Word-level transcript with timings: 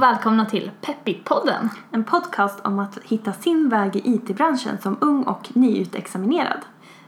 och 0.00 0.04
välkomna 0.04 0.46
till 0.46 0.70
Peppit-podden. 0.80 1.68
En 1.92 2.04
podcast 2.04 2.60
om 2.66 2.78
att 2.78 2.98
hitta 3.04 3.32
sin 3.32 3.68
väg 3.68 3.96
i 3.96 4.14
IT-branschen 4.14 4.78
som 4.82 4.98
ung 5.00 5.22
och 5.22 5.48
nyutexaminerad. 5.56 6.60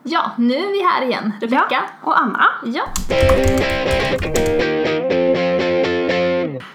Ja, 0.03 0.31
nu 0.37 0.55
är 0.55 0.73
vi 0.73 0.83
här 0.83 1.03
igen. 1.03 1.33
Rebecka. 1.41 1.67
Ja, 1.71 1.83
och 2.03 2.21
Anna. 2.21 2.45
Ja. 2.65 2.83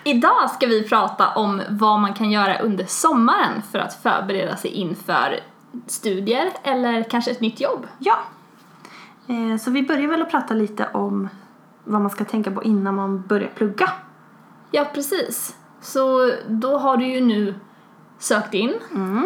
Idag 0.03 0.49
ska 0.51 0.67
vi 0.67 0.87
prata 0.89 1.29
om 1.35 1.61
vad 1.69 1.99
man 1.99 2.13
kan 2.13 2.31
göra 2.31 2.59
under 2.59 2.85
sommaren 2.85 3.61
för 3.71 3.79
att 3.79 3.93
förbereda 3.93 4.55
sig 4.55 4.71
inför 4.71 5.39
studier 5.87 6.49
eller 6.63 7.03
kanske 7.03 7.31
ett 7.31 7.41
nytt 7.41 7.61
jobb. 7.61 7.87
Ja. 7.99 8.19
Eh, 9.27 9.57
Så 9.59 9.71
vi 9.71 9.83
börjar 9.83 10.07
väl 10.07 10.21
att 10.21 10.31
prata 10.31 10.53
lite 10.53 10.89
om 10.93 11.29
vad 11.83 12.01
man 12.01 12.09
ska 12.09 12.23
tänka 12.25 12.51
på 12.51 12.63
innan 12.63 12.95
man 12.95 13.21
börjar 13.21 13.49
plugga. 13.55 13.91
Ja, 14.71 14.85
precis. 14.93 15.55
Så 15.87 16.31
då 16.47 16.77
har 16.77 16.97
du 16.97 17.05
ju 17.05 17.21
nu 17.21 17.55
sökt 18.19 18.53
in, 18.53 18.73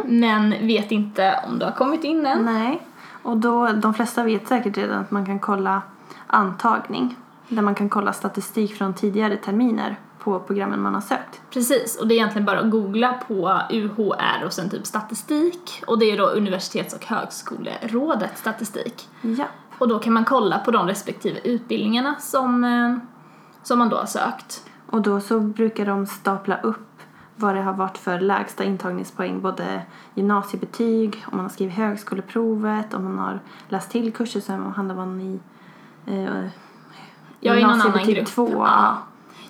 men 0.05 0.67
vet 0.67 0.91
inte 0.91 1.39
om 1.47 1.59
du 1.59 1.65
har 1.65 1.71
kommit 1.71 2.03
in 2.03 2.25
än. 2.25 2.45
Nej. 2.45 2.81
Och 3.23 3.37
då, 3.37 3.67
de 3.67 3.93
flesta 3.93 4.23
vet 4.23 4.47
säkert 4.47 4.77
redan 4.77 4.99
att 4.99 5.11
man 5.11 5.25
kan 5.25 5.39
kolla 5.39 5.81
antagning. 6.27 7.15
Där 7.47 7.61
man 7.61 7.75
kan 7.75 7.89
kolla 7.89 8.13
statistik 8.13 8.75
från 8.75 8.93
tidigare 8.93 9.37
terminer 9.37 9.99
på 10.19 10.39
programmen 10.39 10.81
man 10.81 10.93
har 10.93 11.01
sökt. 11.01 11.41
Precis, 11.49 11.95
och 11.95 12.07
det 12.07 12.13
är 12.13 12.15
egentligen 12.15 12.45
bara 12.45 12.59
att 12.59 12.71
googla 12.71 13.13
på 13.27 13.61
UHR 13.69 14.45
och 14.45 14.53
sen 14.53 14.69
typ 14.69 14.85
statistik 14.85 15.83
och 15.87 15.99
det 15.99 16.11
är 16.11 16.17
då 16.17 16.25
Universitets 16.25 16.93
och 16.93 17.05
högskolerådets 17.05 18.39
statistik. 18.39 19.09
Ja. 19.21 19.45
Och 19.77 19.87
då 19.87 19.99
kan 19.99 20.13
man 20.13 20.25
kolla 20.25 20.59
på 20.59 20.71
de 20.71 20.87
respektive 20.87 21.39
utbildningarna 21.43 22.15
som, 22.19 22.63
eh, 22.63 22.97
som 23.63 23.79
man 23.79 23.89
då 23.89 23.97
har 23.97 24.05
sökt. 24.05 24.63
Och 24.91 25.01
då 25.01 25.19
så 25.19 25.39
brukar 25.39 25.85
de 25.85 26.05
stapla 26.05 26.57
upp 26.61 26.87
vad 27.35 27.55
det 27.55 27.61
har 27.61 27.73
varit 27.73 27.97
för 27.97 28.19
lägsta 28.19 28.63
intagningspoäng, 28.63 29.41
både 29.41 29.81
gymnasiebetyg, 30.15 31.23
om 31.31 31.37
man 31.37 31.45
har 31.45 31.49
skrivit 31.49 31.75
högskoleprovet, 31.75 32.93
om 32.93 33.03
man 33.03 33.19
har 33.19 33.39
läst 33.69 33.91
till 33.91 34.13
kurser 34.13 34.39
sen 34.39 34.61
hamnar 34.75 34.95
man 34.95 35.21
i 35.21 35.39
eh, 36.05 36.25
är 37.41 37.57
i 37.57 37.61
någon 37.61 37.81
annan 37.81 38.05
grupp. 38.05 38.27
två. 38.27 38.49
Ja. 38.51 38.97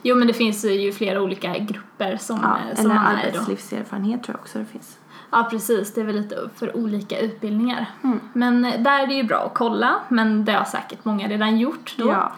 Jo 0.01 0.15
men 0.15 0.27
det 0.27 0.33
finns 0.33 0.65
ju 0.65 0.91
flera 0.91 1.21
olika 1.21 1.57
grupper 1.57 2.17
som, 2.17 2.39
Ja, 2.43 2.57
eh, 2.69 2.75
som 2.75 2.85
eller 2.85 2.95
man 2.95 3.15
är 3.15 3.19
i 3.19 3.21
då. 3.21 3.27
arbetslivserfarenhet 3.27 4.23
tror 4.23 4.35
jag 4.35 4.41
också 4.41 4.59
det 4.59 4.65
finns. 4.65 4.97
Ja 5.31 5.47
precis, 5.51 5.93
det 5.93 6.01
är 6.01 6.05
väl 6.05 6.15
lite 6.15 6.49
för 6.55 6.77
olika 6.77 7.19
utbildningar. 7.19 7.85
Mm. 8.03 8.19
Men 8.33 8.65
eh, 8.65 8.81
där 8.81 8.99
är 9.03 9.07
det 9.07 9.13
ju 9.13 9.23
bra 9.23 9.37
att 9.45 9.53
kolla, 9.53 9.95
men 10.07 10.45
det 10.45 10.51
har 10.51 10.65
säkert 10.65 11.05
många 11.05 11.27
redan 11.27 11.57
gjort 11.57 11.95
då. 11.97 12.07
Ja. 12.07 12.31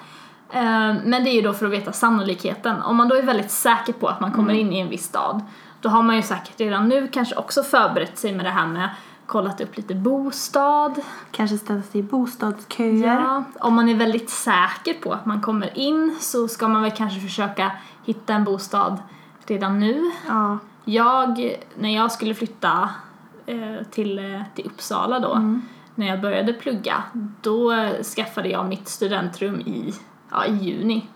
Eh, 0.53 0.95
Men 1.03 1.23
det 1.23 1.29
är 1.29 1.33
ju 1.35 1.41
då 1.41 1.53
för 1.53 1.65
att 1.65 1.71
veta 1.71 1.91
sannolikheten. 1.91 2.81
Om 2.81 2.95
man 2.95 3.07
då 3.07 3.15
är 3.15 3.21
väldigt 3.21 3.51
säker 3.51 3.93
på 3.93 4.07
att 4.07 4.19
man 4.19 4.31
kommer 4.31 4.53
in 4.53 4.73
i 4.73 4.79
en 4.79 4.89
viss 4.89 5.05
stad, 5.05 5.41
då 5.81 5.89
har 5.89 6.03
man 6.03 6.15
ju 6.15 6.21
säkert 6.21 6.59
redan 6.59 6.87
nu 6.89 7.07
kanske 7.07 7.35
också 7.35 7.63
förberett 7.63 8.17
sig 8.17 8.33
med 8.35 8.45
det 8.45 8.49
här 8.49 8.67
med 8.67 8.89
kollat 9.25 9.61
upp 9.61 9.77
lite 9.77 9.95
bostad. 9.95 11.01
Kanske 11.31 11.57
ställa 11.57 11.81
sig 11.81 11.99
i 11.99 12.03
bostadsköer. 12.03 13.07
Ja, 13.07 13.43
om 13.59 13.73
man 13.73 13.89
är 13.89 13.95
väldigt 13.95 14.29
säker 14.29 14.93
på 14.93 15.13
att 15.13 15.25
man 15.25 15.41
kommer 15.41 15.77
in 15.77 16.15
så 16.19 16.47
ska 16.47 16.67
man 16.67 16.81
väl 16.81 16.91
kanske 16.91 17.19
försöka 17.19 17.71
hitta 18.05 18.33
en 18.33 18.43
bostad 18.43 18.97
redan 19.47 19.79
nu. 19.79 20.11
Ja. 20.27 20.57
Jag, 20.85 21.55
när 21.75 21.95
jag 21.95 22.11
skulle 22.11 22.35
flytta 22.35 22.89
eh, 23.45 23.85
till, 23.91 24.19
eh, 24.19 24.41
till 24.55 24.65
Uppsala 24.65 25.19
då, 25.19 25.59
när 25.95 26.07
jag 26.07 26.21
började 26.21 26.53
plugga, 26.53 27.03
då 27.41 27.89
skaffade 28.15 28.49
jag 28.49 28.65
mitt 28.65 28.87
studentrum 28.87 29.61
i, 29.61 29.93
ja, 30.33 30.45
i 30.45 30.53
juni. 30.55 31.07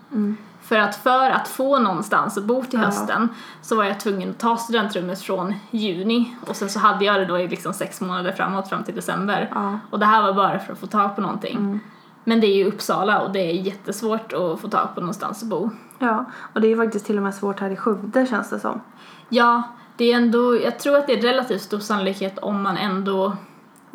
För 0.62 0.76
att 0.80 0.96
för 0.96 1.30
att 1.30 1.48
få 1.48 1.80
någonstans 1.80 2.38
att 2.38 2.44
bo 2.44 2.64
till 2.64 2.80
Ja. 2.80 2.86
hösten 2.86 3.30
så 3.62 3.76
var 3.76 3.84
jag 3.84 4.00
tvungen 4.00 4.30
att 4.30 4.40
ta 4.40 4.58
studentrummet 4.58 5.22
från 5.22 5.54
juni 5.72 6.36
och 6.48 6.56
sen 6.56 6.70
så 6.70 6.80
hade 6.80 7.06
jag 7.06 7.16
det 7.20 7.26
då 7.26 7.40
i 7.40 7.48
liksom 7.48 7.74
sex 7.74 8.02
månader 8.02 8.32
framåt 8.32 8.70
fram 8.70 8.84
till 8.84 8.96
december. 8.96 9.52
Ja. 9.56 9.80
Och 9.92 10.00
det 10.00 10.06
här 10.06 10.22
var 10.22 10.34
bara 10.34 10.60
för 10.60 10.74
att 10.74 10.80
få 10.80 10.88
tag 10.88 11.16
på 11.16 11.22
någonting. 11.22 11.80
Men 12.24 12.42
det 12.42 12.48
är 12.48 12.56
ju 12.56 12.66
Uppsala 12.66 13.20
och 13.22 13.32
det 13.32 13.40
är 13.40 13.54
jättesvårt 13.54 14.34
att 14.34 14.60
få 14.62 14.68
tag 14.70 14.88
på 14.96 15.00
någonstans 15.02 15.44
att 15.44 15.50
bo. 15.50 15.70
ja. 16.00 16.26
Och 16.54 16.62
det 16.62 16.68
är 16.68 16.70
ju 16.70 16.78
faktiskt 16.78 17.06
till 17.06 17.18
och 17.18 17.24
med 17.24 17.36
svårt 17.36 17.60
här 17.60 17.70
i 17.70 17.76
Skövde 17.76 18.26
känns 18.28 18.50
det 18.50 18.60
som. 18.60 18.82
Ja, 19.30 19.64
det 19.98 20.12
är 20.12 20.16
ändå, 20.18 20.62
jag 20.62 20.80
tror 20.80 20.98
att 20.98 21.08
det 21.08 21.14
är 21.14 21.22
relativt 21.22 21.62
stor 21.62 21.80
sannolikhet 21.80 22.38
om 22.40 22.62
man 22.62 22.78
ändå, 22.78 23.34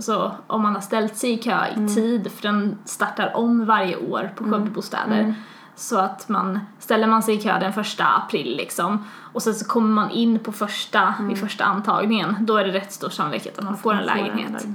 alltså 0.02 0.36
om 0.46 0.62
man 0.62 0.74
har 0.74 0.80
ställt 0.80 1.16
sig 1.16 1.32
i 1.32 1.36
kö 1.36 1.66
i 1.76 1.88
tid, 1.94 2.32
för 2.32 2.42
den 2.42 2.78
startar 2.84 3.36
om 3.36 3.66
varje 3.66 3.96
år 3.96 4.32
på 4.36 4.44
Skövdebostäder. 4.44 5.34
Så 5.74 5.98
att 5.98 6.28
man, 6.28 6.60
ställer 6.78 7.06
man 7.06 7.22
sig 7.22 7.34
i 7.34 7.42
kö 7.42 7.58
den 7.58 7.72
första 7.72 8.04
april 8.04 8.56
liksom, 8.56 9.04
och 9.32 9.42
sen 9.42 9.54
så 9.54 9.64
kommer 9.64 9.88
man 9.88 10.10
in 10.10 10.38
på 10.38 10.52
första, 10.52 11.14
i 11.32 11.36
första 11.36 11.64
antagningen, 11.64 12.36
då 12.40 12.56
är 12.56 12.64
det 12.64 12.72
rätt 12.72 12.92
stor 12.92 13.08
sannolikhet 13.08 13.58
att 13.58 13.64
man 13.64 13.76
får 13.76 13.94
en 13.94 14.04
lägenhet. 14.04 14.66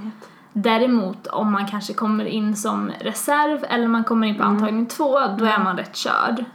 Däremot 0.53 1.27
om 1.27 1.51
man 1.51 1.67
kanske 1.67 1.94
kommer 1.94 2.25
in 2.25 2.55
som 2.55 2.91
reserv 2.99 3.65
eller 3.69 3.88
man 3.88 4.03
kommer 4.03 4.27
in 4.27 4.38
på 4.38 4.44
antagning 4.44 4.85
två, 4.85 5.19
då 5.39 5.45
är 5.45 5.59
man 5.59 5.77
rätt 5.77 5.95
körd. 5.95 6.35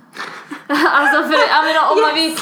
alltså 0.68 1.22
för, 1.22 1.32
jag 1.32 1.64
menar, 1.64 1.92
om 1.92 2.02
man 2.02 2.14
vill... 2.14 2.32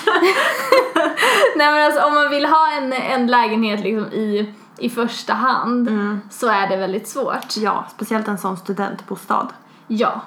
Nej 1.57 1.73
men 1.73 1.85
alltså 1.85 2.03
om 2.03 2.15
man 2.15 2.31
vill 2.31 2.47
ha 2.47 2.73
en, 2.73 2.93
en 2.93 3.27
lägenhet 3.27 3.81
liksom 3.81 4.13
i, 4.13 4.55
i 4.81 4.91
första 4.91 5.35
hand 5.35 5.89
så 6.31 6.49
är 6.49 6.69
det 6.69 6.77
väldigt 6.77 7.09
svårt. 7.09 7.57
Ja, 7.57 7.85
speciellt 7.95 8.29
en 8.29 8.39
sån 8.39 8.57
studentbostad. 8.57 9.49
Ja. 9.87 10.21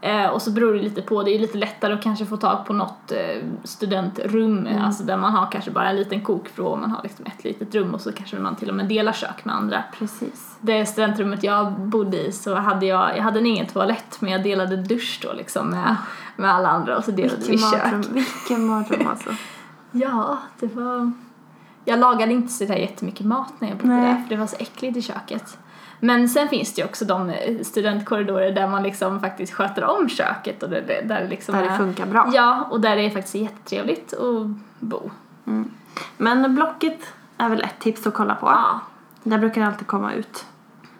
Eh, 0.00 0.26
och 0.26 0.42
så 0.42 0.50
beror 0.50 0.74
det 0.74 0.82
lite 0.82 1.02
på, 1.02 1.22
det 1.22 1.30
är 1.30 1.38
lite 1.38 1.58
lättare 1.58 1.92
att 1.92 2.02
kanske 2.02 2.26
få 2.26 2.36
tag 2.36 2.66
på 2.66 2.72
något 2.72 3.12
eh, 3.12 3.42
studentrum, 3.64 4.68
alltså 4.80 5.02
där 5.02 5.16
man 5.16 5.32
har 5.32 5.50
kanske 5.50 5.70
bara 5.70 5.90
en 5.90 5.96
liten 5.96 6.20
kokvrå, 6.20 6.76
man 6.76 6.90
har 6.90 7.02
liksom 7.02 7.26
ett 7.26 7.44
litet 7.44 7.74
rum 7.74 7.94
och 7.94 8.00
så 8.00 8.12
kanske 8.12 8.38
man 8.38 8.56
till 8.56 8.68
och 8.68 8.74
med 8.74 8.88
delar 8.88 9.12
kök 9.12 9.44
med 9.44 9.54
andra. 9.54 9.84
Precis. 9.98 10.56
Det 10.60 10.86
studentrummet 10.86 11.42
jag 11.42 11.72
bodde 11.72 12.26
i 12.26 12.32
så 12.32 12.54
hade 12.54 12.86
jag, 12.86 13.16
jag 13.16 13.22
hade 13.22 13.38
en 13.38 13.46
egen 13.46 13.66
toalett 13.66 14.20
men 14.20 14.32
jag 14.32 14.42
delade 14.42 14.76
dusch 14.76 15.20
då 15.22 15.32
liksom 15.32 15.68
med, 15.68 15.96
med 16.36 16.54
alla 16.54 16.68
andra 16.68 16.96
och 16.96 17.04
så 17.04 17.10
delade 17.10 17.36
vi 17.40 17.50
Vilken 17.50 17.70
kök. 17.70 17.92
mardröm, 17.92 18.12
vilken 18.12 18.66
mardröm 18.66 19.06
alltså. 19.08 19.30
Ja, 19.90 20.38
det 20.60 20.74
var... 20.74 21.12
Jag 21.88 21.98
lagade 21.98 22.32
inte 22.32 22.52
så 22.52 22.64
där 22.64 22.74
jättemycket 22.76 23.26
mat 23.26 23.52
när 23.58 23.68
jag 23.68 23.76
bodde 23.78 23.94
Nej. 23.94 24.14
där 24.14 24.22
för 24.22 24.28
det 24.28 24.36
var 24.36 24.46
så 24.46 24.56
äckligt 24.58 24.96
i 24.96 25.02
köket. 25.02 25.58
Men 26.00 26.28
sen 26.28 26.48
finns 26.48 26.74
det 26.74 26.80
ju 26.80 26.84
också 26.88 27.04
de 27.04 27.30
eh, 27.30 27.58
studentkorridorer 27.62 28.52
där 28.52 28.68
man 28.68 28.82
liksom 28.82 29.20
faktiskt 29.20 29.52
sköter 29.52 29.84
om 29.84 30.08
köket 30.08 30.62
och 30.62 30.70
där, 30.70 30.84
det- 30.86 31.08
där 31.08 31.28
liksom 31.28 31.54
Där 31.54 31.62
det 31.70 31.76
funkar 31.76 32.06
bra. 32.06 32.30
Ja, 32.34 32.68
och 32.70 32.80
där 32.80 32.96
det 32.96 33.02
är 33.02 33.10
faktiskt 33.10 33.34
jättetrevligt 33.34 34.12
att 34.14 34.46
bo. 34.80 35.10
Men 36.16 36.54
Blocket 36.54 36.98
är 37.38 37.48
väl 37.48 37.60
ett 37.62 37.78
tips 37.78 38.06
att 38.06 38.14
kolla 38.14 38.34
på. 38.34 38.46
Ja. 38.46 38.80
Där 39.22 39.38
brukar 39.38 39.60
det 39.60 39.66
alltid 39.66 39.86
komma 39.86 40.12
ut 40.12 40.44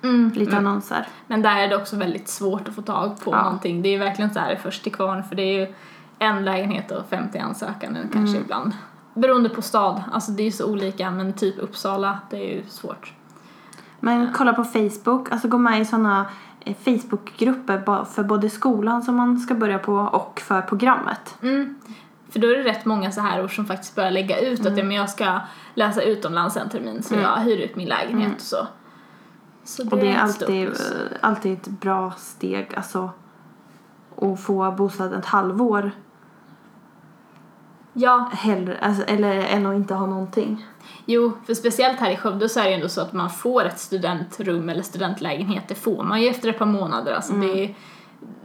Mm. 0.02 0.30
lite 0.34 0.56
annonser. 0.56 1.06
Men 1.26 1.42
där 1.42 1.56
är 1.56 1.68
det 1.68 1.76
också 1.76 1.96
väldigt 1.96 2.28
svårt 2.28 2.68
att 2.68 2.74
få 2.74 2.82
tag 2.82 3.20
på 3.24 3.30
Ja. 3.32 3.42
någonting. 3.42 3.82
Det 3.82 3.88
är 3.94 3.98
verkligen 3.98 4.34
så 4.34 4.40
här 4.40 4.56
först 4.62 4.82
till 4.82 4.92
kvarn 4.94 5.24
för 5.24 5.36
det 5.36 5.42
är 5.42 5.60
ju 5.66 5.74
en 6.18 6.44
lägenhet 6.44 6.90
och 6.90 7.08
50 7.10 7.38
ansökanden 7.38 8.08
kanske 8.12 8.30
Mm. 8.36 8.42
ibland. 8.42 8.72
Beroende 9.16 9.48
på 9.48 9.62
stad, 9.62 10.02
alltså 10.12 10.30
det 10.32 10.42
är 10.42 10.44
ju 10.44 10.52
så 10.52 10.66
olika 10.66 11.10
men 11.10 11.32
typ 11.32 11.58
Uppsala, 11.58 12.18
det 12.30 12.36
är 12.36 12.56
ju 12.56 12.62
svårt. 12.68 13.12
Men 14.00 14.32
kolla 14.32 14.52
på 14.52 14.64
Facebook, 14.64 15.32
alltså 15.32 15.48
gå 15.48 15.58
med 15.58 15.80
i 15.80 15.84
sådana 15.84 16.26
Facebookgrupper 16.84 18.04
för 18.04 18.22
både 18.22 18.50
skolan 18.50 19.02
som 19.02 19.16
man 19.16 19.38
ska 19.38 19.54
börja 19.54 19.78
på 19.78 19.94
och 19.94 20.40
för 20.40 20.62
programmet. 20.62 21.34
Mm. 21.42 21.74
För 22.30 22.38
då 22.38 22.48
är 22.48 22.56
det 22.56 22.64
rätt 22.64 22.84
många 22.84 23.12
så 23.12 23.20
här 23.20 23.44
år 23.44 23.48
som 23.48 23.66
faktiskt 23.66 23.94
börjar 23.94 24.10
lägga 24.10 24.40
ut 24.40 24.60
Mm. 24.60 24.72
att 24.72 24.78
ja, 24.78 24.84
men 24.84 24.96
jag 24.96 25.10
ska 25.10 25.40
läsa 25.74 26.02
utomlands 26.02 26.56
en 26.56 26.68
termin 26.68 27.02
så 27.02 27.14
jag 27.14 27.36
hyr 27.36 27.56
ut 27.56 27.76
min 27.76 27.88
lägenhet 27.88 28.34
och 28.34 28.40
så. 28.40 28.66
Så 29.64 29.82
det, 29.82 29.88
Mm. 29.96 29.98
Och 29.98 30.04
det 30.04 30.12
är 30.12 30.26
stort 30.26 30.42
alltid, 30.42 30.68
eh, 30.68 30.74
alltid 31.20 31.52
ett 31.52 31.68
bra 31.68 32.12
steg 32.18 32.74
alltså 32.76 33.10
att 34.16 34.40
få 34.40 34.70
bostad 34.70 35.12
ett 35.12 35.26
halvår 35.26 35.90
Ja, 37.98 38.28
hellre, 38.32 38.78
alltså, 38.78 39.02
eller 39.02 39.34
än 39.38 39.66
att 39.66 39.74
inte 39.74 39.94
ha 39.94 40.06
någonting. 40.06 40.66
jo, 41.04 41.32
för 41.46 41.54
speciellt 41.54 41.98
här 42.00 42.10
i 42.10 42.16
Skövde 42.16 42.48
så 42.48 42.60
är 42.60 42.64
det 42.64 42.70
ju 42.70 42.74
ändå 42.74 42.88
så 42.88 43.00
att 43.00 43.12
man 43.12 43.30
får 43.30 43.64
ett 43.64 43.78
studentrum 43.78 44.68
eller 44.68 44.82
studentlägenhet, 44.82 45.68
det 45.68 45.74
får 45.74 46.02
man 46.04 46.22
ju 46.22 46.28
efter 46.28 46.48
ett 46.48 46.58
par 46.58 46.66
månader. 46.66 47.14
Alltså 47.14 47.32
Mm. 47.32 47.46
det, 47.48 47.74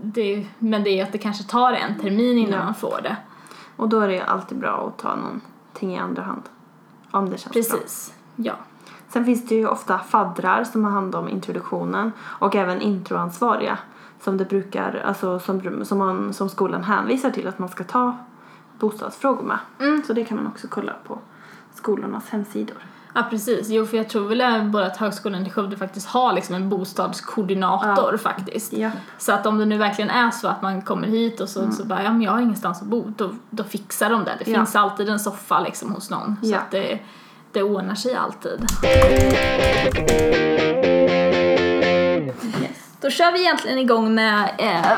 det, 0.02 0.48
men 0.60 0.84
det 0.84 0.90
är 0.90 0.96
ju 0.96 1.02
att 1.02 1.12
det 1.12 1.18
kanske 1.18 1.44
tar 1.44 1.74
en 1.74 2.00
termin 2.00 2.38
innan 2.38 2.60
Ja. 2.60 2.66
man 2.66 2.76
får 2.76 3.00
det. 3.04 3.16
Och 3.76 3.90
då 3.90 4.00
är 4.00 4.08
det 4.08 4.14
ju 4.14 4.22
alltid 4.22 4.58
bra 4.58 4.88
att 4.88 5.02
ta 5.04 5.16
någonting 5.16 5.94
i 5.96 5.98
andra 6.00 6.24
hand. 6.24 6.44
Om 7.12 7.30
det 7.30 7.38
känns 7.38 7.44
bra. 7.70 7.78
Precis, 7.80 8.14
ja. 8.36 8.54
Sen 9.10 9.26
finns 9.26 9.48
det 9.48 9.56
ju 9.56 9.68
ofta 9.68 10.00
faddrar 10.00 10.64
som 10.64 10.84
har 10.86 10.92
hand 10.92 11.16
om 11.16 11.30
introduktionen 11.30 12.12
och 12.22 12.56
även 12.56 12.82
introansvariga 12.82 13.78
som 14.22 14.38
det 14.38 14.46
brukar, 14.50 15.04
alltså 15.06 15.40
som, 15.40 15.86
som, 15.86 15.98
man, 15.98 16.34
som 16.34 16.50
skolan 16.50 16.84
hänvisar 16.84 17.30
till 17.30 17.48
att 17.48 17.60
man 17.60 17.70
ska 17.70 17.84
ta 17.84 18.18
bostadsfrågor 18.82 19.44
med. 19.44 19.58
Mm. 19.80 20.04
Så 20.08 20.14
det 20.14 20.26
kan 20.26 20.38
man 20.38 20.48
också 20.48 20.68
kolla 20.68 20.94
på 21.08 21.20
skolornas 21.74 22.30
hemsidor. 22.30 22.78
Ja 23.16 23.24
precis, 23.30 23.70
jo 23.70 23.86
för 23.86 23.98
jag 23.98 24.10
tror 24.10 24.28
väl 24.28 24.70
både 24.70 24.86
att 24.86 24.98
Högskolan 24.98 25.46
i 25.46 25.50
Skövde 25.50 25.78
faktiskt 25.78 26.08
har 26.08 26.34
liksom 26.34 26.56
en 26.56 26.70
bostadskoordinator 26.70 28.18
faktiskt. 28.18 28.74
Ja. 28.74 28.92
Så 29.18 29.32
att 29.32 29.46
om 29.46 29.58
det 29.58 29.66
nu 29.66 29.78
verkligen 29.78 30.10
är 30.10 30.32
så 30.32 30.48
att 30.48 30.62
man 30.62 30.82
kommer 30.82 31.08
hit 31.08 31.40
och 31.40 31.50
så, 31.50 31.72
så 31.72 31.84
bara, 31.86 32.04
ja 32.04 32.12
men 32.12 32.22
jag 32.22 32.32
har 32.32 32.40
ingenstans 32.42 32.82
att 32.82 32.88
bo, 32.88 33.14
då, 33.18 33.30
då 33.50 33.64
fixar 33.64 34.10
de 34.10 34.24
det. 34.24 34.32
Det 34.46 34.52
Ja. 34.52 34.58
finns 34.58 34.76
alltid 34.76 35.10
en 35.10 35.20
soffa 35.20 35.60
liksom 35.60 35.92
hos 35.96 36.10
någon. 36.10 36.36
Så 36.44 36.50
Ja. 36.50 36.58
att 36.58 36.72
det, 36.72 37.00
det 37.52 37.64
ordnar 37.64 37.96
sig 37.96 38.16
alltid. 38.16 38.66
Yes. 42.62 42.94
Då 43.02 43.10
kör 43.10 43.32
vi 43.32 43.40
egentligen 43.42 43.78
igång 43.78 44.16
med 44.16 44.50
eh, 44.58 44.92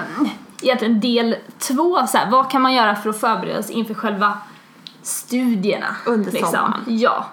egentligen 0.63 0.99
del 0.99 1.35
två, 1.59 2.07
så 2.07 2.17
här, 2.17 2.31
vad 2.31 2.51
kan 2.51 2.61
man 2.61 2.73
göra 2.73 2.95
för 2.95 3.09
att 3.09 3.19
förbereda 3.19 3.63
sig 3.63 3.75
inför 3.75 3.93
själva 3.93 4.37
studierna? 5.01 5.85
Under 6.05 6.31
sommaren. 6.31 6.83
Ja. 6.87 7.25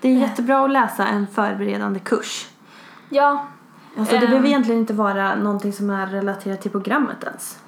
Det 0.00 0.08
är 0.08 0.12
jättebra 0.18 0.64
att 0.64 0.70
läsa 0.70 1.06
en 1.06 1.26
förberedande 1.34 2.00
kurs. 2.00 2.46
Ja. 3.08 3.46
Alltså 3.98 4.14
det 4.14 4.20
Ehm. 4.24 4.30
behöver 4.30 4.48
egentligen 4.48 4.80
inte 4.80 4.92
vara 4.92 5.34
någonting 5.34 5.72
som 5.72 5.90
är 5.90 6.06
relaterat 6.06 6.62
till 6.62 6.70
programmet 6.70 7.24
ens. 7.24 7.58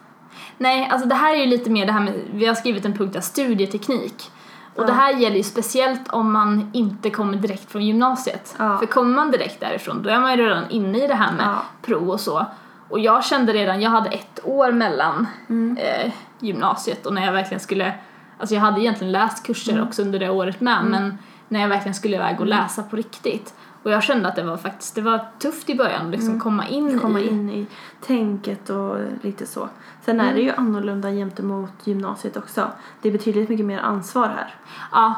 Nej, 0.58 0.88
alltså 0.92 1.08
det 1.08 1.14
här 1.14 1.34
är 1.34 1.38
ju 1.38 1.46
lite 1.46 1.70
mer 1.70 1.86
det 1.86 1.92
här 1.92 2.00
med, 2.00 2.14
vi 2.32 2.46
har 2.46 2.54
skrivit 2.54 2.84
en 2.84 2.92
punkt 2.92 3.12
där, 3.12 3.20
studieteknik. 3.20 4.30
Och 4.76 4.86
det 4.86 4.92
här 4.92 5.12
gäller 5.16 5.36
ju 5.36 5.42
speciellt 5.42 6.08
om 6.08 6.32
man 6.32 6.70
inte 6.72 7.10
kommer 7.10 7.36
direkt 7.36 7.70
från 7.72 7.86
gymnasiet. 7.86 8.54
Ja. 8.58 8.78
För 8.78 8.86
kommer 8.86 9.14
man 9.16 9.30
direkt 9.30 9.60
därifrån 9.60 10.02
då 10.02 10.10
är 10.10 10.20
man 10.20 10.30
ju 10.36 10.44
redan 10.44 10.70
inne 10.70 11.04
i 11.04 11.06
det 11.06 11.14
här 11.14 11.32
med 11.32 11.46
Ja. 11.46 11.62
prov 11.82 12.10
och 12.10 12.20
så. 12.20 12.46
Och 12.90 12.98
jag 13.00 13.24
kände 13.24 13.52
redan, 13.52 13.80
jag 13.80 13.90
hade 13.90 14.10
ett 14.10 14.40
år 14.44 14.72
mellan 14.72 15.26
Mm. 15.48 15.76
eh, 15.76 16.12
gymnasiet 16.38 17.06
och 17.06 17.14
när 17.14 17.24
jag 17.26 17.32
verkligen 17.32 17.60
skulle, 17.60 17.92
alltså 18.38 18.54
jag 18.54 18.62
hade 18.62 18.80
egentligen 18.80 19.12
läst 19.12 19.46
kurser 19.46 19.72
Mm. 19.72 19.84
också 19.88 20.02
under 20.02 20.18
det 20.18 20.30
året 20.30 20.60
med 20.60 20.84
men 20.84 21.18
när 21.48 21.60
jag 21.60 21.68
verkligen 21.68 21.94
skulle 21.94 22.16
iväg 22.16 22.40
och 22.40 22.46
läsa 22.46 22.82
på 22.82 22.96
riktigt. 22.96 23.54
Och 23.82 23.90
jag 23.90 24.02
kände 24.02 24.28
att 24.28 24.36
det 24.36 24.42
var 24.42 24.56
faktiskt, 24.56 24.94
det 24.94 25.00
var 25.00 25.26
tufft 25.38 25.70
i 25.70 25.74
början 25.74 26.06
att 26.06 26.12
liksom 26.12 26.40
komma 26.40 26.66
in 26.68 26.88
Mm. 26.88 27.00
Komma 27.00 27.20
i 27.20 27.28
in 27.28 27.50
i 27.50 27.66
tänket 28.00 28.70
och 28.70 28.96
lite 29.22 29.46
så. 29.46 29.68
Sen 30.04 30.20
är 30.20 30.34
det 30.34 30.40
ju 30.40 30.50
annorlunda 30.52 31.10
gentemot 31.10 31.72
gymnasiet 31.84 32.36
också. 32.36 32.66
Det 33.02 33.08
är 33.08 33.12
betydligt 33.12 33.48
mycket 33.48 33.66
mer 33.66 33.78
ansvar 33.78 34.26
här. 34.28 34.54
Ja, 34.92 35.14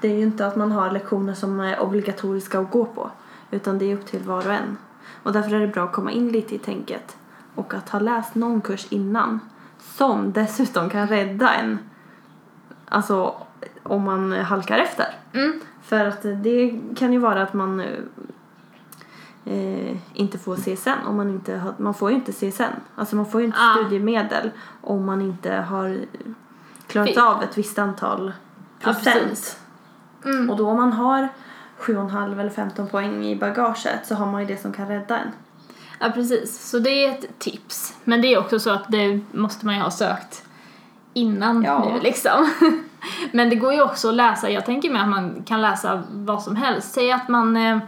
Det 0.00 0.08
är 0.08 0.16
ju 0.16 0.22
inte 0.22 0.46
att 0.46 0.56
man 0.56 0.72
har 0.72 0.90
lektioner 0.90 1.34
som 1.34 1.60
är 1.60 1.80
obligatoriska 1.80 2.58
att 2.60 2.70
gå 2.70 2.84
på. 2.84 3.10
Utan 3.50 3.78
det 3.78 3.84
är 3.84 3.94
upp 3.94 4.06
till 4.06 4.20
var 4.22 4.46
och 4.46 4.52
en. 4.54 4.76
Och 5.22 5.32
därför 5.32 5.54
är 5.54 5.60
det 5.60 5.66
bra 5.66 5.84
att 5.84 5.92
komma 5.92 6.10
in 6.10 6.28
lite 6.28 6.54
i 6.54 6.58
tänket. 6.58 7.16
Och 7.54 7.74
att 7.74 7.88
ha 7.88 7.98
läst 7.98 8.34
någon 8.34 8.60
kurs 8.60 8.86
innan. 8.90 9.40
Som 9.78 10.32
dessutom 10.32 10.90
kan 10.90 11.06
rädda 11.08 11.54
en. 11.54 11.78
Alltså 12.88 13.34
om 13.82 14.02
man 14.02 14.32
halkar 14.32 14.78
efter. 14.78 15.06
mm, 15.32 15.60
För 15.82 16.04
att 16.04 16.22
det 16.22 16.80
kan 16.96 17.12
ju 17.12 17.18
vara 17.18 17.42
att 17.42 17.54
man 17.54 17.80
eh, 19.44 19.96
inte 20.14 20.38
får 20.38 20.56
CSN 20.56 21.06
om 21.06 21.16
man 21.16 21.28
inte 21.30 21.56
har, 21.56 21.74
man 21.76 21.94
får 21.94 22.10
ju 22.10 22.16
inte 22.16 22.32
CSN. 22.32 22.62
Alltså 22.94 23.16
man 23.16 23.26
får 23.26 23.40
ju 23.40 23.46
inte 23.46 23.58
Ah. 23.60 23.74
studiemedel 23.74 24.50
om 24.80 25.04
man 25.06 25.22
inte 25.22 25.52
har 25.54 25.98
klarat 26.86 27.08
Fi- 27.14 27.20
av 27.20 27.42
ett 27.42 27.58
visst 27.58 27.78
antal 27.78 28.32
Ja, 28.80 28.84
procent. 28.84 29.04
precis. 29.28 29.58
Mm. 30.24 30.50
och 30.50 30.56
då 30.56 30.68
om 30.68 30.76
man 30.76 30.92
har 30.92 31.28
7,5 31.82 32.40
eller 32.40 32.50
15 32.50 32.86
poäng 32.88 33.24
i 33.26 33.36
bagaget 33.36 34.06
så 34.06 34.14
har 34.14 34.26
man 34.26 34.40
ju 34.40 34.46
det 34.46 34.62
som 34.62 34.72
kan 34.72 34.88
rädda 34.88 35.18
en. 35.18 35.28
Ja, 35.98 36.10
precis. 36.14 36.70
Så 36.70 36.78
det 36.78 37.04
är 37.06 37.10
ett 37.10 37.38
tips. 37.38 37.94
Men 38.04 38.22
det 38.22 38.34
är 38.34 38.38
också 38.38 38.58
så 38.58 38.70
att 38.70 38.84
det 38.88 39.20
måste 39.32 39.66
man 39.66 39.74
ju 39.74 39.80
ha 39.80 39.90
sökt 39.90 40.42
innan 41.14 41.62
Ja. 41.62 41.88
nu 41.94 42.00
liksom. 42.00 42.50
Men 43.32 43.50
det 43.50 43.56
går 43.56 43.72
ju 43.74 43.82
också 43.82 44.08
att 44.08 44.14
läsa, 44.14 44.50
jag 44.50 44.66
tänker 44.66 44.90
mig 44.90 45.02
att 45.02 45.08
man 45.08 45.42
kan 45.46 45.60
läsa 45.62 46.02
vad 46.12 46.42
som 46.42 46.56
helst. 46.56 46.92
Säg 46.92 47.12
att 47.12 47.28
man, 47.28 47.56
eh, 47.56 47.78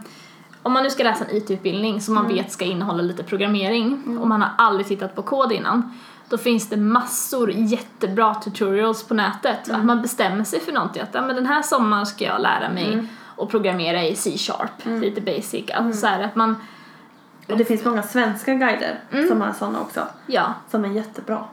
om 0.63 0.73
man 0.73 0.83
nu 0.83 0.89
ska 0.89 1.03
läsa 1.03 1.25
en 1.25 1.35
IT-utbildning 1.37 2.01
som 2.01 2.15
man 2.15 2.27
vet 2.27 2.51
ska 2.51 2.65
innehålla 2.65 3.01
lite 3.03 3.23
programmering 3.23 4.17
och 4.21 4.27
man 4.27 4.41
har 4.41 4.49
aldrig 4.57 4.87
tittat 4.87 5.15
på 5.15 5.21
kod 5.21 5.51
innan. 5.51 5.93
Då 6.29 6.37
finns 6.37 6.69
det 6.69 6.77
massor 6.77 7.51
jättebra 7.51 8.33
tutorials 8.35 9.03
på 9.03 9.13
nätet. 9.13 9.69
Att 9.71 9.85
man 9.85 10.01
bestämmer 10.01 10.43
sig 10.43 10.59
för 10.59 10.71
någonting. 10.71 11.01
Att 11.01 11.13
ja, 11.13 11.21
men 11.21 11.35
den 11.35 11.45
här 11.45 11.61
sommaren 11.61 12.05
ska 12.05 12.23
jag 12.25 12.41
lära 12.41 12.69
mig 12.69 13.07
att 13.37 13.49
programmera 13.49 14.03
i 14.03 14.15
C-sharp, 14.15 14.85
lite 15.01 15.21
basic. 15.21 15.65
Alltså 15.73 15.99
så 16.01 16.07
här, 16.07 16.23
att 16.23 16.35
man, 16.35 16.55
Och 17.49 17.57
det 17.57 17.65
finns 17.65 17.85
många 17.85 18.03
svenska 18.03 18.53
guider 18.53 18.99
Mm. 19.11 19.27
som 19.27 19.41
har 19.41 19.53
sådana 19.53 19.81
också. 19.81 20.07
ja, 20.27 20.53
Som 20.71 20.85
är 20.85 20.89
jättebra. 20.89 21.43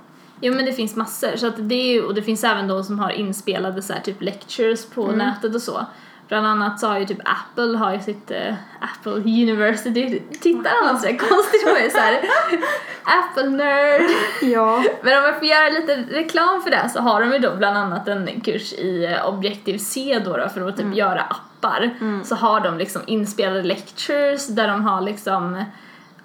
Jo 0.41 0.55
men 0.55 0.65
det 0.65 0.73
finns 0.73 0.97
massor 0.97 1.37
så 1.37 1.47
att 1.47 1.55
det 1.69 1.75
är 1.97 2.05
och 2.07 2.15
det 2.15 2.23
finns 2.23 2.45
även 2.45 2.69
de 2.69 2.85
som 2.85 2.99
har 2.99 3.11
inspelade 3.11 3.83
så 3.83 3.93
här, 3.93 4.01
typ 4.01 4.23
lectures 4.23 4.87
på 4.87 5.05
Mm. 5.05 5.19
nätet 5.19 5.55
och 5.55 5.63
så. 5.63 5.87
Bland 6.29 6.47
annat 6.47 6.81
så 6.81 6.87
har 6.87 6.99
ju 6.99 7.07
typ 7.07 7.19
Apple 7.25 7.79
har 7.79 7.93
ju 7.95 8.01
sitt 8.01 8.31
eh, 8.31 8.55
Apple 8.81 9.13
University. 9.13 10.21
Tittar 10.41 10.71
alla 10.83 10.99
sådär 10.99 11.19
konstigt 11.19 11.65
på 11.67 11.73
mig 11.73 11.91
såhär. 11.91 12.21
Apple 13.05 13.49
nerd. 13.51 14.03
Ja. 14.43 14.85
Men 15.03 15.19
om 15.19 15.25
jag 15.25 15.39
får 15.39 15.45
göra 15.49 15.69
lite 15.69 15.97
reklam 16.11 16.63
för 16.63 16.71
det 16.71 16.89
så 16.95 17.01
har 17.01 17.21
de 17.21 17.33
ju 17.33 17.39
då 17.39 17.57
bland 17.57 17.79
annat 17.79 18.09
en 18.09 18.41
kurs 18.41 18.73
i 18.73 19.05
eh, 19.05 19.29
Objective-C 19.29 20.23
då, 20.25 20.37
då 20.37 20.49
för 20.49 20.69
att 20.69 20.77
typ 20.77 20.95
göra 20.97 21.37
appar. 21.65 21.91
Så 22.25 22.35
har 22.35 22.61
de 22.61 22.79
liksom 22.79 23.03
inspelade 23.07 23.63
lectures 23.63 24.47
där 24.47 24.69
de 24.69 24.85
har 24.85 25.01
liksom, 25.01 25.65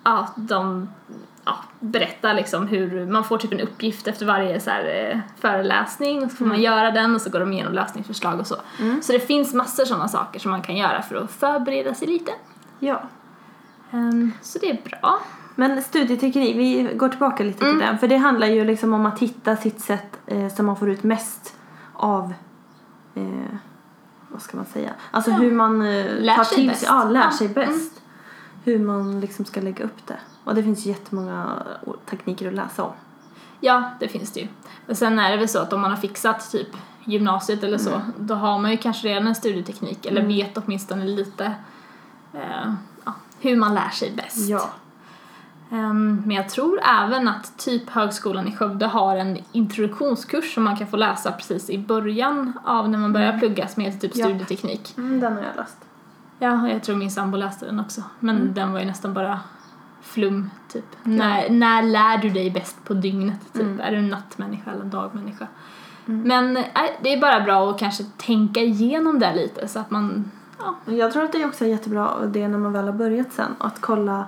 ja, 0.03 0.27
de 0.35 0.89
ja, 1.45 1.55
berättar 1.79 2.33
liksom 2.33 2.67
hur, 2.67 3.05
man 3.05 3.23
får 3.23 3.37
typ 3.37 3.51
en 3.51 3.59
uppgift 3.59 4.07
efter 4.07 4.25
varje 4.25 4.59
så 4.59 4.69
här, 4.69 5.11
eh, 5.11 5.19
föreläsning 5.41 6.23
och 6.23 6.31
så 6.31 6.37
får 6.37 6.45
man 6.45 6.61
göra 6.61 6.91
den 6.91 7.15
och 7.15 7.21
så 7.21 7.29
går 7.29 7.39
de 7.39 7.53
igenom 7.53 7.73
lösningsförslag 7.73 8.39
och 8.39 8.47
så. 8.47 8.55
Så 9.01 9.11
det 9.11 9.19
finns 9.19 9.53
massor 9.53 9.85
sådana 9.85 10.07
saker 10.07 10.39
som 10.39 10.51
man 10.51 10.61
kan 10.61 10.75
göra 10.75 11.01
för 11.01 11.15
att 11.15 11.31
förbereda 11.31 11.93
sig 11.93 12.07
lite. 12.07 12.31
ja. 12.79 13.01
Ehm, 13.91 14.31
så 14.41 14.59
det 14.59 14.69
är 14.69 14.81
bra. 14.89 15.19
Men 15.55 15.81
studieteknik, 15.83 16.55
vi 16.55 16.89
går 16.95 17.09
tillbaka 17.09 17.43
lite 17.43 17.65
Mm. 17.65 17.77
till 17.77 17.85
den. 17.87 17.97
För 17.99 18.07
det 18.07 18.17
handlar 18.17 18.47
ju 18.47 18.65
liksom 18.65 18.93
om 18.93 19.05
att 19.05 19.19
hitta 19.19 19.55
sitt 19.55 19.81
sätt 19.81 20.19
eh, 20.27 20.47
som 20.47 20.65
man 20.65 20.75
får 20.75 20.89
ut 20.89 21.03
mest 21.03 21.55
av 21.93 22.33
eh, 23.15 23.55
vad 24.37 24.41
ska 24.43 24.57
man 24.57 24.65
säga? 24.65 24.91
Alltså 25.11 25.31
hur 25.31 25.51
man 25.51 25.81
eh, 25.81 26.05
Lär 26.19 26.35
tar 26.35 26.43
sig 26.43 26.55
till 26.55 26.67
bäst. 26.67 26.79
sig, 26.79 26.89
ja, 26.89 27.03
lär 27.03 27.21
Ja. 27.23 27.31
sig 27.31 27.47
bäst. 27.47 28.01
Hur 28.63 28.79
man 28.79 29.19
liksom 29.19 29.45
ska 29.45 29.61
lägga 29.61 29.85
upp 29.85 30.07
det. 30.07 30.17
Och 30.43 30.55
det 30.55 30.63
finns 30.63 30.85
jättemånga 30.85 31.63
o- 31.85 31.95
tekniker 32.09 32.47
att 32.47 32.53
läsa 32.53 32.83
om. 32.83 32.91
Ja, 33.59 33.91
det 33.99 34.07
finns 34.07 34.31
det 34.31 34.39
ju. 34.39 34.47
Men 34.85 34.95
sen 34.95 35.19
är 35.19 35.31
det 35.31 35.37
väl 35.37 35.49
så 35.49 35.59
att 35.59 35.73
om 35.73 35.81
man 35.81 35.91
har 35.91 35.97
fixat 35.97 36.51
typ 36.51 36.67
gymnasiet 37.05 37.63
eller 37.63 37.77
så, 37.77 38.01
då 38.17 38.35
har 38.35 38.59
man 38.59 38.71
ju 38.71 38.77
kanske 38.77 39.07
redan 39.07 39.27
en 39.27 39.35
studieteknik 39.35 40.05
eller 40.05 40.21
vet 40.21 40.57
åtminstone 40.57 41.05
lite 41.05 41.45
eh, 42.33 42.73
ja, 43.05 43.13
hur 43.39 43.55
man 43.55 43.73
lär 43.75 43.89
sig 43.89 44.11
bäst. 44.15 44.49
Ja. 44.49 44.69
Ehm, 45.71 46.21
men 46.25 46.35
jag 46.35 46.49
tror 46.49 46.79
även 46.83 47.27
att 47.27 47.57
typ 47.57 47.89
Högskolan 47.89 48.47
i 48.47 48.55
Skövde 48.55 48.85
har 48.85 49.15
en 49.17 49.37
introduktionskurs 49.51 50.53
som 50.53 50.63
man 50.63 50.77
kan 50.77 50.87
få 50.87 50.97
läsa 50.97 51.31
precis 51.31 51.69
i 51.69 51.77
början 51.77 52.53
av 52.63 52.89
när 52.89 52.97
man 52.97 53.13
börjar 53.13 53.39
plugga 53.39 53.67
som 53.67 53.83
heter 53.83 53.99
typ 53.99 54.11
Ja. 54.15 54.25
studieteknik. 54.25 54.93
Mm, 54.97 55.19
den 55.19 55.33
har 55.33 55.41
jag 55.43 55.55
läst. 55.55 55.77
Ja, 56.39 56.69
jag 56.69 56.83
tror 56.83 56.95
min 56.95 57.11
sambo 57.11 57.37
läste 57.37 57.65
den 57.65 57.79
också. 57.79 58.03
Men 58.19 58.53
den 58.53 58.71
var 58.73 58.79
ju 58.79 58.85
nästan 58.85 59.13
bara 59.13 59.39
flum, 60.01 60.49
typ. 60.73 60.85
När, 61.03 61.49
när 61.49 61.83
lär 61.83 62.17
du 62.17 62.29
dig 62.29 62.51
bäst 62.51 62.83
på 62.85 62.93
dygnet, 62.93 63.53
typ? 63.53 63.79
Är 63.79 63.91
du 63.91 63.97
en 63.97 64.09
nattmänniska 64.09 64.71
eller 64.71 64.81
en 64.81 64.89
dagmänniska? 64.89 65.47
Men 66.05 66.57
äh, 66.57 66.63
det 67.01 67.13
är 67.13 67.21
bara 67.21 67.39
bra 67.41 67.69
att 67.69 67.79
kanske 67.79 68.03
tänka 68.17 68.59
igenom 68.59 69.19
det 69.19 69.35
lite 69.35 69.67
så 69.67 69.79
att 69.79 69.91
man, 69.91 70.31
ja, 70.59 70.93
Jag 70.93 71.13
tror 71.13 71.23
att 71.23 71.31
det 71.31 71.41
är 71.41 71.47
också 71.47 71.65
jättebra 71.65 72.11
det 72.25 72.47
när 72.47 72.57
man 72.57 72.73
väl 72.73 72.85
har 72.85 72.93
börjat 72.93 73.33
sen. 73.33 73.55
Att 73.57 73.81
kolla 73.81 74.25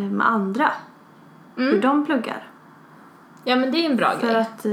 med 0.00 0.28
andra. 0.28 0.72
Hur 1.56 1.80
de 1.80 2.06
pluggar. 2.06 2.42
ja 3.44 3.56
men 3.56 3.70
det 3.70 3.78
är 3.78 3.90
en 3.90 3.96
bra 3.96 4.10
För 4.10 4.26
grej. 4.26 4.36
att 4.36 4.64
eh, 4.66 4.72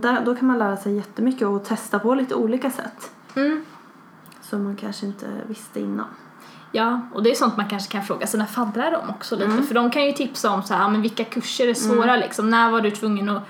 där, 0.00 0.24
då 0.24 0.34
kan 0.34 0.46
man 0.46 0.58
lära 0.58 0.76
sig 0.76 0.96
jättemycket 0.96 1.48
och 1.48 1.64
testa 1.64 1.98
på 1.98 2.14
lite 2.14 2.34
olika 2.34 2.70
sätt. 2.70 3.10
Mm. 3.36 3.64
Som 4.40 4.64
man 4.64 4.76
kanske 4.76 5.06
inte 5.06 5.26
visste 5.48 5.80
innan. 5.80 6.06
Ja, 6.72 7.00
och 7.14 7.22
det 7.22 7.30
är 7.30 7.34
sånt 7.34 7.56
man 7.56 7.68
kanske 7.68 7.92
kan 7.92 8.02
fråga 8.02 8.26
sina 8.26 8.46
faddrar 8.46 9.00
om 9.02 9.10
också 9.10 9.36
lite. 9.36 9.62
För 9.62 9.74
de 9.74 9.90
kan 9.90 10.04
ju 10.04 10.12
tipsa 10.12 10.50
om 10.50 10.62
så 10.62 10.74
här, 10.74 10.80
ja, 10.80 10.88
men 10.88 11.02
vilka 11.02 11.24
kurser 11.24 11.68
är 11.68 11.74
svåra 11.74 12.16
liksom. 12.16 12.50
När 12.50 12.70
var 12.70 12.80
du 12.80 12.90
tvungen 12.90 13.28
att 13.28 13.42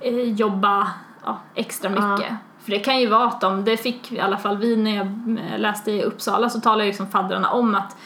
eh, 0.00 0.22
jobba 0.32 0.90
ja, 1.24 1.38
extra 1.54 1.90
mycket? 1.90 2.32
För 2.64 2.70
det 2.70 2.78
kan 2.78 3.00
ju 3.00 3.06
vara 3.06 3.28
att 3.28 3.40
de, 3.40 3.64
det 3.64 3.76
fick 3.76 4.12
i 4.12 4.20
alla 4.20 4.36
fall 4.36 4.56
vi 4.58 4.76
när 4.76 4.96
jag 4.96 5.06
eh, 5.06 5.58
läste 5.58 5.90
i 5.92 6.02
Uppsala 6.02 6.50
så 6.50 6.60
talade 6.60 6.84
liksom 6.84 7.06
faddrarna 7.06 7.50
om 7.50 7.74
att 7.74 7.96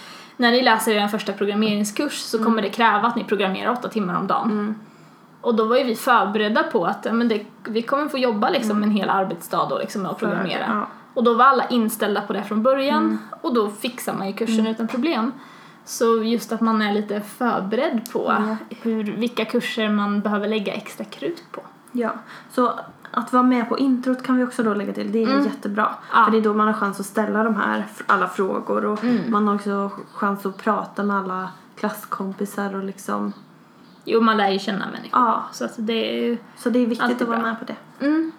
när 0.42 0.52
ni 0.52 0.62
läser 0.62 0.92
er 0.92 1.08
första 1.08 1.32
programmeringskurs 1.32 2.18
så 2.18 2.44
kommer 2.44 2.62
det 2.62 2.70
kräva 2.70 3.08
att 3.08 3.16
ni 3.16 3.24
programmerar 3.24 3.72
åtta 3.72 3.88
timmar 3.88 4.14
om 4.14 4.26
dagen. 4.26 4.74
Och 5.40 5.54
då 5.54 5.64
var 5.64 5.76
ju 5.76 5.84
vi 5.84 5.96
förberedda 5.96 6.62
på 6.62 6.86
att 6.86 7.04
men 7.12 7.28
det, 7.28 7.46
vi 7.64 7.82
kommer 7.82 8.08
få 8.08 8.18
jobba 8.18 8.50
liksom 8.50 8.82
en 8.82 8.90
hel 8.90 9.10
arbetsdag 9.10 9.66
då 9.70 9.78
liksom 9.78 10.02
med 10.02 10.10
att 10.10 10.18
programmera. 10.18 10.66
ja. 10.68 10.86
Och 11.14 11.24
då 11.24 11.34
var 11.34 11.44
alla 11.44 11.66
inställda 11.68 12.20
på 12.20 12.32
det 12.32 12.42
från 12.42 12.62
början 12.62 13.18
och 13.42 13.54
då 13.54 13.70
fixar 13.70 14.14
man 14.14 14.26
ju 14.26 14.32
kursen 14.32 14.66
utan 14.66 14.88
problem. 14.88 15.32
Så 15.84 16.22
just 16.22 16.52
att 16.52 16.60
man 16.60 16.82
är 16.82 16.92
lite 16.92 17.20
förberedd 17.20 18.12
på 18.12 18.56
hur, 18.82 19.04
vilka 19.04 19.44
kurser 19.44 19.88
man 19.88 20.20
behöver 20.20 20.48
lägga 20.48 20.74
extra 20.74 21.04
krut 21.04 21.44
på. 21.52 21.62
Ja, 21.92 22.10
så 22.50 22.72
att 23.12 23.32
vara 23.32 23.42
med 23.42 23.68
på 23.68 23.78
introt 23.78 24.22
kan 24.22 24.36
vi 24.36 24.44
också 24.44 24.62
då 24.62 24.74
lägga 24.74 24.92
till. 24.92 25.12
Det 25.12 25.22
är 25.24 25.44
jättebra. 25.44 25.94
Ja. 26.12 26.24
För 26.24 26.32
det 26.32 26.38
är 26.38 26.42
då 26.42 26.54
man 26.54 26.66
har 26.66 26.74
chans 26.74 27.00
att 27.00 27.06
ställa 27.06 27.44
de 27.44 27.56
här 27.56 27.84
alla 28.06 28.28
frågor 28.28 28.84
och 28.84 28.98
man 29.28 29.46
har 29.48 29.54
också 29.54 29.90
chans 30.14 30.46
att 30.46 30.56
prata 30.56 31.02
med 31.02 31.16
alla 31.16 31.50
klasskompisar 31.76 32.74
och 32.76 32.84
liksom. 32.84 33.32
Jo, 34.04 34.20
man 34.20 34.36
lär 34.36 34.50
ju 34.50 34.58
känna 34.58 34.86
människor. 34.86 35.08
Ja. 35.20 35.42
Så 35.52 35.64
att 35.64 35.72
det 35.76 35.92
är 36.18 36.22
ju... 36.22 36.38
Så 36.56 36.70
det 36.70 36.78
är 36.78 36.86
viktigt 36.86 37.22
att 37.22 37.28
vara 37.28 37.38
bra. 37.40 37.46
med 37.48 37.58
på 37.58 37.64
det. 37.64 38.06
Mm. 38.06 38.32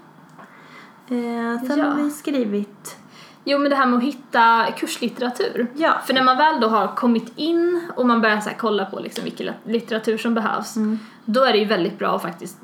Eh, 1.07 1.67
sen 1.67 1.79
Ja. 1.79 1.85
har 1.85 1.95
vi 2.03 2.09
skrivit. 2.11 2.97
Jo, 3.43 3.59
men 3.59 3.69
det 3.69 3.75
här 3.75 3.85
med 3.85 3.97
att 3.97 4.03
hitta 4.03 4.65
kurslitteratur. 4.77 5.67
Ja. 5.75 5.93
För 6.05 6.13
när 6.13 6.23
man 6.23 6.37
väl 6.37 6.59
då 6.61 6.67
har 6.67 6.87
kommit 6.87 7.33
in 7.35 7.87
och 7.95 8.05
man 8.05 8.21
börjar 8.21 8.39
så 8.39 8.49
kolla 8.57 8.85
på 8.85 8.99
liksom 8.99 9.23
vilken 9.23 9.53
litteratur 9.63 10.17
som 10.17 10.33
behövs, 10.33 10.75
Mm. 10.75 10.99
då 11.25 11.43
är 11.43 11.51
det 11.51 11.57
ju 11.57 11.65
väldigt 11.65 11.99
bra 11.99 12.15
att 12.15 12.21
faktiskt, 12.21 12.57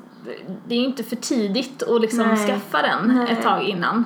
det 0.66 0.74
är 0.74 0.78
ju 0.78 0.84
inte 0.84 1.04
för 1.04 1.16
tidigt 1.16 1.82
att 1.82 2.00
liksom 2.00 2.28
Nej. 2.28 2.46
skaffa 2.46 2.82
den 2.82 3.14
Nej. 3.16 3.32
ett 3.32 3.42
tag 3.42 3.62
innan. 3.64 4.04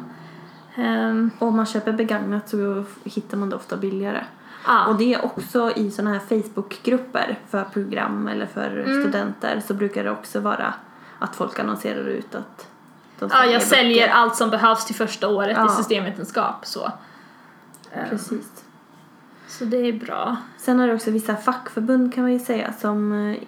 Och 1.39 1.49
om 1.49 1.57
man 1.57 1.67
köper 1.67 1.93
begagnat 1.93 2.49
så 2.49 2.85
hittar 3.05 3.37
man 3.37 3.51
det 3.51 3.57
ofta 3.57 3.77
billigare. 3.77 4.25
ja. 4.67 4.87
Och 4.87 4.97
det 4.97 5.15
är 5.15 5.25
också 5.25 5.73
i 5.77 5.91
sådana 5.91 6.11
här 6.19 6.21
Facebookgrupper 6.21 7.39
för 7.51 7.65
program 7.65 8.29
eller 8.29 8.47
för 8.47 8.71
Mm. 8.87 9.03
studenter 9.03 9.63
så 9.67 9.75
brukar 9.75 10.05
det 10.05 10.11
också 10.11 10.41
vara 10.41 10.75
att 11.19 11.37
folk 11.37 11.59
annonserar 11.59 12.05
ut 12.09 12.35
att 12.35 12.69
de 13.19 13.29
ja, 13.33 13.45
jag 13.45 13.53
böcker. 13.55 13.67
säljer 13.67 14.09
allt 14.09 14.37
som 14.37 14.51
behövs 14.51 14.85
till 14.87 14.95
första 14.95 15.29
året 15.29 15.57
Ja. 15.57 15.67
i 15.67 15.69
systemvetenskap. 15.77 16.67
Så. 16.67 16.93
Ehm, 17.93 18.09
Precis. 18.11 18.65
så 19.49 19.65
det 19.65 19.77
är 19.77 19.93
bra. 19.93 20.37
Sen 20.59 20.79
har 20.79 20.87
det 20.87 20.95
också 20.95 21.11
vissa 21.11 21.37
fackförbund 21.37 22.15
kan 22.15 22.23
man 22.25 22.33
ju 22.33 22.39
säga 22.39 22.73
som 22.73 23.13
eh, 23.31 23.39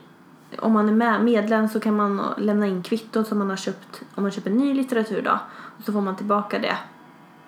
om 0.59 0.73
man 0.73 0.89
är 0.89 0.93
med, 0.93 1.25
medlem 1.25 1.69
så 1.69 1.81
kan 1.81 1.97
man 1.97 2.35
lämna 2.39 2.67
in 2.67 2.83
kvitton 2.83 3.25
som 3.25 3.39
man 3.39 3.49
har 3.51 3.57
köpt 3.57 4.03
om 4.15 4.23
man 4.23 4.33
köper 4.33 4.51
ny 4.51 4.75
litteratur 4.75 5.23
då. 5.23 5.39
Och 5.79 5.85
så 5.85 5.93
får 5.93 6.01
man 6.01 6.17
tillbaka 6.17 6.59
det, 6.59 6.77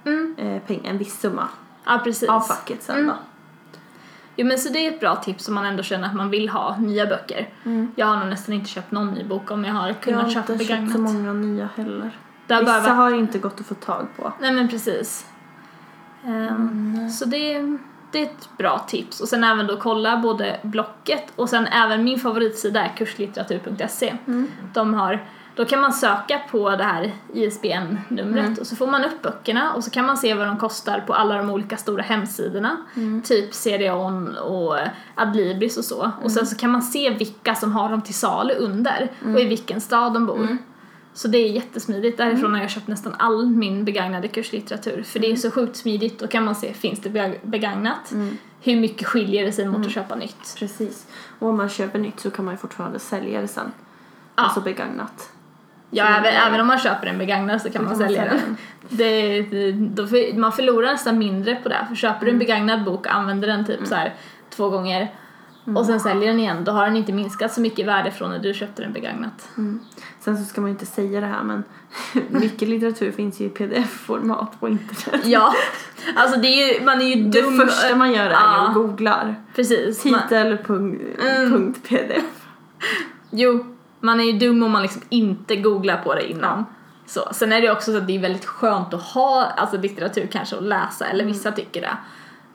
Mm. 0.04 0.34
eh, 0.38 0.62
peng, 0.62 0.80
en 0.86 0.98
viss 0.98 1.20
summa 1.20 1.48
Ja, 1.84 2.00
precis. 2.04 2.28
av 2.28 2.40
facket 2.40 2.82
sen 2.82 2.94
Mm. 2.96 3.06
då. 3.08 3.14
Jo 4.36 4.46
men 4.46 4.58
så 4.58 4.68
det 4.72 4.78
är 4.86 4.92
ett 4.92 5.00
bra 5.00 5.16
tips 5.16 5.48
om 5.48 5.54
man 5.54 5.64
ändå 5.66 5.82
känner 5.82 6.08
att 6.08 6.14
man 6.14 6.30
vill 6.30 6.48
ha 6.48 6.76
nya 6.76 7.06
böcker. 7.06 7.48
Mm. 7.64 7.90
Jag 7.96 8.06
har 8.06 8.16
nog 8.16 8.28
nästan 8.28 8.54
inte 8.54 8.68
köpt 8.70 8.90
någon 8.90 9.10
ny 9.10 9.24
bok 9.24 9.50
om 9.50 9.64
jag 9.64 9.72
har 9.74 9.86
Jag 9.88 9.94
har 9.94 10.00
kunnat 10.02 10.20
inte 10.22 10.34
köpa 10.34 10.46
köpt 10.46 10.58
begagnat. 10.58 10.92
så 10.92 10.98
många 10.98 11.32
nya 11.32 11.68
heller. 11.76 12.18
Det 12.46 12.54
har 12.54 12.62
bara 12.62 12.78
Vissa 12.80 12.94
varit... 12.94 13.12
har 13.12 13.18
inte 13.18 13.38
gått 13.38 13.60
att 13.60 13.66
få 13.66 13.74
tag 13.74 14.06
på. 14.16 14.32
Nej 14.40 14.52
men 14.52 14.68
precis. 14.68 15.26
Ehm, 16.24 17.10
Så 17.10 17.24
det, 17.24 17.78
det 18.12 18.18
är 18.18 18.22
ett 18.22 18.48
bra 18.58 18.78
tips. 18.78 19.20
Och 19.20 19.28
sen 19.28 19.44
även 19.44 19.66
då 19.66 19.76
kolla 19.76 20.16
både 20.16 20.60
Blocket 20.62 21.32
och 21.36 21.48
sen 21.48 21.66
även 21.66 22.04
min 22.04 22.18
favoritsida 22.18 22.84
är 22.84 22.96
kurslitteratur.se. 22.96 24.14
De 24.74 24.94
har, 24.94 25.24
då 25.54 25.64
kan 25.64 25.80
man 25.80 25.92
söka 25.92 26.40
på 26.50 26.70
det 26.70 26.84
här 26.84 27.12
ISBN-numret 27.34 28.58
och 28.58 28.66
så 28.66 28.76
får 28.76 28.86
man 28.86 29.04
upp 29.04 29.22
böckerna 29.22 29.72
och 29.72 29.84
så 29.84 29.90
kan 29.90 30.06
man 30.06 30.16
se 30.16 30.34
vad 30.34 30.46
de 30.46 30.56
kostar 30.58 31.00
på 31.06 31.14
alla 31.14 31.36
de 31.36 31.50
olika 31.50 31.76
stora 31.76 32.02
hemsidorna. 32.02 32.76
Typ 33.24 33.54
CDON 33.54 34.36
och 34.36 34.76
Adlibris 35.14 35.76
och 35.76 35.84
så. 35.84 36.10
Och 36.22 36.30
sen 36.32 36.46
så 36.46 36.56
kan 36.56 36.70
man 36.70 36.82
se 36.82 37.10
vilka 37.10 37.54
som 37.54 37.72
har 37.72 37.88
dem 37.90 38.02
till 38.02 38.14
salu 38.14 38.54
under 38.54 39.10
och 39.34 39.40
i 39.40 39.44
vilken 39.44 39.80
stad 39.80 40.14
de 40.14 40.26
bor. 40.26 40.58
Så 41.18 41.28
det 41.28 41.38
är 41.38 41.48
jättesmidigt. 41.48 42.18
Därifrån 42.18 42.54
har 42.54 42.60
jag 42.60 42.70
köpt 42.70 42.88
nästan 42.88 43.14
all 43.18 43.46
min 43.46 43.84
begagnade 43.84 44.28
kurslitteratur. 44.28 45.02
För 45.02 45.18
det 45.18 45.32
är 45.32 45.36
så 45.36 45.50
sjukt 45.50 45.76
smidigt. 45.76 46.18
Då 46.18 46.26
kan 46.26 46.44
man 46.44 46.54
se, 46.54 46.72
finns 46.72 47.00
det 47.00 47.08
beg- 47.08 47.38
begagnat? 47.42 48.12
Hur 48.60 48.76
mycket 48.76 49.06
skiljer 49.06 49.44
det 49.44 49.52
sig 49.52 49.66
mot 49.66 49.86
att 49.86 49.92
köpa 49.92 50.14
nytt? 50.14 50.56
Precis. 50.58 51.06
Och 51.38 51.48
om 51.48 51.56
man 51.56 51.68
köper 51.68 51.98
nytt 51.98 52.20
så 52.20 52.30
kan 52.30 52.44
man 52.44 52.54
ju 52.54 52.58
fortfarande 52.58 52.98
sälja 52.98 53.40
det 53.40 53.48
sen. 53.48 53.72
Ja. 54.36 54.42
Alltså 54.42 54.60
begagnat. 54.60 55.30
Ja, 55.90 56.04
även, 56.04 56.34
även 56.34 56.60
om 56.60 56.66
man 56.66 56.78
köper 56.78 57.06
en 57.06 57.18
begagnad 57.18 57.62
så 57.62 57.70
kan 57.70 57.84
man 57.84 57.92
kan 57.92 58.00
man 58.00 58.08
sälja 58.08 58.24
den. 58.24 58.56
Det, 58.88 59.42
det, 59.42 59.72
då 59.72 60.06
för, 60.06 60.38
man 60.38 60.52
förlorar 60.52 60.92
nästan 60.92 61.18
mindre 61.18 61.54
på 61.54 61.68
det. 61.68 61.86
För 61.88 61.94
köper 61.94 62.26
du 62.26 62.32
en 62.32 62.38
begagnad 62.38 62.84
bok 62.84 63.06
och 63.06 63.14
använder 63.14 63.48
den 63.48 63.64
typ 63.64 63.86
så 63.86 63.94
här 63.94 64.14
två 64.50 64.68
gånger 64.68 65.14
och 65.76 65.86
sen 65.86 66.00
säljer 66.00 66.28
den 66.28 66.40
igen, 66.40 66.64
då 66.64 66.72
har 66.72 66.84
den 66.86 66.96
inte 66.96 67.12
minskat 67.12 67.52
så 67.52 67.60
mycket 67.60 67.78
i 67.78 67.82
värde 67.82 68.10
från 68.10 68.30
när 68.30 68.38
du 68.38 68.54
köpte 68.54 68.82
den 68.82 68.92
begagnat. 68.92 69.48
Sen 70.20 70.38
så 70.38 70.44
ska 70.44 70.60
man 70.60 70.70
ju 70.70 70.72
inte 70.72 70.86
säga 70.86 71.20
det 71.20 71.26
här 71.26 71.42
men 71.42 71.64
mycket 72.28 72.68
litteratur 72.68 73.12
finns 73.12 73.40
ju 73.40 73.44
i 73.44 73.48
pdf-format 73.48 74.60
på 74.60 74.68
internet. 74.68 75.26
Ja, 75.26 75.54
alltså 76.16 76.40
det 76.40 76.48
är 76.48 76.78
ju, 76.78 76.84
man 76.84 77.00
är 77.00 77.04
ju 77.16 77.22
Det 77.24 77.42
dum. 77.42 77.58
första 77.58 77.96
man 77.96 78.12
gör 78.12 78.26
är 78.26 78.30
Ja. 78.30 78.68
att 78.68 78.74
googlar 78.74 79.34
Precis. 79.54 80.04
Man, 80.04 80.20
titel 80.22 80.58
punkt, 80.58 81.02
Mm. 81.22 81.50
punkt 81.52 81.88
pdf. 81.88 82.24
Jo, 83.30 83.66
man 84.00 84.20
är 84.20 84.24
ju 84.24 84.32
dum 84.38 84.62
om 84.62 84.70
man 84.72 84.82
liksom 84.82 85.02
inte 85.08 85.56
googlar 85.56 85.96
på 85.96 86.14
det 86.14 86.30
innan. 86.30 86.64
Så. 87.06 87.28
Sen 87.32 87.52
är 87.52 87.60
det 87.60 87.70
också 87.70 87.92
så 87.92 87.98
att 87.98 88.06
det 88.06 88.16
är 88.16 88.20
väldigt 88.20 88.44
skönt 88.46 88.94
att 88.94 89.02
ha 89.02 89.44
alltså, 89.56 89.76
litteratur 89.76 90.26
kanske 90.32 90.56
att 90.56 90.62
läsa, 90.62 91.06
eller 91.06 91.24
vissa 91.24 91.52
tycker 91.52 91.80
det. 91.80 91.96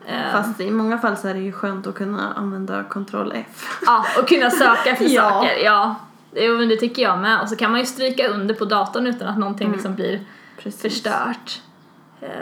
Eh, 0.06 0.32
Fast 0.32 0.60
i 0.60 0.70
många 0.70 0.98
fall 0.98 1.16
så 1.16 1.28
är 1.28 1.34
det 1.34 1.40
ju 1.40 1.52
skönt 1.52 1.86
att 1.86 1.94
kunna 1.94 2.32
använda 2.34 2.82
ctrl 2.84 3.32
F. 3.34 3.78
Ja, 3.86 4.04
och 4.18 4.28
kunna 4.28 4.50
söka 4.50 4.96
för 4.96 5.04
Ja. 5.08 5.30
saker. 5.30 5.64
Ja, 5.64 5.94
jo, 6.36 6.58
men 6.58 6.68
det 6.68 6.76
tycker 6.76 7.02
jag 7.02 7.18
med. 7.18 7.40
Och 7.40 7.48
så 7.48 7.56
kan 7.56 7.70
man 7.70 7.80
ju 7.80 7.86
stryka 7.86 8.28
under 8.28 8.54
på 8.54 8.64
datorn 8.64 9.06
utan 9.06 9.28
att 9.28 9.38
någonting 9.38 9.72
liksom 9.72 9.94
blir 9.94 10.20
Precis. 10.58 10.82
förstört. 10.82 11.60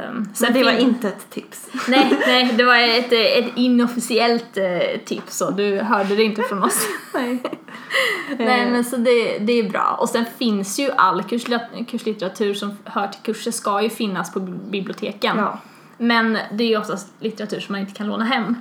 Um, 0.08 0.28
Men 0.40 0.52
det 0.52 0.64
var 0.64 0.70
inte 0.72 1.08
ett 1.08 1.30
tips. 1.30 1.68
Nej, 1.88 2.18
nej, 2.26 2.52
det 2.56 2.64
var 2.64 2.76
ett, 2.76 3.12
ett 3.12 3.52
inofficiellt 3.56 4.56
eh, 4.56 5.00
tips 5.04 5.40
och 5.40 5.52
du 5.54 5.78
hörde 5.80 6.16
det 6.16 6.22
inte 6.22 6.42
från 6.42 6.62
oss. 6.62 6.86
Nej. 7.14 7.42
Nej 8.38 8.70
men 8.70 8.84
så 8.84 8.96
det, 8.96 9.38
det 9.38 9.52
är 9.52 9.70
bra. 9.70 9.96
Och 10.00 10.08
sen 10.08 10.24
finns 10.38 10.78
ju 10.78 10.90
all 10.90 11.22
kurslitt- 11.22 11.86
kurslitteratur 11.90 12.54
som 12.54 12.76
hör 12.84 13.06
till 13.08 13.20
kurser 13.22 13.50
ska 13.50 13.82
ju 13.82 13.90
finnas 13.90 14.32
på 14.32 14.40
bi- 14.40 14.58
biblioteken. 14.70 15.36
Ja. 15.38 15.58
Men 15.98 16.38
det 16.52 16.64
är 16.64 16.68
ju 16.68 16.76
oftast 16.76 17.12
litteratur 17.20 17.60
som 17.60 17.72
man 17.72 17.80
inte 17.80 17.92
kan 17.92 18.06
låna 18.06 18.24
hem. 18.24 18.56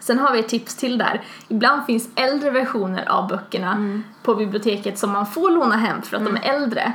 Sen 0.00 0.18
har 0.18 0.32
vi 0.32 0.38
ett 0.38 0.48
tips 0.48 0.76
till 0.76 0.98
där. 0.98 1.22
Ibland 1.48 1.84
finns 1.86 2.08
äldre 2.14 2.50
versioner 2.50 3.08
av 3.08 3.28
böckerna 3.28 4.00
på 4.22 4.34
biblioteket 4.34 4.98
som 4.98 5.10
man 5.10 5.26
får 5.26 5.50
låna 5.50 5.76
hem 5.76 6.02
för 6.02 6.16
att 6.16 6.24
de 6.24 6.36
är 6.36 6.54
äldre. 6.54 6.92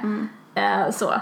Eh, 0.55 0.91
så. 0.91 1.13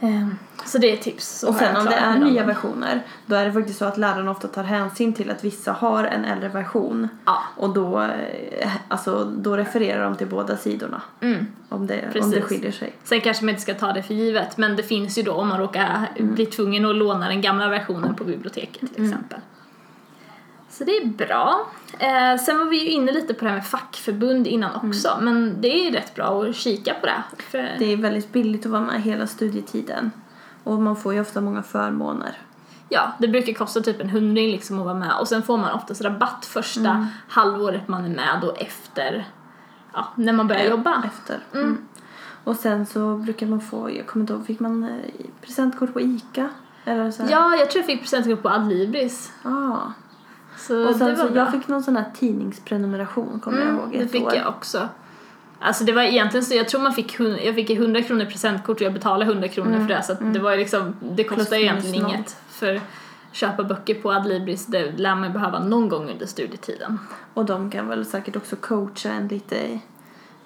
Eh, 0.00 0.28
så 0.64 0.78
det 0.78 0.92
är 0.92 0.96
tips. 0.96 1.42
Och 1.42 1.54
sen 1.54 1.76
om 1.76 1.84
det 1.84 1.94
är 1.94 2.18
nya 2.18 2.44
versioner 2.44 3.02
då 3.26 3.36
är 3.36 3.44
det 3.44 3.52
faktiskt 3.52 3.78
så 3.78 3.84
att 3.84 3.98
lärarna 3.98 4.30
ofta 4.30 4.48
tar 4.48 4.62
hänsyn 4.62 5.12
till 5.12 5.30
att 5.30 5.44
vissa 5.44 5.72
har 5.72 6.04
en 6.04 6.24
äldre 6.24 6.48
version. 6.48 7.08
Ja. 7.24 7.42
Och 7.56 7.70
då, 7.70 8.02
eh, 8.02 8.72
alltså, 8.88 9.24
då 9.24 9.56
refererar 9.56 10.04
de 10.04 10.16
till 10.16 10.26
båda 10.26 10.56
sidorna. 10.56 11.02
Mm. 11.20 11.46
Om 11.68 11.86
det, 11.86 12.20
om 12.20 12.30
det 12.30 12.42
skiljer 12.42 12.72
sig. 12.72 12.92
Sen 13.04 13.20
kanske 13.20 13.44
man 13.44 13.50
inte 13.50 13.62
ska 13.62 13.74
ta 13.74 13.92
det 13.92 14.02
för 14.02 14.14
givet 14.14 14.56
men 14.56 14.76
det 14.76 14.82
finns 14.82 15.18
ju 15.18 15.22
då 15.22 15.32
om 15.32 15.48
man 15.48 15.60
råkar 15.60 16.08
bli 16.18 16.46
tvungen 16.46 16.84
att 16.86 16.96
låna 16.96 17.28
den 17.28 17.40
gamla 17.40 17.68
versionen 17.68 18.14
på 18.14 18.24
biblioteket 18.24 18.94
till 18.94 19.04
exempel. 19.04 19.40
Så 20.70 20.84
det 20.84 20.96
är 20.96 21.06
bra. 21.06 21.66
Eh, 21.98 22.40
sen 22.40 22.58
var 22.58 22.64
vi 22.64 22.84
ju 22.84 22.90
inne 22.90 23.12
lite 23.12 23.34
på 23.34 23.44
det 23.44 23.50
här 23.50 23.56
med 23.56 23.66
fackförbund 23.66 24.46
innan 24.46 24.74
också 24.74 25.18
men 25.20 25.60
det 25.60 25.86
är 25.86 25.92
rätt 25.92 26.14
bra 26.14 26.44
att 26.44 26.56
kika 26.56 26.94
på 26.94 27.06
det. 27.06 27.22
För, 27.38 27.76
Det 27.78 27.92
är 27.92 27.96
väldigt 27.96 28.32
billigt 28.32 28.66
att 28.66 28.72
vara 28.72 28.82
med 28.82 29.02
hela 29.02 29.26
studietiden. 29.26 30.10
Och 30.64 30.82
man 30.82 30.96
får 30.96 31.14
ju 31.14 31.20
ofta 31.20 31.40
många 31.40 31.62
förmåner. 31.62 32.38
Ja, 32.88 33.12
det 33.18 33.28
brukar 33.28 33.52
kosta 33.52 33.80
typ 33.80 34.00
en 34.00 34.10
hundring 34.10 34.50
liksom 34.50 34.78
att 34.78 34.84
vara 34.84 34.94
med 34.94 35.12
och 35.20 35.28
sen 35.28 35.42
får 35.42 35.58
man 35.58 35.72
oftast 35.72 36.00
rabatt 36.00 36.46
första 36.46 37.08
halvåret 37.28 37.88
man 37.88 38.04
är 38.04 38.08
med 38.08 38.44
och 38.44 38.62
efter, 38.62 39.28
ja, 39.92 40.08
när 40.14 40.32
man 40.32 40.48
börjar 40.48 40.64
jobba. 40.64 41.02
Efter. 41.06 41.38
Mm. 41.54 41.78
Och 42.44 42.56
sen 42.56 42.86
så 42.86 43.16
brukar 43.16 43.46
man 43.46 43.60
få, 43.60 43.90
jag 43.90 44.06
kommer 44.06 44.22
inte 44.22 44.32
ihåg, 44.32 44.46
fick 44.46 44.60
man 44.60 44.84
eh, 44.84 45.26
presentkort 45.40 45.92
på 45.92 46.00
ICA? 46.00 46.48
Eller 46.84 47.10
så 47.10 47.22
här? 47.22 47.30
Ja, 47.30 47.56
jag 47.56 47.70
tror 47.70 47.80
jag 47.80 47.86
fick 47.86 48.00
presentkort 48.00 48.42
på 48.42 48.48
Adlibris. 48.48 49.32
Ah. 49.42 49.76
Så 50.68 50.88
Och 50.88 50.96
sen 50.96 51.16
så 51.16 51.24
bra. 51.28 51.36
jag 51.36 51.52
fick 51.52 51.68
någon 51.68 51.82
sån 51.82 51.96
här 51.96 52.04
tidningsprenumeration 52.18 53.40
kommer 53.40 53.58
jag 53.58 53.68
ihåg 53.68 53.84
Mm, 53.94 53.98
det 53.98 54.08
fick 54.08 54.22
år. 54.26 54.34
jag 54.34 54.48
också. 54.48 54.88
Alltså 55.60 55.84
det 55.84 55.92
var 55.92 56.02
egentligen 56.02 56.44
så, 56.44 56.54
jag 56.54 56.68
tror 56.68 56.80
man 56.80 56.92
fick, 56.92 57.20
jag 57.20 57.54
fick 57.54 57.70
100 57.70 58.02
kronor 58.02 58.24
presentkort 58.24 58.76
och 58.76 58.82
jag 58.82 58.92
betalade 58.92 59.24
100 59.30 59.48
kronor 59.48 59.78
för 59.80 59.88
det 59.94 60.02
så 60.02 60.12
att 60.12 60.32
det 60.32 60.38
var 60.38 60.50
ju 60.52 60.56
liksom, 60.58 60.94
det 61.00 61.24
Mm, 61.24 61.46
ju 61.50 61.62
egentligen 61.62 62.02
noll. 62.02 62.14
inget. 62.14 62.36
För 62.48 62.74
att 62.74 62.82
köpa 63.32 63.64
böcker 63.64 63.94
på 63.94 64.12
Adlibris, 64.12 64.66
det 64.66 64.98
lär 64.98 65.14
man 65.14 65.32
behöva 65.32 65.58
någon 65.64 65.88
gång 65.88 66.10
under 66.10 66.26
studietiden. 66.26 66.98
Och 67.34 67.44
de 67.44 67.70
kan 67.70 67.88
väl 67.88 68.06
säkert 68.06 68.36
också 68.36 68.56
coacha 68.56 69.08
en 69.10 69.28
lite 69.28 69.80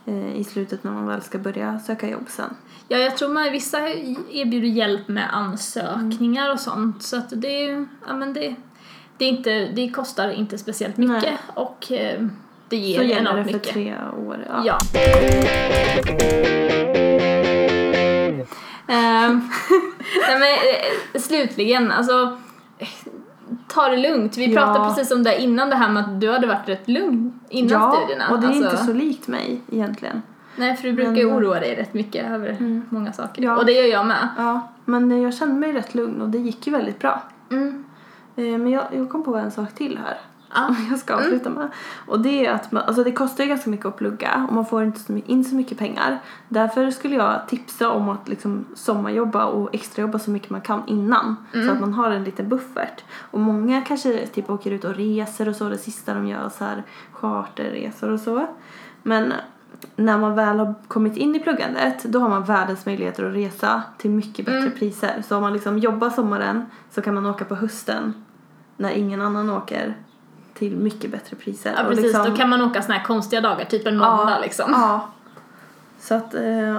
eh, 0.05 0.37
i 0.37 0.45
slutet 0.45 0.85
när 0.85 0.93
man 0.93 1.07
väl 1.07 1.23
ska 1.23 1.39
börja 1.39 1.79
söka 1.79 2.09
jobb 2.09 2.25
sen. 2.29 2.55
Ja, 2.89 2.99
jag 2.99 3.17
tror 3.17 3.29
man 3.29 3.53
vissa 3.53 3.89
erbjuder 4.31 4.69
hjälp 4.69 5.09
med 5.09 5.35
ansökningar 5.37 6.53
och 6.53 6.61
sånt 6.61 7.03
så 7.03 7.17
att 7.17 7.29
det 7.31 7.69
är 7.69 7.87
ja 8.09 8.17
men 8.17 8.33
det, 8.33 8.55
det, 9.23 9.27
är 9.27 9.31
inte, 9.31 9.69
det 9.75 9.89
kostar 9.91 10.31
inte 10.31 10.59
speciellt 10.59 10.97
mycket 10.97 11.23
Nej. 11.23 11.39
och 11.55 11.93
eh, 11.93 12.23
det 12.69 12.77
ger 12.77 12.99
Så 12.99 13.05
enormt 13.05 13.37
det 13.37 13.45
för 13.45 13.53
mycket. 13.53 13.73
tre 13.73 13.95
år. 14.27 14.47
Ja. 14.49 14.63
Ja. 14.65 14.79
Ehm, 18.89 19.41
Nej 20.29 20.39
men 20.39 20.43
eh, 20.43 21.21
slutligen, 21.21 21.91
alltså 21.93 22.39
ta 23.69 23.89
det 23.89 23.97
lugnt. 23.97 24.37
Vi 24.37 24.53
Ja. 24.53 24.61
pratade 24.61 24.89
precis 24.95 25.11
om 25.13 25.23
det 25.23 25.43
innan 25.43 25.71
det 25.71 25.77
här 25.77 25.89
med 25.89 26.03
att 26.05 26.21
du 26.21 26.33
hade 26.33 26.47
varit 26.47 26.69
rätt 26.69 26.89
lugn 26.89 27.41
innan 27.49 27.81
ja, 27.83 27.93
studierna. 27.97 28.29
och 28.31 28.41
det 28.41 28.47
är 28.47 28.49
alltså, 28.49 28.65
inte 28.71 28.77
så 28.85 28.93
likt 28.93 29.29
mig 29.29 29.61
egentligen. 29.73 30.23
Nej, 30.57 30.77
för 30.77 30.83
du 30.89 30.93
brukar 30.93 31.13
Men- 31.13 31.27
oroa 31.27 31.61
dig 31.61 31.75
rätt 31.77 31.95
mycket 31.95 32.31
över 32.31 32.57
många 32.89 33.13
saker. 33.13 33.43
Ja. 33.43 33.57
Och 33.57 33.67
det 33.67 33.73
gör 33.73 33.87
jag 33.87 34.07
med. 34.07 34.29
Ja, 34.39 34.69
men 34.85 35.23
jag 35.23 35.35
kände 35.35 35.55
mig 35.55 35.73
rätt 35.73 35.95
lugn 35.95 36.21
och 36.23 36.29
det 36.29 36.39
gick 36.39 36.67
ju 36.67 36.73
väldigt 36.73 36.99
bra. 36.99 37.23
Mm. 37.51 37.85
Eh, 38.37 38.59
Men 38.59 38.71
jag, 38.71 38.85
jag 38.93 39.11
kom 39.11 39.25
på 39.25 39.37
en 39.37 39.51
sak 39.51 39.75
till 39.75 39.99
här. 39.99 40.19
Som 40.67 40.77
jag 40.91 40.99
ska 40.99 41.15
avsluta 41.15 41.51
med. 41.51 41.69
Och 42.07 42.21
det 42.21 42.47
är 42.47 42.53
att 42.53 42.73
man, 42.73 42.83
alltså 42.83 43.05
det 43.05 43.13
kostar 43.13 43.45
ju 43.45 43.49
ganska 43.49 43.71
mycket 43.71 43.87
att 43.87 43.97
plugga 43.97 44.47
och 44.49 44.55
man 44.55 44.67
får 44.67 44.85
inte 44.85 45.01
så 45.01 45.13
mycket, 45.13 45.31
in 45.31 45.45
så 45.45 45.55
mycket 45.55 45.79
pengar. 45.79 46.19
Därför 46.49 46.91
skulle 46.91 47.15
jag 47.17 47.49
tipsa 47.49 47.91
om 47.91 48.09
att 48.09 48.29
liksom 48.29 48.65
sommarjobba 48.75 49.45
och 49.45 49.75
extrajobba 49.75 50.19
så 50.19 50.31
mycket 50.31 50.51
man 50.51 50.61
kan 50.61 50.83
innan. 50.87 51.37
Så 51.53 51.71
att 51.73 51.81
man 51.81 51.95
har 51.95 52.11
en 52.11 52.25
liten 52.25 52.49
buffert. 52.49 53.05
Och 53.31 53.41
många 53.41 53.81
kanske 53.83 54.27
typ 54.27 54.51
åker 54.51 54.71
ut 54.71 54.85
och 54.85 54.95
reser 54.95 55.49
och 55.49 55.57
så 55.57 55.69
det 55.69 55.79
sista 55.79 56.15
de 56.15 56.27
gör 56.27 56.49
så 56.49 56.65
här 56.65 56.83
charterresor 57.13 58.11
och 58.11 58.21
så. 58.21 58.47
Men 59.03 59.33
när 59.97 60.19
man 60.19 60.35
väl 60.35 60.59
har 60.59 60.75
kommit 60.89 61.17
in 61.17 61.35
i 61.37 61.39
pluggandet 61.41 62.05
då 62.05 62.19
har 62.19 62.29
man 62.29 62.45
världens 62.45 62.87
möjligheter 62.87 63.25
att 63.25 63.35
resa 63.35 63.83
till 63.99 64.11
mycket 64.11 64.47
bättre 64.47 64.71
priser. 64.71 65.23
Så 65.29 65.37
om 65.37 65.43
man 65.43 65.53
liksom 65.53 65.79
jobbar 65.79 66.11
sommaren 66.11 66.67
så 66.91 67.03
kan 67.03 67.15
man 67.15 67.27
åka 67.27 67.45
på 67.45 67.55
hösten 67.55 68.25
när 68.77 68.91
ingen 68.91 69.23
annan 69.23 69.51
åker 69.51 69.95
till 70.55 70.77
mycket 70.77 71.11
bättre 71.11 71.37
priser. 71.37 71.75
Ja, 71.77 71.85
precis. 71.89 72.05
liksom- 72.05 72.25
Då 72.31 72.37
kan 72.37 72.49
man 72.51 72.63
åka 72.63 72.83
såna 72.83 72.95
här 72.95 73.05
konstiga 73.05 73.41
dagar, 73.41 73.65
typ 73.65 73.87
en 73.87 73.97
måndag 73.97 74.39
liksom. 74.43 74.71
Ja. 74.73 75.09
Så 76.01 76.15
att 76.15 76.35
eh, 76.35 76.77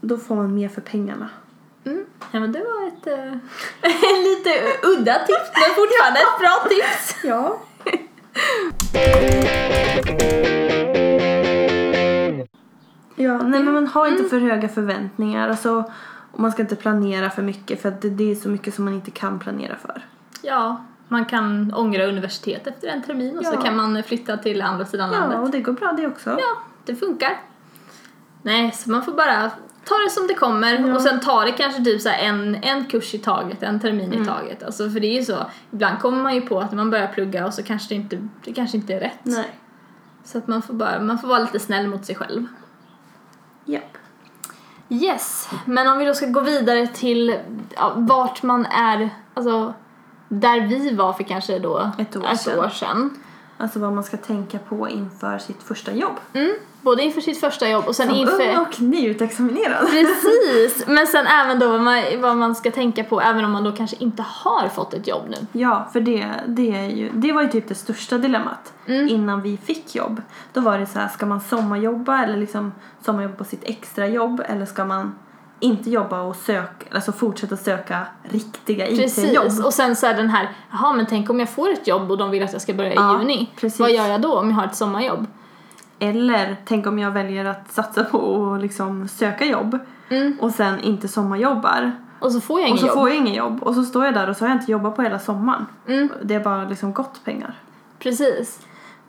då 0.00 0.16
får 0.16 0.34
man 0.36 0.54
mer 0.54 0.68
för 0.68 0.80
pengarna. 0.80 1.28
Mm. 1.84 2.04
Ja, 2.30 2.40
men 2.40 2.52
det 2.52 2.58
var 2.58 2.86
ett 2.88 3.06
eh, 3.06 3.34
lite 4.22 4.50
udda 4.86 5.14
tips, 5.14 5.50
men 5.54 5.74
fortfarande 5.76 6.20
ett 6.20 6.38
bra 6.40 6.68
tips. 6.68 7.16
Ja. 7.24 7.58
Ja, 13.22 13.38
nej 13.42 13.62
men 13.62 13.74
man 13.74 13.86
har 13.86 14.06
inte 14.06 14.24
för 14.24 14.40
höga 14.40 14.68
förväntningar. 14.68 15.48
Alltså, 15.48 15.84
och 16.32 16.40
man 16.40 16.52
ska 16.52 16.62
inte 16.62 16.76
planera 16.76 17.30
för 17.30 17.42
mycket 17.42 17.82
för 17.82 17.88
att 17.88 18.02
det, 18.02 18.10
det 18.10 18.30
är 18.30 18.34
så 18.34 18.48
mycket 18.48 18.74
som 18.74 18.84
man 18.84 18.94
inte 18.94 19.10
kan 19.10 19.38
planera 19.38 19.76
för. 19.76 20.06
Ja, 20.42 20.84
man 21.08 21.24
kan 21.24 21.74
ångra 21.74 22.06
universitet 22.06 22.66
efter 22.66 22.88
en 22.88 23.02
termin 23.02 23.38
och 23.38 23.44
så 23.44 23.52
Ja. 23.54 23.60
kan 23.62 23.76
man 23.76 24.02
flytta 24.02 24.36
till 24.36 24.62
andra 24.62 24.84
sidan 24.84 25.12
Ja, 25.12 25.18
landet. 25.20 25.38
och 25.40 25.50
det 25.50 25.60
går 25.60 25.72
bra 25.72 25.92
det 25.92 26.06
också. 26.06 26.30
Ja, 26.30 26.56
det 26.84 26.94
funkar. 26.96 27.40
Nej, 28.42 28.72
så 28.72 28.90
man 28.90 29.02
får 29.04 29.12
bara 29.12 29.50
ta 29.84 29.94
det 30.04 30.10
som 30.10 30.26
det 30.26 30.34
kommer 30.34 30.94
och 30.94 31.00
sen 31.02 31.20
ta 31.20 31.44
det 31.44 31.52
kanske 31.52 31.84
typ 31.84 32.00
så 32.00 32.08
en, 32.08 32.54
en 32.62 32.84
kurs 32.84 33.14
i 33.14 33.18
taget, 33.18 33.62
en 33.62 33.80
termin 33.80 34.12
Mm. 34.12 34.22
i 34.22 34.26
taget. 34.26 34.62
Alltså 34.62 34.90
för 34.90 35.00
det 35.00 35.06
är 35.06 35.18
ju 35.18 35.24
så, 35.24 35.36
ibland 35.70 35.98
kommer 35.98 36.22
man 36.22 36.34
ju 36.34 36.40
på 36.40 36.60
att 36.60 36.72
man 36.72 36.90
börjar 36.90 37.06
plugga 37.06 37.46
och 37.46 37.54
så 37.54 37.62
kanske 37.62 37.88
det 37.88 37.94
inte, 37.94 38.28
det 38.44 38.52
kanske 38.52 38.76
inte 38.76 38.94
är 38.94 39.00
rätt. 39.00 39.18
Nej. 39.22 39.50
Så 40.24 40.38
att 40.38 40.46
man 40.48 40.62
får 40.62 40.74
bara, 40.74 41.00
man 41.00 41.18
får 41.18 41.28
vara 41.28 41.38
lite 41.38 41.58
snäll 41.60 41.86
mot 41.88 42.04
sig 42.04 42.14
själv. 42.14 42.46
Japp. 43.70 43.96
Yes, 44.88 45.48
men 45.64 45.88
om 45.88 45.98
vi 45.98 46.04
då 46.04 46.14
ska 46.14 46.26
gå 46.26 46.40
vidare 46.40 46.86
till 46.86 47.38
ja, 47.76 47.92
vart 47.96 48.42
man 48.42 48.66
är, 48.66 49.10
alltså 49.34 49.74
där 50.28 50.60
vi 50.60 50.94
var 50.94 51.12
för 51.12 51.24
kanske 51.24 51.58
då 51.58 51.90
Ett 51.98 52.16
år 52.16 52.26
ett 52.32 52.40
sedan. 52.40 52.58
år 52.58 52.68
sedan. 52.68 53.10
Alltså 53.60 53.78
vad 53.78 53.92
man 53.92 54.04
ska 54.04 54.16
tänka 54.16 54.58
på 54.58 54.88
inför 54.88 55.38
sitt 55.38 55.62
första 55.62 55.92
jobb. 55.92 56.14
Mm, 56.32 56.54
både 56.80 57.02
inför 57.02 57.20
sitt 57.20 57.40
första 57.40 57.68
jobb 57.68 57.84
och 57.86 57.96
sen 57.96 58.08
Som 58.08 58.16
inför... 58.16 58.50
ung 58.50 58.56
och 58.56 58.80
nyutexaminerad. 58.80 59.86
Precis, 59.90 60.84
men 60.86 61.06
sen 61.06 61.26
även 61.26 61.58
då 61.58 61.68
vad 61.68 61.80
man, 61.80 62.02
vad 62.18 62.36
man 62.36 62.54
ska 62.54 62.70
tänka 62.70 63.04
på 63.04 63.20
även 63.20 63.44
om 63.44 63.52
man 63.52 63.64
då 63.64 63.72
kanske 63.72 63.96
inte 63.96 64.22
har 64.22 64.68
fått 64.68 64.94
ett 64.94 65.06
jobb 65.06 65.22
nu. 65.28 65.60
Ja, 65.60 65.88
för 65.92 66.00
det, 66.00 66.26
det, 66.46 66.76
är 66.76 66.88
ju, 66.88 67.10
det 67.14 67.32
var 67.32 67.42
ju 67.42 67.48
typ 67.48 67.68
det 67.68 67.74
största 67.74 68.18
dilemmat 68.18 68.72
innan 68.86 69.42
vi 69.42 69.56
fick 69.56 69.94
jobb. 69.94 70.22
Då 70.52 70.60
var 70.60 70.78
det 70.78 70.86
så 70.86 70.98
här, 70.98 71.08
ska 71.08 71.26
man 71.26 71.40
sommarjobba 71.40 72.24
eller 72.24 72.36
liksom 72.36 72.72
sommarjobba 73.00 73.36
på 73.36 73.44
sitt 73.44 73.64
extrajobb 73.64 74.42
eller 74.46 74.66
ska 74.66 74.84
man 74.84 75.14
inte 75.60 75.90
jobba 75.90 76.20
och 76.20 76.36
söka, 76.36 76.86
alltså 76.94 77.12
fortsätta 77.12 77.56
söka 77.56 78.06
riktiga 78.22 78.86
IT-jobb? 78.88 79.44
Precis, 79.44 79.64
och 79.64 79.74
sen 79.74 79.96
så 79.96 80.06
är 80.06 80.14
den 80.14 80.28
här, 80.28 80.50
jaha 80.70 80.92
men 80.92 81.06
tänk 81.06 81.30
om 81.30 81.40
jag 81.40 81.48
får 81.48 81.70
ett 81.72 81.86
jobb 81.86 82.10
och 82.10 82.18
de 82.18 82.30
vill 82.30 82.42
att 82.42 82.52
jag 82.52 82.62
ska 82.62 82.74
börja 82.74 82.94
Ja, 82.94 83.16
i 83.16 83.22
juni. 83.22 83.50
precis. 83.56 83.80
Vad 83.80 83.90
gör 83.92 84.06
jag 84.06 84.20
då 84.20 84.38
om 84.38 84.48
jag 84.48 84.56
har 84.56 84.64
ett 84.66 84.76
sommarjobb? 84.76 85.26
Eller 85.98 86.56
tänk 86.64 86.86
om 86.86 86.98
jag 86.98 87.10
väljer 87.10 87.44
att 87.44 87.72
satsa 87.72 88.04
på 88.04 88.52
att 88.54 88.60
liksom 88.62 89.08
söka 89.08 89.44
jobb 89.44 89.78
och 90.40 90.50
sen 90.50 90.80
inte 90.80 91.08
sommarjobbar. 91.08 91.92
Och 92.20 92.32
så 92.32 92.40
får 92.40 92.60
jag 92.60 92.64
Och 92.64 92.68
ingen 92.68 92.80
så 92.80 92.86
jobb. 92.86 92.96
får 92.96 93.08
jag 93.08 93.16
ingen 93.18 93.34
jobb 93.34 93.62
och 93.62 93.74
så 93.74 93.82
står 93.82 94.04
jag 94.04 94.14
där 94.14 94.30
och 94.30 94.36
så 94.36 94.44
har 94.44 94.48
jag 94.50 94.58
inte 94.60 94.72
jobbat 94.72 94.96
på 94.96 95.02
hela 95.02 95.18
sommaren. 95.18 95.66
Mm. 95.86 96.08
Det 96.22 96.34
är 96.34 96.40
bara 96.40 96.64
liksom 96.64 96.92
gott 96.92 97.24
pengar. 97.24 97.54
Precis. 97.98 98.60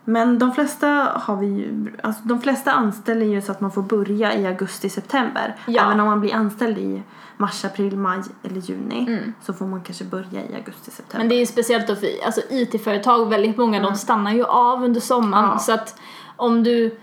Men 0.04 0.38
de 0.38 0.52
flesta 0.52 0.88
har 1.14 1.36
vi 1.36 1.46
ju, 1.46 1.92
alltså 2.02 2.22
de 2.24 2.40
flesta 2.40 2.72
anställer 2.72 3.26
ju 3.26 3.42
så 3.42 3.52
att 3.52 3.60
man 3.60 3.70
får 3.72 3.82
börja 3.82 4.34
i 4.34 4.46
augusti-september. 4.46 5.56
Ja. 5.66 5.82
Även 5.82 6.00
om 6.00 6.06
man 6.06 6.20
blir 6.20 6.34
anställd 6.34 6.78
i 6.78 7.02
mars, 7.36 7.64
april, 7.64 7.96
maj 7.96 8.20
eller 8.42 8.60
juni 8.60 9.06
Mm. 9.08 9.32
så 9.42 9.52
får 9.52 9.66
man 9.66 9.80
kanske 9.80 10.04
börja 10.04 10.40
i 10.50 10.54
augusti-september. 10.54 11.18
Men 11.18 11.28
det 11.28 11.34
är 11.34 11.38
ju 11.40 11.46
speciellt 11.46 11.86
då 11.86 11.96
för 11.96 12.08
alltså 12.26 12.40
IT-företag, 12.50 13.28
väldigt 13.30 13.56
många 13.56 13.80
de 13.82 13.94
stannar 13.94 14.32
ju 14.32 14.44
av 14.44 14.84
under 14.84 15.00
sommaren 15.00 15.48
Ja. 15.52 15.58
så 15.58 15.72
att 15.72 15.98
om 16.36 16.62
du 16.62 16.96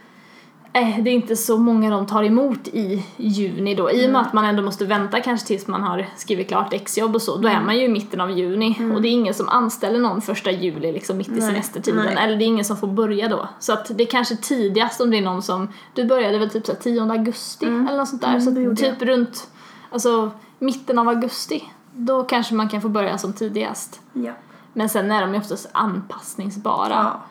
eh, 0.74 1.04
det 1.04 1.10
är 1.10 1.14
inte 1.14 1.36
så 1.36 1.58
många 1.58 1.90
de 1.90 2.06
tar 2.06 2.24
emot 2.24 2.68
i 2.68 3.06
juni 3.18 3.76
då. 3.76 3.92
I 3.92 4.08
och 4.08 4.12
med 4.12 4.22
att 4.22 4.34
man 4.34 4.46
ändå 4.46 4.64
måste 4.64 4.86
vänta 4.86 5.22
kanske 5.22 5.48
tills 5.48 5.68
man 5.68 5.84
har 5.84 6.06
skrivit 6.18 6.48
klart 6.48 6.74
exjobb 6.74 7.16
och 7.16 7.22
så. 7.22 7.38
Då 7.38 7.48
är 7.48 7.62
man 7.62 7.78
ju 7.78 7.84
i 7.84 7.88
mitten 7.88 8.22
av 8.22 8.32
juni 8.32 8.92
och 8.96 9.02
det 9.02 9.08
är 9.08 9.12
ingen 9.12 9.34
som 9.34 9.50
anställer 9.50 10.00
någon 10.00 10.22
första 10.22 10.52
juli 10.52 10.92
liksom 10.92 11.18
mitt 11.18 11.28
i 11.28 11.32
Nej, 11.32 11.42
semestertiden. 11.42 12.06
nej. 12.06 12.24
Eller 12.24 12.36
det 12.36 12.44
är 12.44 12.48
ingen 12.48 12.66
som 12.66 12.78
får 12.78 12.88
börja 12.88 13.28
då. 13.28 13.50
Så 13.60 13.74
att 13.74 13.98
det 13.98 14.04
är 14.04 14.08
kanske 14.08 14.36
tidigast 14.36 15.02
om 15.02 15.12
det 15.12 15.18
är 15.18 15.22
någon 15.22 15.42
som, 15.42 15.68
du 15.94 16.06
började 16.06 16.38
väl 16.38 16.50
typ 16.50 16.66
så 16.66 16.72
här 16.72 16.80
10 16.80 17.02
augusti 17.12 17.66
eller 17.66 17.98
något 17.98 18.10
sånt 18.10 18.22
där. 18.22 18.30
Mm, 18.30 18.76
så 18.76 18.84
typ 18.84 19.02
runt, 19.02 19.48
alltså 19.92 20.32
mitten 20.60 21.00
av 21.00 21.08
augusti. 21.10 21.64
Då 21.94 22.24
kanske 22.24 22.56
man 22.56 22.70
kan 22.70 22.82
få 22.82 22.90
börja 22.90 23.18
som 23.18 23.34
tidigast. 23.34 24.02
Ja. 24.14 24.32
Men 24.74 24.90
sen 24.90 25.12
är 25.12 25.22
de 25.22 25.34
ju 25.34 25.40
oftast 25.40 25.70
anpassningsbara. 25.72 26.90
Ja. 26.90 27.22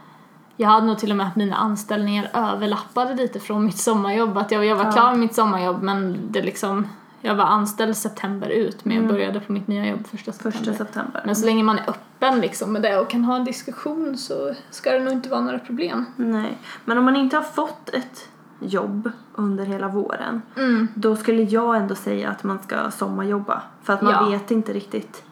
Jag 0.60 0.68
hade 0.68 0.86
nog 0.86 0.98
till 0.98 1.10
och 1.10 1.16
med 1.16 1.26
att 1.26 1.36
mina 1.36 1.56
anställningar 1.56 2.30
överlappade 2.32 3.14
lite 3.14 3.40
från 3.40 3.64
mitt 3.64 3.78
sommarjobb. 3.78 4.36
Att 4.38 4.50
jag, 4.50 4.64
jag 4.64 4.76
var 4.76 4.84
Ja. 4.84 4.92
klar 4.92 5.10
med 5.10 5.18
mitt 5.18 5.34
sommarjobb 5.34 5.82
men 5.82 6.18
det 6.30 6.42
liksom, 6.42 6.86
jag 7.20 7.34
var 7.34 7.44
anställd 7.44 7.96
september 7.96 8.48
ut 8.48 8.84
men 8.84 8.96
jag 8.96 9.04
Mm. 9.04 9.14
började 9.16 9.40
på 9.40 9.52
mitt 9.52 9.68
nya 9.68 9.86
jobb 9.86 10.06
första 10.06 10.32
september. 10.32 10.58
Första 10.58 10.74
september. 10.84 11.22
Men 11.26 11.36
så 11.36 11.46
länge 11.46 11.62
man 11.62 11.78
är 11.78 11.90
öppen 11.90 12.40
liksom 12.40 12.72
med 12.72 12.82
det 12.82 12.98
och 13.00 13.10
kan 13.10 13.24
ha 13.24 13.36
en 13.36 13.44
diskussion 13.44 14.16
så 14.18 14.54
ska 14.70 14.92
det 14.92 14.98
nog 15.00 15.12
inte 15.12 15.28
vara 15.28 15.40
några 15.40 15.58
problem. 15.58 16.04
Nej. 16.16 16.58
Men 16.84 16.98
om 16.98 17.04
man 17.04 17.16
inte 17.16 17.36
har 17.36 17.42
fått 17.42 17.88
ett 17.88 18.28
jobb 18.60 19.10
under 19.34 19.64
hela 19.64 19.88
våren 19.88 20.42
Mm. 20.56 20.88
då 20.94 21.16
skulle 21.16 21.42
jag 21.42 21.76
ändå 21.76 21.94
säga 21.94 22.30
att 22.30 22.44
man 22.44 22.58
ska 22.66 22.90
sommarjobba. 22.90 23.62
För 23.82 23.92
att 23.92 24.02
man 24.02 24.12
Ja. 24.12 24.26
vet 24.30 24.50
inte 24.50 24.72
riktigt 24.72 25.22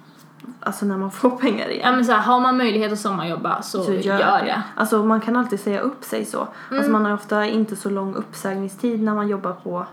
alltså 0.60 0.86
när 0.86 0.96
man 0.96 1.10
får 1.10 1.30
pengar 1.30 1.68
igen. 1.68 1.82
Ja 1.84 1.92
men 1.92 2.04
så 2.04 2.12
här, 2.12 2.18
har 2.20 2.40
man 2.40 2.56
möjlighet 2.56 2.92
att 2.92 2.98
sommarjobba 3.00 3.62
så, 3.62 3.82
så 3.82 3.92
gör, 3.92 4.18
gör 4.18 4.44
det. 4.44 4.62
Alltså 4.76 5.04
man 5.04 5.20
kan 5.20 5.36
alltid 5.36 5.60
säga 5.60 5.80
upp 5.80 6.04
sig 6.04 6.24
så. 6.24 6.38
Mm. 6.38 6.78
Alltså 6.78 6.90
man 6.92 7.04
har 7.04 7.12
ofta 7.14 7.46
inte 7.46 7.76
så 7.76 7.90
lång 7.90 8.14
uppsägningstid 8.14 9.02
när 9.02 9.14
man 9.14 9.28
jobbar 9.28 9.52
på 9.52 9.86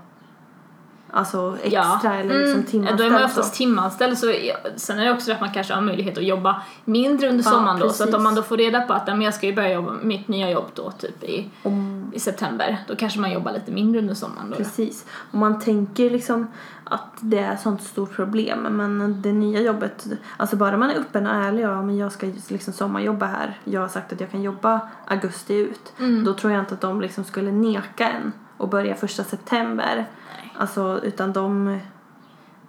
alltså 1.15 1.57
extra 1.63 1.71
Ja. 2.03 2.13
eller 2.13 2.35
liksom 2.39 2.53
Mm. 2.53 2.63
timanställd. 2.65 2.99
Då 2.99 3.03
är 3.03 3.09
man 3.09 3.19
så. 3.19 3.25
oftast 3.25 3.53
timanställd 3.55 4.17
så 4.17 4.33
sen 4.75 4.99
är 4.99 5.05
det 5.05 5.11
också 5.11 5.31
att 5.31 5.41
man 5.41 5.51
kanske 5.53 5.73
har 5.73 5.81
möjlighet 5.81 6.17
att 6.17 6.23
jobba 6.23 6.61
mindre 6.85 7.29
under 7.29 7.43
Ja, 7.43 7.51
sommaren 7.51 7.79
då 7.79 7.89
så 7.89 8.03
att 8.03 8.07
precis. 8.07 8.15
om 8.15 8.23
man 8.23 8.35
då 8.35 8.41
får 8.43 8.57
reda 8.57 8.81
på 8.81 8.93
att 8.93 9.07
men 9.07 9.21
jag 9.21 9.33
ska 9.33 9.47
ju 9.47 9.55
börja 9.55 9.73
jobba 9.73 9.91
mitt 10.01 10.27
nya 10.27 10.49
jobb 10.51 10.65
då 10.73 10.91
typ 10.91 11.23
i, 11.23 11.49
Om, 11.63 12.11
i 12.15 12.19
september 12.19 12.77
då 12.87 12.95
kanske 12.95 13.19
man 13.19 13.31
jobbar 13.31 13.51
lite 13.51 13.71
mindre 13.71 14.01
under 14.01 14.13
sommaren 14.13 14.49
då. 14.49 14.55
precis. 14.57 15.05
Och 15.31 15.37
man 15.37 15.59
tänker 15.59 16.09
liksom 16.09 16.47
att 16.93 17.08
det 17.21 17.39
är 17.39 17.53
ett 17.53 17.62
sånt 17.62 17.82
stort 17.84 18.15
problem 18.15 18.60
men 18.60 19.21
det 19.21 19.32
nya 19.32 19.62
jobbet, 19.62 20.06
alltså 20.38 20.56
bara 20.56 20.77
man 20.77 20.89
är 20.89 20.95
öppen 20.95 21.27
och 21.27 21.34
ärlig 21.34 21.63
ja 21.63 21.82
men 21.82 21.97
jag 21.97 22.12
ska 22.12 22.27
liksom 22.47 22.73
sommarjobba 22.73 23.25
här. 23.25 23.58
Jag 23.63 23.82
har 23.82 23.88
sagt 23.88 24.13
att 24.13 24.19
jag 24.21 24.32
kan 24.32 24.41
jobba 24.41 24.79
augusti 25.08 25.53
ut. 25.56 25.93
Mm. 25.99 26.23
Då 26.23 26.34
tror 26.34 26.53
jag 26.53 26.60
inte 26.62 26.73
att 26.73 26.82
de 26.82 27.01
liksom 27.01 27.23
skulle 27.23 27.51
neka 27.51 28.10
en 28.10 28.32
och 28.58 28.69
börja 28.69 28.95
första 28.95 29.23
september. 29.23 29.95
Nej. 29.95 30.53
Alltså 30.58 30.99
utan 31.03 31.34
de 31.34 31.79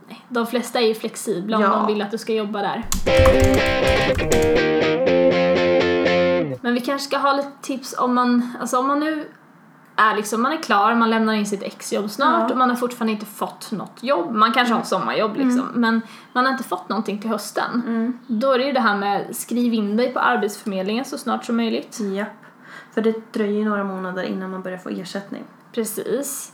Nej, 0.08 0.24
De 0.28 0.46
flesta 0.46 0.80
är 0.80 0.86
ju 0.86 0.94
flexibla 0.94 1.56
om 1.56 1.62
Ja. 1.62 1.68
de 1.68 1.86
vill 1.86 2.02
att 2.02 2.10
du 2.10 2.18
ska 2.18 2.32
jobba 2.32 2.58
där. 2.62 2.82
Men 6.62 6.74
vi 6.74 6.80
kanske 6.80 7.08
ska 7.08 7.18
ha 7.18 7.32
lite 7.32 7.52
tips 7.62 7.94
om 7.98 8.14
man, 8.14 8.56
alltså 8.60 8.78
om 8.78 8.86
man 8.86 9.00
nu 9.00 9.24
är 9.96 10.16
liksom, 10.16 10.42
man 10.42 10.52
är 10.52 10.56
klar, 10.62 10.94
man 10.94 11.10
lämnar 11.10 11.32
in 11.32 11.46
sitt 11.46 11.62
exjobb 11.62 12.10
snart 12.10 12.42
Ja. 12.48 12.52
och 12.52 12.58
man 12.58 12.68
har 12.70 12.76
fortfarande 12.76 13.12
inte 13.12 13.26
fått 13.26 13.72
något 13.72 14.02
jobb. 14.02 14.34
Man 14.34 14.52
kanske 14.52 14.74
har 14.74 14.80
ett 14.80 14.86
sommarjobb 14.86 15.36
liksom, 15.36 15.66
men 15.74 16.00
man 16.32 16.44
har 16.44 16.52
inte 16.52 16.64
fått 16.64 16.88
någonting 16.88 17.20
till 17.20 17.30
hösten. 17.30 18.18
Då 18.26 18.52
är 18.52 18.58
det 18.58 18.64
ju 18.64 18.72
det 18.72 18.80
här 18.80 18.96
med 18.96 19.36
skriv 19.36 19.74
in 19.74 19.96
dig 19.96 20.12
på 20.12 20.18
Arbetsförmedlingen 20.20 21.04
så 21.04 21.18
snart 21.18 21.44
som 21.44 21.56
möjligt. 21.56 22.00
Japp. 22.00 22.28
För 22.94 23.02
det 23.02 23.32
dröjer 23.32 23.58
ju 23.58 23.64
några 23.64 23.84
månader 23.84 24.22
innan 24.22 24.50
man 24.50 24.62
börjar 24.62 24.78
få 24.78 24.88
ersättning. 24.88 25.44
Precis. 25.72 26.52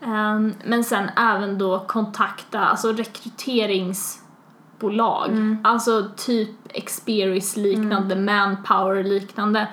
Ehm, 0.00 0.54
men 0.64 0.84
sen 0.84 1.08
även 1.16 1.58
då 1.58 1.78
kontakta, 1.86 2.60
alltså 2.60 2.92
rekryteringsbolag. 2.92 5.30
Alltså 5.64 6.04
typ 6.16 6.50
Experience 6.68 7.60
liknande, 7.60 8.16
Manpower 8.16 9.04
liknande. 9.04 9.68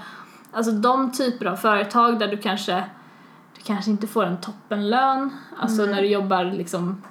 Alltså 0.52 0.72
de 0.72 1.12
typer 1.12 1.46
av 1.46 1.56
företag 1.56 2.20
där 2.20 2.28
du 2.28 2.38
kanske, 2.38 2.84
kanske 3.74 3.92
inte 3.92 4.08
får 4.08 4.26
en 4.26 4.38
toppenlön, 4.38 5.30
alltså 5.60 5.86
när 5.86 6.02
du 6.02 6.08
jobbar 6.08 6.46
liksom 6.46 7.02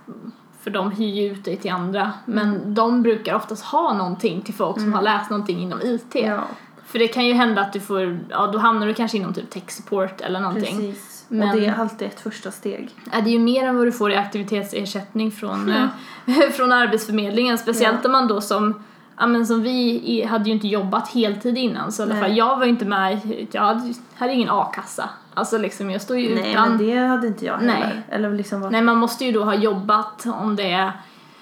för 0.62 0.70
de 0.70 0.90
hyr 0.90 1.14
ju 1.14 1.32
ut 1.32 1.44
dig 1.44 1.56
till 1.56 1.70
andra, 1.70 2.12
men 2.24 2.74
de 2.74 3.02
brukar 3.02 3.34
oftast 3.34 3.64
ha 3.64 3.94
någonting 3.94 4.42
till 4.42 4.54
folk 4.54 4.80
som 4.80 4.92
har 4.92 5.02
läst 5.02 5.30
någonting 5.30 5.58
inom 5.60 5.80
IT. 5.82 6.14
Ja, 6.14 6.40
För 6.86 6.98
det 6.98 7.08
kan 7.08 7.26
ju 7.26 7.32
hända 7.34 7.62
att 7.62 7.72
du 7.72 7.80
får, 7.80 8.18
ja 8.30 8.46
då 8.46 8.58
hamnar 8.58 8.86
du 8.86 8.94
kanske 8.94 9.16
inom 9.18 9.34
typ 9.34 9.50
tech 9.50 9.70
support 9.70 10.20
eller 10.20 10.40
någonting. 10.40 10.76
precis. 10.76 11.24
Men- 11.28 11.48
Och 11.50 11.56
det 11.56 11.66
är 11.66 11.74
alltid 11.80 12.08
ett 12.08 12.20
första 12.20 12.50
steg. 12.50 12.90
Ja, 13.12 13.20
det 13.20 13.30
är 13.30 13.32
ju 13.32 13.38
mer 13.38 13.66
än 13.68 13.76
vad 13.76 13.86
du 13.86 13.92
får 13.92 14.10
i 14.12 14.16
aktivitetsersättning 14.16 15.30
från, 15.32 15.68
eh, 15.72 15.86
från 16.52 16.72
Arbetsförmedlingen. 16.72 17.58
Speciellt 17.58 17.98
Ja. 18.02 18.06
om 18.08 18.12
man 18.12 18.28
då 18.28 18.40
som, 18.40 18.84
ja 19.18 19.26
men 19.26 19.46
som 19.46 19.62
vi 19.62 20.24
hade 20.30 20.44
ju 20.44 20.52
inte 20.52 20.68
jobbat 20.68 21.08
heltid 21.08 21.58
innan 21.58 21.92
så 21.92 22.02
i 22.02 22.04
alla 22.04 22.14
Nej. 22.14 22.22
fall 22.22 22.36
jag 22.36 22.56
var 22.56 22.64
ju 22.64 22.70
inte 22.70 22.84
med, 22.84 23.20
jag 23.52 23.62
hade, 23.62 23.94
hade 24.14 24.32
ingen 24.32 24.50
a-kassa. 24.50 25.10
Alltså 25.34 25.58
liksom 25.58 25.90
jag 25.90 26.02
står 26.02 26.18
ju 26.18 26.34
Nej, 26.34 26.50
utan. 26.52 26.68
men 26.68 26.78
det 26.86 26.96
hade 26.98 27.26
inte 27.26 27.44
jag 27.44 27.62
Nej. 27.62 27.76
heller. 27.76 28.02
Eller 28.08 28.30
liksom 28.34 28.60
varit 28.60 28.72
Nej 28.72 28.82
man 28.82 28.96
måste 28.96 29.24
ju 29.24 29.32
då 29.32 29.44
ha 29.44 29.54
jobbat 29.54 30.26
om 30.26 30.56
det 30.56 30.70
är, 30.72 30.92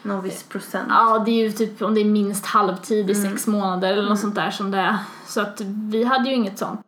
någon 0.02 0.22
viss 0.22 0.42
procent. 0.42 0.86
ja 0.90 1.22
det 1.26 1.30
är 1.30 1.44
ju 1.44 1.52
typ 1.52 1.82
om 1.82 1.94
det 1.94 2.00
är 2.00 2.04
minst 2.04 2.46
halvtid 2.46 3.10
i 3.10 3.14
Mm. 3.14 3.30
sex 3.30 3.46
månader 3.46 3.92
eller 3.92 4.08
något 4.08 4.18
sånt 4.20 4.34
där 4.34 4.50
som 4.50 4.70
det 4.70 4.78
är. 4.78 4.96
Så 5.26 5.40
att 5.40 5.60
vi 5.90 6.04
hade 6.04 6.28
ju 6.28 6.34
inget 6.34 6.58
sånt. 6.58 6.80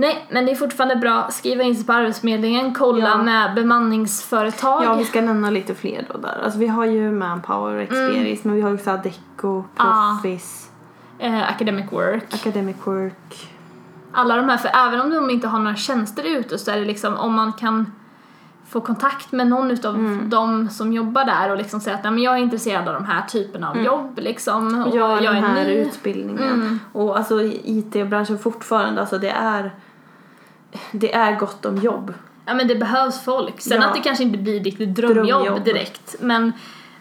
Nej, 0.00 0.26
men 0.30 0.46
det 0.46 0.52
är 0.52 0.56
fortfarande 0.56 0.96
bra. 0.96 1.28
Skriva 1.30 1.62
in 1.62 1.76
sig 1.76 1.86
på 1.86 1.92
Arbetsförmedlingen, 1.92 2.74
kolla 2.74 3.08
Ja. 3.08 3.22
med 3.22 3.54
bemanningsföretag. 3.54 4.84
Ja, 4.84 4.94
vi 4.94 5.04
ska 5.04 5.20
nämna 5.20 5.50
lite 5.50 5.74
fler 5.74 6.06
då 6.12 6.18
där. 6.18 6.40
Alltså 6.44 6.58
vi 6.58 6.66
har 6.66 6.84
ju 6.84 7.12
Manpower 7.12 7.74
och 7.76 7.82
Experis, 7.82 8.44
men 8.44 8.54
vi 8.54 8.60
har 8.60 8.74
också 8.74 8.90
Adecco. 8.90 9.64
Proffice, 9.76 10.68
eh, 11.18 11.48
academic 11.50 11.92
work. 11.92 12.34
Academic 12.34 12.76
Work. 12.84 13.48
Alla 14.12 14.36
de 14.36 14.48
här, 14.48 14.56
för 14.56 14.70
även 14.86 15.00
om 15.00 15.10
de 15.10 15.30
inte 15.30 15.48
har 15.48 15.58
några 15.58 15.76
tjänster 15.76 16.24
ute 16.38 16.58
så 16.58 16.70
är 16.70 16.76
det 16.76 16.84
liksom 16.84 17.16
om 17.16 17.34
man 17.34 17.52
kan 17.52 17.92
få 18.68 18.80
kontakt 18.80 19.32
med 19.32 19.46
någon 19.46 19.70
utav 19.70 19.94
Mm. 19.94 20.30
de 20.30 20.68
som 20.68 20.92
jobbar 20.92 21.24
där 21.24 21.50
och 21.50 21.56
liksom 21.56 21.80
säga 21.80 21.96
att 21.96 22.02
Nej, 22.02 22.12
men 22.12 22.22
jag 22.22 22.34
är 22.34 22.38
intresserad 22.38 22.88
av 22.88 22.94
de 22.94 23.04
här 23.04 23.22
typerna 23.28 23.70
av 23.70 23.78
jobb 23.82 24.18
liksom. 24.22 24.82
Och 24.84 24.96
Gör 24.96 25.22
jag 25.22 25.34
den 25.34 25.44
är 25.44 25.48
här 25.48 25.64
ny. 25.64 25.70
utbildningen. 25.74 26.52
Mm. 26.54 26.80
Och 26.92 27.16
alltså 27.18 27.42
IT-branschen 27.42 28.38
fortfarande, 28.38 29.00
alltså 29.00 29.18
det 29.18 29.30
är 29.30 29.74
det 30.92 31.14
är 31.14 31.36
gott 31.36 31.66
om 31.66 31.76
jobb. 31.76 32.14
Ja 32.46 32.54
men 32.54 32.68
det 32.68 32.74
behövs 32.76 33.24
folk. 33.24 33.60
Sen 33.60 33.80
Ja. 33.82 33.88
att 33.88 33.94
det 33.94 34.00
kanske 34.00 34.24
inte 34.24 34.38
blir 34.38 34.60
ditt 34.60 34.78
drömjobb, 34.78 35.26
Drömjobb. 35.26 35.64
direkt 35.64 36.16
men 36.20 36.52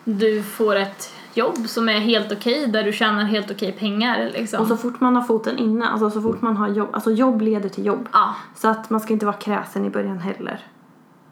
du 0.03 0.43
får 0.43 0.75
ett 0.75 1.13
jobb 1.33 1.57
som 1.67 1.89
är 1.89 1.99
helt 1.99 2.31
okej 2.31 2.67
där 2.67 2.83
du 2.83 2.93
tjänar 2.93 3.23
helt 3.23 3.51
okej 3.51 3.71
pengar 3.71 4.29
liksom. 4.33 4.61
Och 4.61 4.67
så 4.67 4.77
fort 4.77 4.99
man 4.99 5.15
har 5.15 5.23
foten 5.23 5.57
inne, 5.57 5.87
alltså 5.89 6.09
så 6.09 6.21
fort 6.21 6.41
man 6.41 6.57
har 6.57 6.67
jobb, 6.67 6.89
alltså 6.93 7.11
jobb 7.11 7.41
leder 7.41 7.69
till 7.69 7.85
jobb. 7.85 8.09
Ja. 8.13 8.35
Så 8.55 8.67
att 8.67 8.89
man 8.89 8.99
ska 8.99 9.13
inte 9.13 9.25
vara 9.25 9.35
kräsen 9.35 9.85
i 9.85 9.89
början 9.89 10.19
heller. 10.19 10.59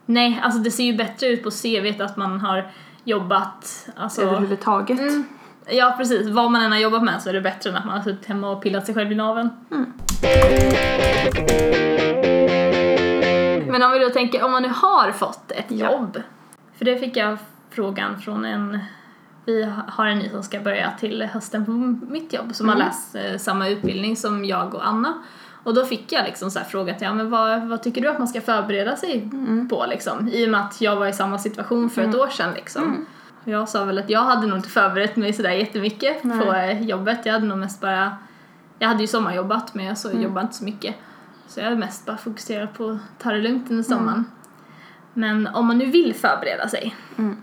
Nej, 0.06 0.40
alltså 0.44 0.60
det 0.60 0.72
ser 0.72 0.84
ju 0.84 0.94
bättre 0.98 1.28
ut 1.28 1.44
på 1.44 1.50
CVt 1.52 2.02
att 2.02 2.18
man 2.18 2.40
har 2.40 2.72
jobbat 3.04 3.88
alltså, 3.96 4.22
Överhuvudtaget. 4.22 5.00
Mm. 5.00 5.24
Ja 5.70 5.94
precis, 5.98 6.28
vad 6.30 6.52
man 6.52 6.62
än 6.62 6.72
har 6.72 6.80
jobbat 6.80 7.04
med 7.04 7.22
så 7.22 7.30
är 7.30 7.34
det 7.34 7.42
bättre 7.42 7.70
än 7.70 7.76
att 7.76 7.86
man 7.86 7.98
har 7.98 8.04
suttit 8.04 8.26
hemma 8.26 8.50
och 8.50 8.62
pillat 8.62 8.86
sig 8.86 8.96
själv 8.96 9.12
i 9.12 9.16
naveln. 9.16 9.50
Mm. 9.72 9.94
Men 13.76 13.84
om 13.84 13.92
vi 13.92 14.00
då 14.00 14.10
tänker, 14.10 14.44
om 14.44 14.52
man 14.52 14.62
nu 14.62 14.70
har 14.76 15.12
fått 15.12 15.52
ett 15.52 15.66
Ja. 15.68 15.92
jobb. 15.92 16.22
För 16.78 16.86
det 16.86 16.98
fick 16.98 17.18
jag 17.18 17.38
frågan 17.70 18.20
från 18.22 18.46
en, 18.46 18.80
vi 19.46 19.70
har 19.88 20.06
en 20.06 20.20
ny 20.20 20.30
som 20.30 20.44
ska 20.44 20.60
börja 20.60 20.92
till 21.00 21.22
hösten 21.24 21.66
på 21.66 21.72
mitt 22.12 22.34
jobb 22.34 22.56
som 22.56 22.70
Mm. 22.70 22.80
har 22.82 22.88
läst 22.88 23.16
eh, 23.16 23.38
samma 23.38 23.68
utbildning 23.70 24.16
som 24.16 24.46
jag 24.46 24.76
och 24.76 24.88
Anna. 24.88 25.14
Och 25.64 25.74
då 25.74 25.86
fick 25.86 26.12
jag 26.12 26.26
liksom 26.26 26.52
så 26.52 26.60
här 26.60 26.66
frågat, 26.66 27.02
ja 27.02 27.14
men 27.14 27.30
vad, 27.30 27.68
vad 27.68 27.84
tycker 27.84 28.02
du 28.02 28.08
att 28.10 28.20
man 28.20 28.28
ska 28.28 28.42
förbereda 28.42 28.96
sig 28.96 29.22
Mm. 29.22 29.70
på 29.70 29.86
liksom? 29.90 30.28
I 30.30 30.46
och 30.46 30.50
med 30.52 30.62
att 30.62 30.82
jag 30.82 30.96
var 30.96 31.08
i 31.08 31.14
samma 31.14 31.38
situation 31.38 31.90
för 31.90 32.02
ett 32.02 32.16
år 32.16 32.28
sedan 32.28 32.54
liksom. 32.56 33.06
Och 33.44 33.52
Jag 33.52 33.70
sa 33.70 33.84
väl 33.86 34.00
att 34.00 34.10
jag 34.10 34.20
hade 34.24 34.48
nog 34.48 34.58
inte 34.58 34.70
förberett 34.70 35.16
mig 35.16 35.34
sådär 35.34 35.52
jättemycket 35.52 36.24
Nej. 36.24 36.80
på 36.80 36.84
jobbet. 36.86 37.20
Jag 37.24 37.34
hade 37.34 37.46
nog 37.46 37.58
mest 37.58 37.82
bara, 37.82 38.18
jag 38.80 38.88
hade 38.88 39.02
ju 39.02 39.08
sommarjobbat 39.08 39.74
men 39.74 39.86
jag 39.86 39.98
så 39.98 40.10
Mm. 40.10 40.22
jobbade 40.24 40.42
inte 40.42 40.56
så 40.56 40.64
mycket. 40.66 40.96
Så 41.48 41.60
jag 41.60 41.64
hade 41.66 41.78
mest 41.78 42.06
bara 42.06 42.18
fokuserat 42.18 42.74
på 42.78 42.90
att 42.90 42.98
ta 43.24 43.32
det 43.32 43.38
lugnt 43.42 43.66
Mm. 43.70 43.72
under 43.72 43.84
sommaren. 43.84 44.26
Men 45.14 45.48
om 45.48 45.66
man 45.68 45.78
nu 45.78 45.86
vill 45.86 46.14
förbereda 46.16 46.68
sig. 46.70 46.96
Mm. 47.18 47.38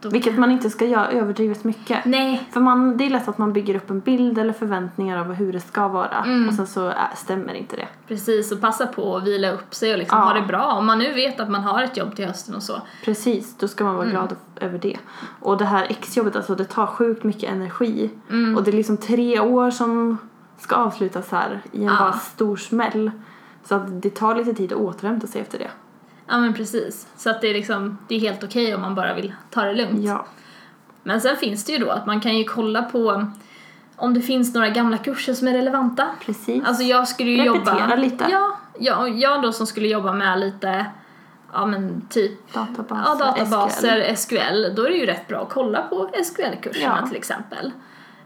Då 0.00 0.08
Vilket 0.10 0.38
man 0.38 0.50
inte 0.50 0.70
ska 0.70 0.84
göra 0.86 1.08
överdrivet 1.10 1.64
mycket. 1.64 2.04
Nej, 2.04 2.48
För 2.52 2.60
man, 2.60 2.96
det 2.96 3.06
är 3.06 3.10
lätt 3.10 3.28
att 3.28 3.38
man 3.38 3.52
bygger 3.52 3.76
upp 3.76 3.90
en 3.90 4.00
bild 4.00 4.38
eller 4.38 4.52
förväntningar 4.52 5.18
av 5.18 5.32
hur 5.32 5.52
det 5.52 5.60
ska 5.60 5.88
vara 5.88 6.22
Mm. 6.24 6.48
och 6.48 6.54
sen 6.54 6.66
så 6.66 6.88
äh, 6.88 6.94
stämmer 7.16 7.54
inte 7.54 7.76
det. 7.76 7.88
precis. 8.08 8.52
Och 8.52 8.60
passa 8.60 8.86
på 8.86 9.16
att 9.16 9.24
vila 9.24 9.50
upp 9.52 9.74
sig 9.74 9.92
och 9.92 9.98
liksom 9.98 10.18
Ja. 10.18 10.24
ha 10.24 10.34
det 10.34 10.46
bra. 10.46 10.72
Om 10.72 10.86
man 10.86 10.98
nu 10.98 11.12
vet 11.12 11.40
att 11.40 11.50
man 11.50 11.62
har 11.62 11.82
ett 11.82 11.96
jobb 11.96 12.16
till 12.16 12.26
hösten 12.26 12.54
och 12.54 12.62
så. 12.62 12.82
Precis, 13.04 13.56
då 13.58 13.68
ska 13.68 13.84
man 13.84 13.94
Mm. 13.94 14.06
vara 14.14 14.26
glad 14.26 14.36
över 14.60 14.78
det. 14.78 14.96
Och 15.40 15.58
det 15.58 15.64
här 15.64 15.86
exjobbet, 15.90 16.36
alltså 16.36 16.54
det 16.54 16.64
tar 16.64 16.86
sjukt 16.86 17.24
mycket 17.24 17.50
energi. 17.50 18.10
Mm. 18.30 18.56
Och 18.56 18.62
det 18.64 18.70
är 18.70 18.76
liksom 18.76 18.96
tre 18.96 19.40
år 19.40 19.70
som 19.70 20.18
ska 20.58 20.76
avslutas 20.76 21.30
här 21.30 21.60
i 21.72 21.78
en 21.78 21.84
Ja. 21.84 21.96
bara 21.98 22.12
stor 22.12 22.56
smäll. 22.56 23.10
Så 23.64 23.74
att 23.74 24.02
det 24.02 24.10
tar 24.14 24.34
lite 24.34 24.54
tid 24.54 24.72
att 24.72 24.78
återhämta 24.78 25.26
sig 25.26 25.40
efter 25.40 25.58
det. 25.58 25.70
Ja 26.28 26.38
men 26.38 26.54
precis. 26.54 27.06
Så 27.16 27.30
att 27.30 27.40
det 27.40 27.48
är 27.48 27.54
liksom, 27.54 27.98
det 28.08 28.14
är 28.14 28.20
helt 28.20 28.44
okej 28.44 28.74
om 28.74 28.80
man 28.80 28.94
bara 28.94 29.14
vill 29.14 29.34
ta 29.50 29.62
det 29.62 29.72
lugnt. 29.74 30.04
Ja. 30.04 30.26
Men 31.02 31.20
sen 31.20 31.36
finns 31.36 31.64
det 31.64 31.72
ju 31.72 31.78
då 31.78 31.90
att 31.90 32.06
man 32.06 32.20
kan 32.20 32.36
ju 32.38 32.44
kolla 32.44 32.82
på 32.82 33.26
om 33.96 34.14
det 34.14 34.20
finns 34.20 34.54
några 34.54 34.68
gamla 34.68 34.98
kurser 34.98 35.34
som 35.34 35.48
är 35.48 35.52
relevanta. 35.52 36.08
Precis. 36.20 36.64
Alltså 36.66 36.82
jag 36.82 37.08
skulle 37.08 37.30
ju 37.30 37.52
Repetera 37.52 37.80
jobba... 37.80 37.94
lite. 37.94 38.24
Ja, 38.30 38.56
ja, 38.78 39.08
jag 39.08 39.42
då 39.42 39.52
som 39.52 39.66
skulle 39.66 39.88
jobba 39.88 40.12
med 40.12 40.40
lite, 40.40 40.86
ja 41.52 41.66
men 41.66 42.06
typ 42.10 42.52
Databaser, 42.52 43.10
ja, 43.10 43.14
databaser, 43.14 44.14
SQL. 44.14 44.74
då 44.76 44.82
är 44.84 44.88
det 44.90 44.96
ju 44.96 45.06
rätt 45.06 45.28
bra 45.28 45.42
att 45.42 45.48
kolla 45.48 45.82
på 45.82 46.10
SQL-kurserna 46.24 46.98
Ja. 47.00 47.06
till 47.06 47.16
exempel. 47.16 47.72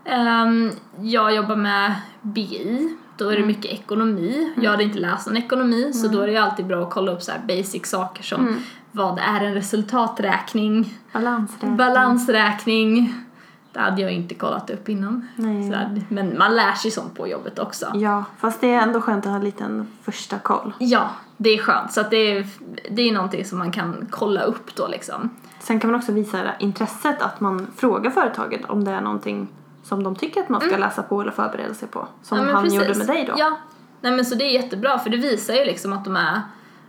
Ehm, 0.04 0.70
jag 1.00 1.34
jobbar 1.34 1.56
med 1.56 1.94
BI, 2.22 2.96
då 3.16 3.24
är 3.26 3.30
det 3.30 3.36
Mm. 3.36 3.46
mycket 3.48 3.72
ekonomi. 3.72 4.52
Jag 4.56 4.70
hade 4.70 4.84
inte 4.84 4.98
läst 4.98 5.26
någon 5.26 5.36
ekonomi 5.36 5.92
så 5.92 6.08
då 6.08 6.20
är 6.20 6.26
det 6.26 6.32
ju 6.32 6.38
alltid 6.38 6.66
bra 6.66 6.82
att 6.82 6.90
kolla 6.90 7.12
upp 7.12 7.22
så 7.22 7.32
basic 7.48 7.86
saker 7.86 8.22
som 8.22 8.40
Mm. 8.40 8.60
vad 8.92 9.18
är 9.18 9.40
en 9.40 9.54
resultaträkning, 9.54 10.94
Balansräkning. 11.12 11.76
balansräkning. 11.76 13.14
Det 13.72 13.80
hade 13.80 14.02
jag 14.02 14.12
inte 14.12 14.34
kollat 14.34 14.70
upp 14.70 14.88
innan. 14.88 15.28
Nej. 15.36 15.64
Så 15.64 15.70
där, 15.70 16.02
men 16.08 16.38
man 16.38 16.56
lär 16.56 16.72
sig 16.72 16.90
sånt 16.90 17.14
på 17.16 17.28
jobbet 17.28 17.58
också. 17.58 17.86
Ja, 17.94 18.24
fast 18.38 18.60
det 18.60 18.70
är 18.74 18.82
ändå 18.82 19.00
skönt 19.00 19.24
att 19.26 19.30
ha 19.30 19.38
en 19.38 19.44
liten 19.44 19.86
första 20.02 20.38
koll. 20.38 20.72
Ja, 20.78 21.08
det 21.36 21.50
är 21.50 21.58
skönt. 21.58 21.92
Så 21.92 22.02
det, 22.10 22.16
är, 22.16 22.46
det 22.90 23.02
är 23.02 23.12
någonting 23.12 23.44
som 23.44 23.58
man 23.58 23.72
kan 23.72 24.06
kolla 24.10 24.40
upp 24.42 24.74
då 24.74 24.88
liksom. 24.88 25.30
Sen 25.60 25.80
kan 25.80 25.90
man 25.90 26.00
också 26.00 26.12
visa 26.12 26.38
intresset 26.58 27.22
att 27.22 27.40
man 27.40 27.66
frågar 27.76 28.10
företaget 28.10 28.64
om 28.70 28.84
det 28.84 28.90
är 28.90 29.00
någonting 29.00 29.48
som 29.90 30.02
de 30.02 30.14
tycker 30.16 30.40
att 30.40 30.48
man 30.48 30.60
ska 30.60 30.76
läsa 30.76 31.02
på 31.02 31.20
eller 31.20 31.32
förbereda 31.32 31.74
sig 31.74 31.88
på. 31.88 32.06
Som 32.22 32.38
Mm. 32.38 32.48
Ja, 32.48 32.54
han 32.54 32.64
precis. 32.64 32.80
gjorde 32.82 32.98
med 32.98 33.06
dig 33.06 33.24
då. 33.26 33.34
Ja, 33.38 33.56
nej 34.00 34.12
men 34.12 34.24
så 34.24 34.34
det 34.34 34.44
är 34.44 34.50
jättebra 34.62 34.98
för 34.98 35.10
det 35.10 35.16
visar 35.16 35.54
ju 35.54 35.64
liksom 35.64 35.92
att 35.92 36.04
de 36.04 36.16
är, 36.16 36.40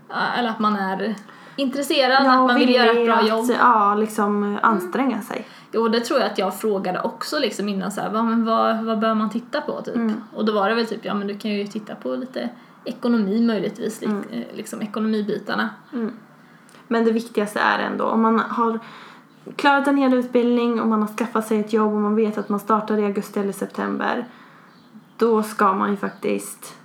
äh, 0.09 0.39
eller 0.39 0.49
att 0.49 0.59
man 0.59 0.75
är 0.75 1.15
intresserad, 1.55 2.27
att 2.27 2.47
man 2.47 2.55
vill 2.55 2.69
göra 2.75 2.91
ett 2.91 3.05
bra 3.05 3.15
att, 3.15 3.27
jobb. 3.29 3.45
Ja, 3.59 3.95
liksom 3.95 4.59
anstränga 4.61 5.21
sig. 5.21 5.47
Jo, 5.71 5.87
det 5.87 5.99
tror 5.99 6.19
jag 6.19 6.31
att 6.31 6.37
jag 6.37 6.59
frågade 6.59 7.01
också 7.01 7.39
liksom 7.39 7.69
innan 7.69 7.91
så 7.91 8.01
här, 8.01 8.09
vad, 8.09 8.25
men 8.25 8.45
vad, 8.45 8.83
vad 8.83 8.99
bör 8.99 9.13
man 9.13 9.29
titta 9.29 9.61
på 9.61 9.81
typ? 9.81 9.95
Mm. 9.95 10.23
Och 10.35 10.45
då 10.45 10.53
var 10.53 10.69
det 10.69 10.75
väl 10.75 10.85
typ, 10.85 11.05
ja 11.05 11.13
men 11.13 11.27
du 11.27 11.37
kan 11.37 11.51
ju 11.51 11.67
titta 11.67 11.95
på 11.95 12.15
lite 12.15 12.49
ekonomi 12.83 13.41
möjligtvis, 13.41 14.01
Mm. 14.03 14.23
eh, 14.31 14.55
liksom 14.55 14.81
ekonomibitarna. 14.81 15.69
Men 16.87 17.05
det 17.05 17.11
viktigaste 17.11 17.59
är 17.59 17.79
ändå 17.79 18.05
om 18.05 18.21
man 18.21 18.39
har 18.39 18.79
klarat 19.55 19.87
en 19.87 19.97
hel 19.97 20.13
utbildning 20.13 20.81
och 20.81 20.87
man 20.87 21.01
har 21.01 21.07
skaffat 21.07 21.47
sig 21.47 21.59
ett 21.59 21.73
jobb 21.73 21.93
och 21.93 22.01
man 22.01 22.15
vet 22.15 22.37
att 22.37 22.49
man 22.49 22.59
startar 22.59 22.97
i 22.97 23.05
augusti 23.05 23.39
eller 23.39 23.53
september. 23.53 24.25
Då 25.17 25.43
ska 25.43 25.73
man 25.73 25.91
ju 25.91 25.97
faktiskt 25.97 26.75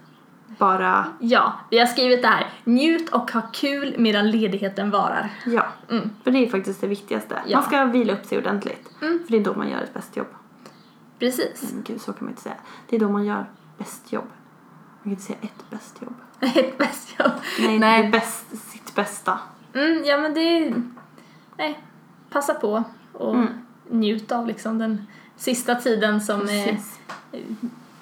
bara, 0.58 1.06
Ja, 1.20 1.52
vi 1.70 1.78
har 1.78 1.86
skrivit 1.86 2.22
det 2.22 2.28
här, 2.28 2.46
njut 2.64 3.08
och 3.08 3.30
ha 3.30 3.42
kul 3.52 3.94
medan 3.98 4.30
ledigheten 4.30 4.90
varar. 4.90 5.30
ja. 5.46 5.66
Mm. 5.90 6.10
För 6.24 6.30
det 6.30 6.38
är 6.38 6.50
faktiskt 6.50 6.80
det 6.80 6.86
viktigaste. 6.86 7.42
Ja. 7.46 7.58
Man 7.58 7.66
ska 7.68 7.84
vila 7.84 8.12
upp 8.12 8.24
sig 8.24 8.38
ordentligt. 8.38 8.90
Mm. 9.02 9.18
För 9.24 9.32
det 9.32 9.38
är 9.38 9.44
då 9.44 9.54
man 9.54 9.68
gör 9.68 9.80
ett 9.80 9.94
bäst 9.94 10.16
jobb. 10.16 10.26
Precis. 11.18 11.72
Men 11.72 11.82
gud, 11.82 12.00
så 12.00 12.12
kan 12.12 12.24
man 12.24 12.30
inte 12.30 12.42
säga. 12.42 12.54
Det 12.88 12.96
är 12.96 13.00
då 13.00 13.08
man 13.08 13.24
gör 13.24 13.46
bäst 13.78 14.12
jobb. 14.12 14.24
Man 14.28 15.02
kan 15.02 15.10
inte 15.10 15.22
säga 15.22 15.38
ett 15.42 15.70
bäst 15.70 16.02
jobb. 16.02 16.14
Ett 16.56 16.78
bäst 16.78 17.14
jobb. 17.18 17.32
Nej, 17.60 17.78
Nej. 17.78 18.02
Det 18.02 18.08
är 18.08 18.12
bäst, 18.12 18.46
sitt 18.72 18.94
bästa. 18.94 19.38
Mm, 19.74 20.04
ja 20.04 20.18
men 20.18 20.34
det 20.34 20.40
är... 20.40 20.82
Nej, 21.56 21.82
passa 22.30 22.54
på 22.54 22.84
och 23.12 23.34
Mm. 23.34 23.48
njut 23.90 24.32
av 24.32 24.46
liksom 24.46 24.78
den 24.78 25.06
sista 25.36 25.74
tiden 25.74 26.20
som 26.20 26.40
är 26.48 26.78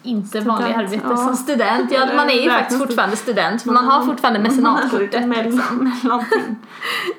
inte 0.02 0.28
Student, 0.28 0.46
vanlig 0.46 0.74
arbete 0.74 1.06
ja. 1.08 1.16
som 1.16 1.36
student. 1.36 1.92
Ja, 1.92 2.08
man 2.16 2.30
är 2.30 2.42
ju 2.42 2.50
faktiskt 2.50 2.80
fortfarande 2.80 3.16
student 3.16 3.62
för 3.62 3.70
man 3.70 3.84
har 3.84 4.06
fortfarande 4.06 4.40
mecenatkortet. 4.40 5.28
Man 5.28 5.38
Liksom. 5.44 5.92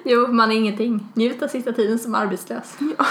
Jo, 0.03 0.27
man 0.27 0.51
är 0.51 0.55
ingenting. 0.55 1.07
Njut 1.13 1.43
av 1.43 1.47
sista 1.47 1.71
tiden 1.71 1.99
som 1.99 2.15
arbetslös. 2.15 2.77
Ja. 2.97 3.05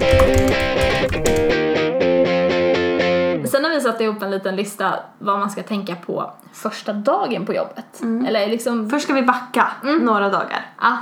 Sen 3.50 3.64
har 3.64 3.70
vi 3.70 3.80
satt 3.80 4.00
ihop 4.00 4.22
en 4.22 4.30
liten 4.30 4.56
lista 4.56 4.94
vad 5.18 5.38
man 5.38 5.50
ska 5.50 5.62
tänka 5.62 5.96
på 5.96 6.32
första 6.52 6.92
dagen 6.92 7.46
på 7.46 7.54
jobbet. 7.54 8.02
Eller 8.02 8.46
liksom... 8.46 8.90
Först 8.90 9.04
ska 9.04 9.14
vi 9.14 9.22
backa 9.22 9.68
några 10.00 10.28
dagar. 10.28 10.66
Ja, 10.80 10.96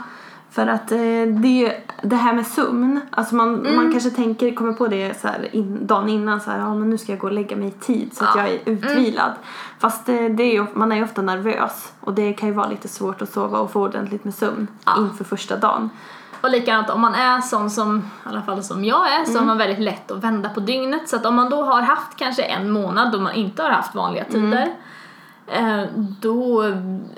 För 0.51 0.67
att 0.67 0.93
eh, 0.93 0.99
det 1.43 1.67
är 1.67 1.81
det 2.03 2.17
här 2.17 2.33
med 2.33 2.47
sömn, 2.47 3.01
alltså 3.11 3.35
man, 3.35 3.55
Mm. 3.61 3.77
man 3.77 3.93
kanske 3.93 4.11
tänker, 4.11 4.55
kommer 4.55 4.73
på 4.73 4.87
det 4.87 5.21
så 5.21 5.29
här 5.29 5.55
in, 5.57 5.87
dagen 5.87 6.09
innan 6.09 6.41
så 6.41 6.51
här, 6.51 6.59
ja 6.59 6.75
men 6.75 6.91
nu 6.91 6.99
ska 6.99 7.13
jag 7.13 7.19
gå 7.19 7.27
och 7.27 7.33
lägga 7.33 7.57
mig 7.57 7.69
i 7.69 7.71
tid 7.71 8.11
så 8.17 8.25
att 8.25 8.31
Ja. 8.37 8.43
jag 8.43 8.51
är 8.53 8.59
utvilad. 8.65 9.33
Fast 9.79 10.09
eh, 10.09 10.15
det 10.15 10.43
är 10.43 10.53
ju, 10.53 10.67
man 10.75 10.93
är 10.93 10.97
ju 10.97 11.05
ofta 11.05 11.23
nervös 11.23 11.93
och 12.01 12.15
det 12.15 12.33
kan 12.33 12.49
ju 12.49 12.55
vara 12.55 12.69
lite 12.69 12.89
svårt 12.89 13.23
att 13.23 13.33
sova 13.33 13.59
och 13.59 13.73
få 13.73 13.83
ordentligt 13.83 14.25
med 14.25 14.35
sömn 14.35 14.67
Ja. 14.87 14.93
inför 14.99 15.25
första 15.25 15.57
dagen. 15.57 15.91
Och 16.41 16.51
likadant 16.51 16.91
om 16.91 17.01
man 17.01 17.15
är 17.15 17.41
sån 17.41 17.71
som, 17.71 17.99
i 17.99 18.29
alla 18.29 18.43
fall 18.43 18.65
som 18.65 18.85
jag 18.85 19.13
är, 19.13 19.25
så 19.25 19.39
har 19.39 19.47
man 19.47 19.59
väldigt 19.59 19.79
lätt 19.79 20.11
att 20.11 20.25
vända 20.25 20.49
på 20.49 20.61
dygnet. 20.61 21.09
Så 21.09 21.17
att 21.17 21.27
om 21.27 21.35
man 21.37 21.51
då 21.51 21.63
har 21.65 21.83
haft 21.83 22.17
kanske 22.17 22.43
en 22.43 22.71
månad 22.71 23.13
då 23.13 23.21
man 23.21 23.35
inte 23.35 23.63
har 23.63 23.71
haft 23.71 23.95
vanliga 23.95 24.25
tider, 24.25 24.63
eh, 24.63 24.69
då 26.21 26.63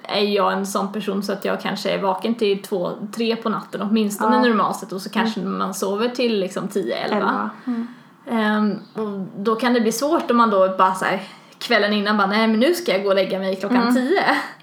är 0.03 0.23
jag 0.25 0.53
en 0.53 0.67
sån 0.67 0.93
person 0.93 1.23
så 1.23 1.33
att 1.33 1.45
jag 1.45 1.61
kanske 1.61 1.91
är 1.91 2.03
vaken 2.03 2.35
till 2.35 2.63
två, 2.63 2.91
tre 3.15 3.37
på 3.37 3.49
natten 3.49 3.83
åtminstone 3.83 4.37
Ja. 4.37 4.43
normalt 4.43 4.77
sett 4.77 4.93
och 4.93 5.03
så 5.03 5.11
kanske 5.11 5.41
man 5.41 5.75
sover 5.75 6.09
till 6.09 6.41
liksom 6.41 6.69
10, 6.69 6.97
11. 6.97 7.17
Elva. 7.17 7.51
Mm. 7.67 7.87
Ehm, 8.31 8.79
och 8.95 9.27
då 9.43 9.55
kan 9.55 9.75
det 9.75 9.81
bli 9.81 9.93
svårt 9.93 10.31
om 10.31 10.37
man 10.37 10.51
då 10.51 10.69
bara 10.79 10.95
så 10.95 11.05
här, 11.05 11.23
kvällen 11.59 11.93
innan 11.93 12.17
bara 12.17 12.27
nej 12.27 12.49
men 12.49 12.61
nu 12.61 12.75
ska 12.75 12.93
jag 12.93 13.03
gå 13.03 13.09
och 13.09 13.15
lägga 13.15 13.39
mig 13.39 13.57
klockan 13.57 13.95
10. 13.95 14.11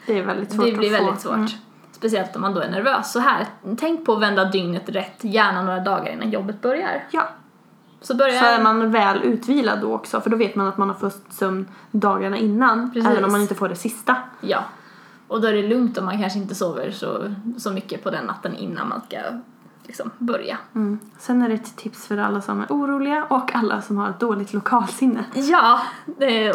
Det 0.05 0.17
är 0.19 0.23
väldigt 0.23 0.51
svårt 0.51 0.65
Det 0.65 0.71
blir 0.71 0.93
att 0.93 0.99
få. 0.99 1.03
väldigt 1.05 1.21
svårt. 1.21 1.33
Mm. 1.35 1.47
Speciellt 1.91 2.35
om 2.35 2.41
man 2.41 2.53
då 2.53 2.61
är 2.61 2.69
nervös. 2.69 3.11
Så 3.11 3.19
här, 3.19 3.45
tänk 3.79 4.05
på 4.05 4.13
att 4.13 4.21
vända 4.21 4.45
dygnet 4.45 4.89
rätt, 4.89 5.23
gärna 5.23 5.61
några 5.63 5.79
dagar 5.79 6.11
innan 6.13 6.29
jobbet 6.31 6.61
börjar. 6.61 7.03
Ja, 7.11 7.29
Så 8.01 8.15
börjar... 8.15 8.39
så 8.39 8.45
är 8.45 8.61
man 8.63 8.91
väl 8.91 9.23
utvilad 9.23 9.81
då 9.81 9.93
också 9.93 10.21
för 10.21 10.29
då 10.29 10.37
vet 10.37 10.55
man 10.55 10.67
att 10.67 10.77
man 10.77 10.87
har 10.87 10.95
fått 10.95 11.21
sömn 11.29 11.67
dagarna 11.91 12.37
innan 12.37 12.91
Precis. 12.91 13.09
även 13.09 13.25
om 13.25 13.31
man 13.31 13.41
inte 13.41 13.55
får 13.55 13.69
det 13.69 13.75
sista. 13.75 14.15
Ja. 14.41 14.63
Och 15.27 15.41
då 15.41 15.47
är 15.47 15.53
det 15.53 15.67
lugnt 15.67 15.97
om 15.97 16.05
man 16.05 16.21
kanske 16.21 16.39
inte 16.39 16.55
sover 16.55 16.91
så, 16.91 17.33
så 17.57 17.71
mycket 17.71 18.03
på 18.03 18.09
den 18.09 18.25
natten 18.25 18.55
innan 18.55 18.89
man 18.89 19.01
ska 19.07 19.17
liksom 19.83 20.11
börja. 20.17 20.57
Mm. 20.75 20.99
Sen 21.17 21.41
är 21.41 21.49
det 21.49 21.55
ett 21.55 21.75
tips 21.75 22.07
för 22.07 22.17
alla 22.17 22.41
som 22.41 22.61
är 22.61 22.65
oroliga 22.69 23.23
och 23.29 23.55
alla 23.55 23.81
som 23.81 23.97
har 23.97 24.09
ett 24.09 24.19
dåligt 24.19 24.53
lokalsinne. 24.53 25.25
Ja, 25.33 25.81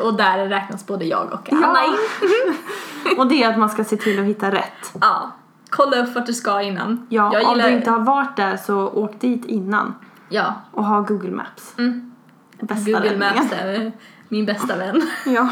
och 0.02 0.14
där 0.14 0.48
räknas 0.48 0.86
både 0.86 1.04
jag 1.04 1.32
och 1.32 1.52
Anna 1.52 1.66
Ja. 1.66 1.84
in. 1.86 2.54
och 3.18 3.26
det 3.26 3.42
är 3.42 3.50
att 3.50 3.58
man 3.58 3.70
ska 3.70 3.84
se 3.84 3.96
till 3.96 4.18
att 4.20 4.26
hitta 4.26 4.50
rätt. 4.50 4.92
Ja. 5.00 5.30
Kolla 5.70 5.96
upp 5.96 6.14
vart 6.14 6.26
du 6.26 6.34
ska 6.34 6.62
innan. 6.62 7.06
Ja, 7.08 7.30
jag 7.32 7.44
om 7.48 7.56
gillar... 7.56 7.68
du 7.68 7.76
inte 7.76 7.90
har 7.90 8.00
varit 8.00 8.36
där 8.36 8.56
så 8.56 8.88
åk 8.88 9.20
dit 9.20 9.44
innan 9.44 9.94
Ja. 10.32 10.54
och 10.70 10.84
ha 10.84 11.00
Google 11.00 11.30
Maps. 11.30 11.74
Mm. 11.78 12.12
Bästa 12.60 12.90
Google 12.90 13.06
räddningen. 13.10 13.34
Maps 13.36 13.52
är 13.52 13.92
min 14.28 14.46
bästa 14.46 14.76
vän. 14.76 15.02
Ja. 15.26 15.48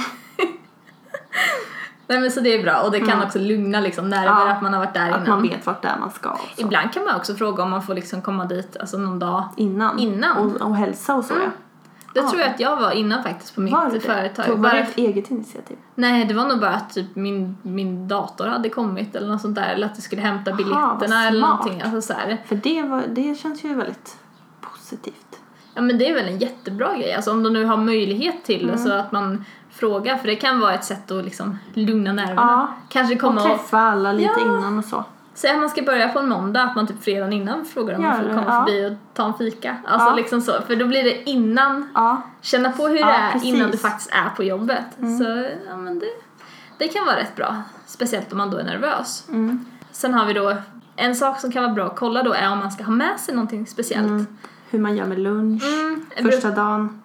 Nej 2.07 2.21
men 2.21 2.31
så 2.31 2.41
det 2.41 2.55
är 2.55 2.63
bra 2.63 2.81
och 2.81 2.91
det 2.91 2.99
kan 3.01 3.09
Mm. 3.11 3.23
också 3.27 3.39
lugna 3.39 3.81
liksom 3.81 4.09
nerver 4.09 4.25
Ja, 4.27 4.51
att 4.51 4.63
man 4.63 4.73
har 4.73 4.81
varit 4.81 4.95
där 4.95 5.11
Att 5.11 5.17
innan. 5.17 5.29
man 5.31 5.43
vet 5.43 5.67
vart 5.67 5.83
det 5.83 5.89
är 5.89 5.99
man 5.99 6.11
ska. 6.11 6.31
och 6.31 6.39
Så. 6.57 6.61
Ibland 6.63 6.93
kan 6.93 7.05
man 7.05 7.17
också 7.17 7.35
fråga 7.35 7.63
om 7.63 7.71
man 7.71 7.83
får 7.83 7.95
liksom 7.95 8.23
komma 8.23 8.45
dit 8.45 8.77
alltså 8.81 8.99
någon 8.99 9.19
dag. 9.19 9.45
Innan. 9.57 9.99
Innan. 9.99 10.37
Och, 10.37 10.61
och 10.69 10.77
hälsa 10.77 11.15
och 11.15 11.25
så 11.25 11.35
ja. 11.35 11.51
Det 12.15 12.21
Ja. 12.21 12.31
tror 12.31 12.41
jag 12.43 12.51
att 12.51 12.61
jag 12.61 12.77
var 12.77 12.91
innan 12.91 13.23
faktiskt 13.23 13.55
på 13.55 13.61
mitt 13.61 13.73
Var 13.73 13.91
det 13.91 14.01
företag. 14.01 14.47
Tog 14.47 14.59
var 14.59 14.71
det 14.71 14.77
Bara- 14.77 14.83
ett 14.89 14.97
eget 14.99 15.31
initiativ? 15.31 15.77
Nej, 15.95 16.25
det 16.25 16.35
var 16.35 16.45
nog 16.49 16.61
bara 16.61 16.71
att 16.71 16.91
typ 16.95 17.17
min, 17.17 17.57
min 17.63 18.09
dator 18.09 18.47
hade 18.47 18.69
kommit 18.69 19.17
eller 19.17 19.29
något 19.29 19.41
sånt 19.41 19.55
där. 19.55 19.69
Eller 19.75 19.87
att 19.87 19.95
du 19.95 20.03
skulle 20.03 20.23
hämta 20.23 20.51
Aha, 20.51 20.57
biljetterna 20.57 20.97
vad 21.17 21.27
eller 21.27 21.41
någonting. 21.41 21.83
Alltså 21.83 22.03
så 22.03 22.13
här. 22.13 22.43
För 22.47 22.57
det, 22.57 22.83
var, 22.83 23.03
det 23.09 23.35
känns 23.39 23.65
ju 23.65 23.75
väldigt 23.75 24.17
positivt. 24.91 25.41
Ja 25.75 25.83
men 25.83 25.99
det 25.99 26.09
är 26.09 26.15
väl 26.15 26.29
en 26.29 26.39
jättebra 26.39 26.97
grej. 26.97 27.15
Alltså 27.15 27.31
om 27.33 27.43
de 27.43 27.53
nu 27.53 27.65
har 27.65 27.77
möjlighet 27.77 28.45
till 28.45 28.63
Mm. 28.63 28.77
det 28.77 28.83
så 28.83 28.93
att 28.93 29.13
man 29.13 29.45
frågar. 29.71 30.17
För 30.17 30.27
det 30.27 30.37
kan 30.37 30.61
vara 30.61 30.75
ett 30.75 30.85
sätt 30.85 31.11
att 31.11 31.25
liksom 31.25 31.59
lugna 31.75 32.13
nerverna. 32.13 32.43
Ja. 32.43 32.69
Kanske 32.89 33.15
Och 33.15 33.21
komma 33.21 33.41
och, 33.43 33.47
träffa 33.49 33.79
alla 33.79 34.13
lite 34.13 34.33
Ja. 34.37 34.43
innan 34.45 34.79
och 34.79 34.85
så. 34.85 35.05
Säg 35.35 35.51
att 35.51 35.59
man 35.59 35.71
ska 35.71 35.83
börja 35.83 36.09
på 36.09 36.19
en 36.19 36.29
måndag, 36.29 36.63
att 36.63 36.77
man 36.77 36.87
typ 36.87 37.05
fredagen 37.05 37.33
innan 37.33 37.65
frågar 37.65 37.95
om 37.97 38.03
man 38.03 38.17
får 38.17 38.25
komma 38.29 38.45
ja. 38.47 38.65
förbi 38.67 38.87
och 38.89 39.15
ta 39.17 39.25
en 39.27 39.35
fika. 39.35 39.77
Alltså 39.87 40.09
Ja. 40.09 40.15
liksom 40.15 40.41
så. 40.41 40.53
För 40.67 40.77
då 40.77 40.87
blir 40.87 41.05
det 41.05 41.31
innan 41.31 41.89
Ja. 41.95 42.23
Känna 42.41 42.73
på 42.73 42.89
hur 42.89 42.95
det 42.95 43.03
är 43.03 43.33
precis. 43.33 43.49
innan 43.55 43.71
du 43.71 43.77
faktiskt 43.77 44.11
är 44.13 44.31
på 44.37 44.45
jobbet. 44.45 44.85
Så 44.99 45.47
ja, 45.69 45.77
men 45.77 45.99
det, 45.99 46.07
det 46.79 46.89
kan 46.89 47.07
vara 47.07 47.17
rätt 47.17 47.37
bra. 47.37 47.57
Speciellt 47.87 48.33
om 48.33 48.39
man 48.39 48.51
då 48.51 48.57
är 48.57 48.65
nervös. 48.65 49.25
Mm. 49.29 49.65
Sen 49.93 50.15
har 50.15 50.25
vi 50.27 50.33
då 50.33 50.57
en 50.97 51.15
sak 51.17 51.41
som 51.41 51.53
kan 51.53 51.63
vara 51.63 51.73
bra 51.75 51.87
att 51.87 51.97
kolla 51.97 52.23
då 52.23 52.33
är 52.33 52.53
om 52.53 52.59
man 52.59 52.71
ska 52.71 52.85
ha 52.85 52.93
med 52.93 53.21
sig 53.21 53.35
någonting 53.35 53.67
speciellt. 53.67 54.07
Mm. 54.07 54.27
Hur 54.71 54.79
man 54.79 54.97
gör 54.97 55.07
med 55.07 55.19
lunch. 55.19 55.63
Mm, 55.65 56.31
Första 56.31 56.51
dagen. 56.51 57.03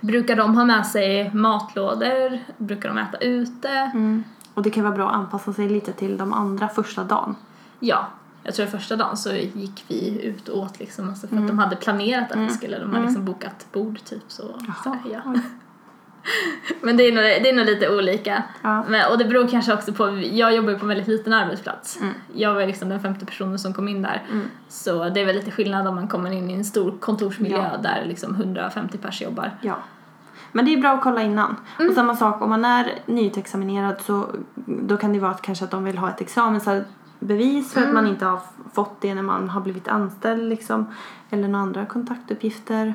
brukar 0.00 0.36
de 0.36 0.54
ha 0.56 0.64
med 0.64 0.86
sig 0.86 1.30
matlådor? 1.34 2.38
Brukar 2.58 2.88
de 2.88 2.98
äta 2.98 3.18
ute? 3.18 3.68
Mm. 3.68 4.24
Och 4.54 4.62
det 4.62 4.70
kan 4.70 4.84
vara 4.84 4.94
bra 4.94 5.08
att 5.08 5.14
anpassa 5.14 5.52
sig 5.52 5.68
lite 5.68 5.92
till 5.92 6.16
de 6.16 6.32
andra 6.32 6.68
första 6.68 7.04
dagen. 7.04 7.34
Ja, 7.80 8.06
jag 8.42 8.54
tror 8.54 8.66
första 8.66 8.96
dagen 8.96 9.16
så 9.16 9.32
gick 9.32 9.84
vi 9.88 10.22
ut 10.22 10.48
och 10.48 10.58
åt 10.62 10.78
liksom. 10.78 11.08
Alltså 11.08 11.26
för 11.26 11.34
Mm. 11.36 11.44
att 11.44 11.50
de 11.50 11.58
hade 11.58 11.76
planerat 11.76 12.32
att 12.32 12.38
vi 12.38 12.48
skulle. 12.50 12.78
De 12.78 12.90
hade 12.92 13.04
liksom 13.04 13.24
bokat 13.24 13.66
bord 13.72 14.04
typ 14.04 14.22
så. 14.28 14.42
så 14.84 14.88
här, 14.90 15.00
ja. 15.12 15.34
Men 16.80 16.96
det 16.96 17.02
är 17.08 17.12
nog, 17.12 17.22
det 17.22 17.50
är 17.50 17.54
nog 17.56 17.66
lite 17.66 17.96
olika. 17.96 18.42
Ja. 18.62 18.84
Men, 18.88 19.10
och 19.12 19.18
det 19.18 19.24
beror 19.24 19.48
kanske 19.48 19.74
också 19.74 19.92
på, 19.92 20.18
jag 20.32 20.54
jobbar 20.54 20.70
ju 20.70 20.78
på 20.78 20.84
en 20.84 20.88
väldigt 20.88 21.08
liten 21.08 21.32
arbetsplats. 21.32 21.98
Mm. 22.00 22.14
Jag 22.34 22.54
var 22.54 22.66
liksom 22.66 22.88
den 22.88 23.00
femte 23.00 23.26
personen 23.26 23.58
som 23.58 23.72
kom 23.74 23.88
in 23.88 24.02
där. 24.02 24.22
Mm. 24.32 24.46
Så 24.68 25.08
det 25.08 25.20
är 25.20 25.24
väl 25.26 25.36
lite 25.36 25.50
skillnad 25.50 25.86
om 25.86 25.94
man 25.94 26.08
kommer 26.08 26.30
in 26.30 26.50
i 26.50 26.54
en 26.54 26.64
stor 26.64 26.94
kontorsmiljö 27.00 27.56
Ja. 27.72 27.78
där 27.82 28.04
liksom 28.06 28.34
150 28.34 28.98
pers 28.98 29.22
jobbar. 29.22 29.50
Ja. 29.60 29.74
Men 30.52 30.64
det 30.64 30.72
är 30.74 30.80
bra 30.80 30.90
att 30.92 31.02
kolla 31.02 31.22
innan. 31.22 31.56
Mm. 31.78 31.88
Och 31.90 31.94
samma 31.94 32.16
sak, 32.16 32.42
om 32.42 32.50
man 32.50 32.64
är 32.64 32.92
nyutexaminerad 33.06 34.00
så 34.00 34.26
då 34.64 34.96
kan 34.96 35.12
det 35.12 35.18
vara 35.18 35.30
att 35.30 35.42
kanske 35.42 35.64
att 35.64 35.70
de 35.70 35.84
vill 35.84 35.98
ha 35.98 36.08
ett 36.10 36.20
examensbevis 36.20 37.72
för 37.72 37.80
att 37.80 37.84
Mm. 37.86 37.94
man 37.94 38.06
inte 38.06 38.24
har 38.24 38.40
fått 38.74 39.00
det 39.00 39.14
när 39.14 39.22
man 39.22 39.48
har 39.48 39.60
blivit 39.60 39.88
anställd 39.88 40.48
liksom. 40.48 40.86
Eller 41.30 41.48
några 41.48 41.62
andra 41.62 41.86
kontaktuppgifter. 41.86 42.94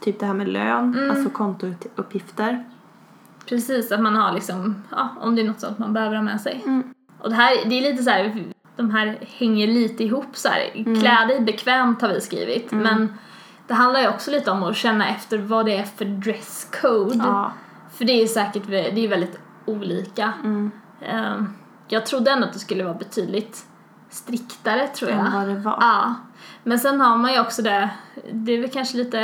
Typ 0.00 0.20
det 0.20 0.26
här 0.26 0.34
med 0.34 0.48
lön, 0.48 0.94
Mm. 0.98 1.10
alltså 1.10 1.30
kontouppgifter. 1.30 2.64
Precis, 3.46 3.92
att 3.92 4.00
man 4.00 4.16
har 4.16 4.32
liksom, 4.32 4.82
ja, 4.90 5.08
om 5.20 5.34
det 5.34 5.42
är 5.42 5.46
något 5.46 5.60
sånt 5.60 5.78
man 5.78 5.92
behöver 5.92 6.16
ha 6.16 6.22
med 6.22 6.40
sig. 6.40 6.62
Mm. 6.64 6.94
Och 7.18 7.30
det 7.30 7.36
här, 7.36 7.68
det 7.68 7.78
är 7.78 7.90
lite 7.90 8.02
så 8.02 8.10
här, 8.10 8.44
de 8.76 8.90
här 8.90 9.18
hänger 9.38 9.66
lite 9.66 10.04
ihop 10.04 10.36
så 10.36 10.48
här. 10.48 10.70
Mm. 10.74 11.00
Klä 11.00 11.26
dig 11.26 11.40
bekvämt 11.40 12.02
har 12.02 12.08
vi 12.08 12.20
skrivit, 12.20 12.72
men 12.72 13.14
det 13.66 13.74
handlar 13.74 14.00
ju 14.00 14.08
också 14.08 14.30
lite 14.30 14.50
om 14.50 14.62
att 14.62 14.76
känna 14.76 15.08
efter 15.08 15.38
vad 15.38 15.66
det 15.66 15.76
är 15.76 15.84
för 15.84 16.04
dresscode. 16.04 17.16
Ja. 17.16 17.52
För 17.92 18.04
det 18.04 18.12
är 18.12 18.26
säkert, 18.26 18.66
det 18.66 19.04
är 19.04 19.08
väldigt 19.08 19.38
olika. 19.64 20.32
Mm. 20.44 20.70
Ehm, 21.00 21.48
jag 21.88 22.06
trodde 22.06 22.30
ändå 22.30 22.46
att 22.46 22.52
det 22.52 22.58
skulle 22.58 22.84
vara 22.84 22.94
betydligt 22.94 23.66
striktare 24.10 24.86
tror 24.86 25.10
jag. 25.10 25.20
Än 25.20 25.32
vad 25.32 25.48
det 25.48 25.54
var. 25.54 25.76
Ja. 25.80 26.14
Men 26.64 26.78
sen 26.78 27.00
har 27.00 27.16
man 27.16 27.32
ju 27.32 27.40
också 27.40 27.62
det, 27.62 27.90
det 28.32 28.52
är 28.52 28.60
väl 28.60 28.70
kanske 28.70 28.96
lite, 28.96 29.18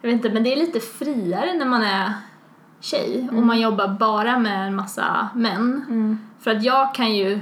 jag 0.00 0.08
vet 0.08 0.12
inte, 0.12 0.30
men 0.30 0.42
det 0.42 0.52
är 0.52 0.56
lite 0.56 0.80
friare 0.80 1.54
när 1.54 1.66
man 1.66 1.82
är 1.82 2.12
tjej 2.80 3.28
och 3.32 3.42
man 3.42 3.60
jobbar 3.60 3.88
bara 3.88 4.38
med 4.38 4.66
en 4.66 4.76
massa 4.76 5.28
män. 5.34 5.84
Mm. 5.88 6.18
För 6.40 6.50
att 6.50 6.62
jag 6.62 6.94
kan 6.94 7.14
ju, 7.14 7.40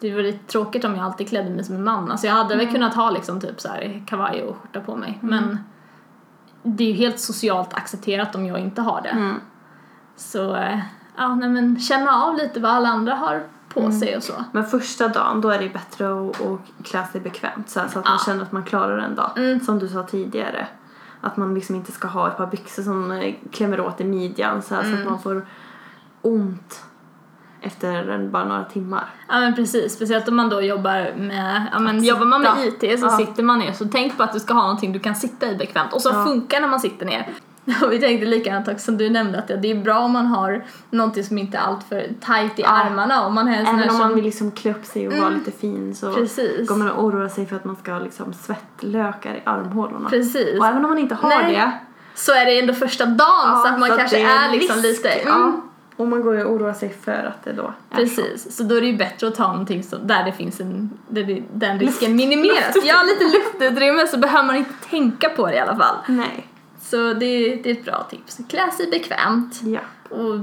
det 0.00 0.14
var 0.14 0.22
lite 0.22 0.44
tråkigt 0.52 0.84
om 0.84 0.94
jag 0.94 1.04
alltid 1.04 1.28
klädde 1.28 1.50
mig 1.50 1.64
som 1.64 1.74
en 1.74 1.84
man. 1.84 2.10
Alltså 2.10 2.26
jag 2.26 2.34
hade 2.34 2.54
Mm. 2.54 2.66
väl 2.66 2.74
kunnat 2.74 2.94
ha 2.94 3.10
liksom 3.10 3.40
typ 3.40 3.60
så 3.60 3.68
här 3.68 4.02
kavaj 4.06 4.42
och 4.42 4.56
skjorta 4.56 4.80
på 4.80 4.96
mig. 4.96 5.18
Men 5.22 5.58
det 6.62 6.84
är 6.84 6.88
ju 6.88 6.94
helt 6.94 7.20
socialt 7.20 7.74
accepterat 7.74 8.34
om 8.34 8.46
jag 8.46 8.58
inte 8.58 8.82
har 8.82 9.00
det. 9.02 9.08
Mm. 9.08 9.40
Så 10.16 10.54
eh, 10.56 10.78
ja, 11.16 11.34
nej 11.34 11.48
men 11.48 11.80
känna 11.80 12.10
av 12.24 12.36
lite 12.36 12.60
vad 12.60 12.70
alla 12.70 12.88
andra 12.88 13.14
har 13.14 13.42
på 13.74 13.80
Mm. 13.80 13.92
sig 13.92 14.16
och 14.16 14.22
så. 14.22 14.32
Men 14.52 14.64
första 14.64 15.08
dagen 15.08 15.40
då 15.40 15.50
är 15.50 15.58
det 15.58 15.68
bättre 15.68 16.06
att, 16.30 16.40
att 16.40 16.60
klä 16.84 17.04
sig 17.12 17.20
bekvämt 17.20 17.70
så, 17.70 17.80
här, 17.80 17.88
så 17.88 17.98
att 17.98 18.04
man 18.04 18.14
Ja. 18.18 18.24
känner 18.26 18.42
att 18.42 18.52
man 18.52 18.64
klarar 18.64 18.98
en 18.98 19.14
dag. 19.14 19.30
Mm. 19.36 19.60
Som 19.60 19.78
du 19.78 19.88
sa 19.88 20.02
tidigare. 20.02 20.66
Att 21.28 21.36
man 21.36 21.54
liksom 21.54 21.74
inte 21.74 21.92
ska 21.92 22.08
ha 22.08 22.28
ett 22.28 22.36
par 22.36 22.46
byxor 22.46 22.82
som 22.82 23.10
eh, 23.12 23.34
klämmer 23.52 23.80
åt 23.80 24.00
i 24.00 24.04
midjan 24.04 24.62
så, 24.62 24.74
här, 24.74 24.82
så 24.82 24.88
Mm. 24.88 25.00
att 25.00 25.06
man 25.10 25.18
får 25.22 25.46
ont 26.22 26.84
efter 27.60 28.28
bara 28.28 28.44
några 28.44 28.64
timmar. 28.64 29.04
Ja 29.28 29.40
men 29.40 29.54
precis, 29.54 29.92
speciellt 29.94 30.28
om 30.28 30.36
man 30.36 30.48
då 30.48 30.60
jobbar 30.62 31.14
med, 31.16 31.66
ja 31.72 31.78
men 31.78 32.04
jobbar 32.04 32.26
man 32.26 32.42
med. 32.42 32.66
IT 32.66 33.00
så 33.00 33.06
Ja. 33.06 33.10
sitter 33.16 33.42
man 33.42 33.58
ner 33.58 33.72
så 33.72 33.84
tänk 33.92 34.16
på 34.16 34.22
att 34.22 34.32
du 34.32 34.40
ska 34.40 34.54
ha 34.54 34.62
någonting 34.62 34.92
du 34.92 34.98
kan 34.98 35.14
sitta 35.16 35.50
i 35.50 35.56
bekvämt 35.56 35.92
och 35.92 36.02
som 36.02 36.16
Ja. 36.16 36.24
funkar 36.24 36.60
när 36.60 36.68
man 36.68 36.80
sitter 36.80 37.06
ner. 37.06 37.28
Och 37.82 37.92
vi 37.92 38.00
tänkte 38.00 38.26
likadant 38.26 38.68
också 38.68 38.84
som 38.84 38.96
du 38.98 39.10
nämnde 39.10 39.38
att 39.38 39.50
ja, 39.50 39.56
det 39.56 39.70
är 39.70 39.74
bra 39.74 39.98
om 39.98 40.12
man 40.12 40.26
har 40.26 40.64
någonting 40.90 41.24
som 41.24 41.38
inte 41.38 41.56
är 41.58 41.62
alltför 41.62 42.00
tight 42.20 42.58
i 42.58 42.62
Ja. 42.62 42.68
armarna 42.68 43.26
om 43.26 43.34
man 43.34 43.46
här 43.48 43.60
Även 43.62 43.82
om 43.82 43.88
som, 43.88 43.98
man 43.98 44.14
vill 44.14 44.24
liksom 44.24 44.50
klä 44.50 44.70
upp 44.70 44.84
sig 44.84 45.08
och 45.08 45.14
vara 45.14 45.28
lite 45.30 45.50
fin 45.50 45.94
så 45.94 46.12
Precis. 46.12 46.68
kommer 46.68 46.84
man 46.84 46.94
att 46.94 47.00
oroa 47.00 47.28
sig 47.28 47.46
för 47.46 47.56
att 47.56 47.64
man 47.64 47.76
ska 47.76 47.92
ha 47.92 47.98
liksom 47.98 48.32
svettlökar 48.32 49.34
i 49.34 49.42
armhålorna. 49.44 50.08
Precis. 50.08 50.58
Och 50.60 50.66
även 50.66 50.84
om 50.84 50.90
man 50.90 50.98
inte 50.98 51.14
har 51.14 51.28
Nej. 51.28 51.52
det. 51.54 51.72
Så 52.14 52.32
är 52.32 52.44
det 52.46 52.58
ändå 52.60 52.74
första 52.74 53.06
dagen 53.06 53.16
ja, 53.46 53.62
så 53.66 53.72
att 53.74 53.80
man 53.80 53.88
kanske 53.88 54.16
det 54.16 54.22
är, 54.22 54.46
en 54.46 54.52
liksom 54.52 54.80
lite, 54.80 55.08
Ja. 55.24 55.34
mm, 55.34 55.60
Och 55.96 56.08
man 56.08 56.22
går 56.22 56.34
ju 56.36 56.44
och 56.44 56.52
oroar 56.52 56.72
sig 56.72 56.96
för 57.04 57.12
att 57.12 57.44
det 57.44 57.52
då 57.52 57.62
är 57.62 57.72
så. 57.90 57.96
Precis, 57.96 58.56
så 58.56 58.62
då 58.62 58.74
är 58.76 58.80
det 58.80 58.86
ju 58.86 58.96
bättre 58.96 59.28
att 59.28 59.34
ta 59.34 59.48
någonting 59.52 59.82
som, 59.82 60.06
där 60.06 60.24
det 60.24 60.32
finns 60.32 60.60
en, 60.60 60.90
där 61.08 61.24
det, 61.24 61.42
den 61.52 61.78
risken 61.78 62.16
minimeras. 62.16 62.76
Ja, 62.84 62.96
lite 63.02 63.24
luftutrymme 63.38 64.06
så 64.06 64.18
behöver 64.18 64.44
man 64.46 64.56
inte 64.56 64.74
tänka 64.90 65.28
på 65.28 65.46
det 65.46 65.54
i 65.54 65.58
alla 65.58 65.76
fall. 65.76 65.96
Nej. 66.06 66.46
Så 66.90 66.96
det, 66.96 67.54
det 67.62 67.70
är 67.70 67.72
ett 67.72 67.84
bra 67.84 68.02
tips. 68.10 68.38
Klä 68.48 68.70
sig 68.70 68.90
bekvämt. 68.90 69.60
Ja. 69.62 69.80
Och 70.16 70.38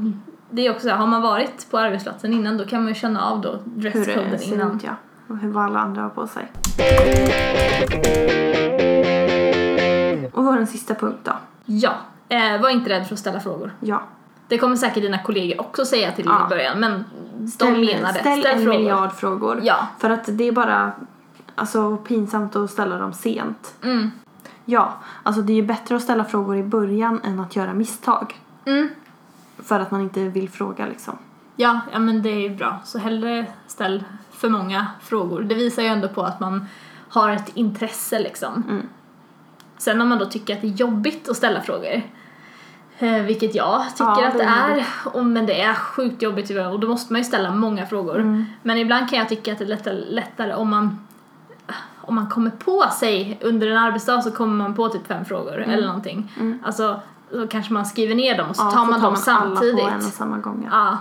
det 0.50 0.68
är 0.68 0.72
också, 0.72 0.90
har 0.90 1.08
man 1.08 1.22
varit 1.22 1.68
på 1.72 1.78
arbetsplatsen 1.78 2.34
innan 2.34 2.58
då 2.58 2.66
kan 2.66 2.80
man 2.84 2.88
ju 2.94 2.96
känna 2.96 3.22
av 3.26 3.42
då 3.42 3.60
ser 3.92 4.54
innan. 4.54 4.76
ut 4.76 4.84
ja. 4.84 4.96
Och 5.28 5.38
hur 5.38 5.60
alla 5.60 5.80
andra 5.80 6.02
har 6.02 6.10
på 6.10 6.28
sig. 6.28 6.52
Och 10.34 10.44
den 10.56 10.68
sista 10.68 10.96
punkt 10.96 11.20
då? 11.24 11.32
Ja, 11.66 11.94
eh, 12.30 12.62
var 12.62 12.70
inte 12.70 12.90
rädd 12.90 13.08
för 13.08 13.14
att 13.14 13.20
ställa 13.20 13.40
frågor. 13.40 13.72
Ja. 13.80 14.02
Det 14.48 14.58
kommer 14.58 14.76
säkert 14.76 15.04
dina 15.04 15.20
kollegor 15.24 15.60
också 15.62 15.86
säga 15.86 16.12
till 16.12 16.26
Ja. 16.26 16.46
i 16.46 16.50
början 16.50 16.80
men 16.80 17.04
de 17.42 17.48
Ställ, 17.48 17.72
menar 17.86 18.14
det. 18.14 18.20
ställ, 18.20 18.46
en 18.46 18.64
frågor. 18.64 18.80
miljard 18.80 19.12
frågor. 19.12 19.60
Ja. 19.64 19.88
För 20.00 20.10
att 20.10 20.24
det 20.38 20.44
är 20.48 20.52
bara 20.52 20.92
alltså, 21.56 21.98
pinsamt 21.98 22.56
att 22.56 22.72
ställa 22.72 22.98
dem 22.98 23.14
sent. 23.14 23.74
Mm. 23.84 24.12
Ja, 24.66 24.94
alltså 25.24 25.42
det 25.42 25.54
är 25.54 25.56
ju 25.56 25.66
bättre 25.66 25.96
att 25.96 26.02
ställa 26.02 26.26
frågor 26.26 26.58
i 26.58 26.64
början 26.64 27.22
än 27.24 27.40
att 27.40 27.56
göra 27.56 27.74
misstag. 27.74 28.42
Mm. 28.66 28.90
För 29.58 29.80
att 29.80 29.92
man 29.92 30.02
inte 30.02 30.24
vill 30.24 30.50
fråga 30.50 30.86
liksom. 30.86 31.18
Ja, 31.56 31.80
ja, 31.92 32.00
men 32.00 32.22
det 32.22 32.30
är 32.30 32.40
ju 32.40 32.56
bra. 32.56 32.80
Så 32.84 33.00
hellre 33.00 33.46
ställ 33.68 34.04
för 34.32 34.50
många 34.50 34.88
frågor. 35.02 35.44
Det 35.44 35.56
visar 35.56 35.82
ju 35.84 35.88
ändå 35.88 36.08
på 36.08 36.24
att 36.24 36.40
man 36.40 36.66
har 37.10 37.30
ett 37.30 37.52
intresse 37.54 38.20
liksom. 38.20 38.64
Mm. 38.70 38.90
Sen 39.78 40.02
om 40.02 40.10
man 40.10 40.20
då 40.20 40.26
tycker 40.26 40.56
att 40.56 40.62
det 40.62 40.68
är 40.68 40.72
jobbigt 40.72 41.30
att 41.30 41.38
ställa 41.38 41.62
frågor, 41.62 42.02
eh, 43.00 43.22
vilket 43.22 43.56
jag 43.56 43.84
tycker 43.92 44.04
Ja, 44.04 44.28
att 44.28 44.34
det 44.34 44.40
det 44.40 44.44
är 44.44 44.78
är, 44.78 44.86
och, 45.14 45.26
men 45.26 45.46
det 45.46 45.62
är 45.62 45.74
sjukt 45.74 46.22
jobbigt 46.22 46.50
och 46.50 46.80
då 46.80 46.88
måste 46.88 47.14
man 47.14 47.22
ju 47.22 47.26
ställa 47.26 47.52
många 47.52 47.86
frågor. 47.86 48.20
Mm. 48.20 48.46
Men 48.64 48.78
ibland 48.78 49.10
kan 49.10 49.20
jag 49.20 49.30
tycka 49.30 49.52
att 49.52 49.58
det 49.58 49.66
är 49.66 49.68
lättare, 49.68 49.96
lättare 49.96 50.54
om 50.54 50.70
man 50.70 51.05
om 52.06 52.16
man 52.16 52.30
kommer 52.30 52.50
på 52.52 52.84
sig 53.00 53.40
under 53.44 53.68
en 53.68 53.78
arbetsdag 53.78 54.22
så 54.22 54.32
kommer 54.32 54.56
man 54.56 54.74
på 54.76 54.90
typ 54.90 55.08
fem 55.08 55.26
frågor 55.26 55.58
eller 55.62 55.88
någonting. 55.88 56.32
Alltså, 56.64 57.00
då 57.32 57.48
kanske 57.48 57.74
man 57.74 57.86
skriver 57.86 58.16
ner 58.16 58.38
dem 58.38 58.50
och 58.50 58.56
så 58.56 58.62
Mm. 58.62 58.72
Ja, 58.74 58.78
tar 58.78 58.86
så 58.86 58.92
man 58.92 59.02
dem 59.02 59.08
alla 59.10 59.16
samtidigt. 59.18 59.80
på 59.84 59.88
en 59.90 59.96
och 59.96 60.02
samma 60.04 60.38
gång. 60.38 60.70
Ja. 60.72 60.98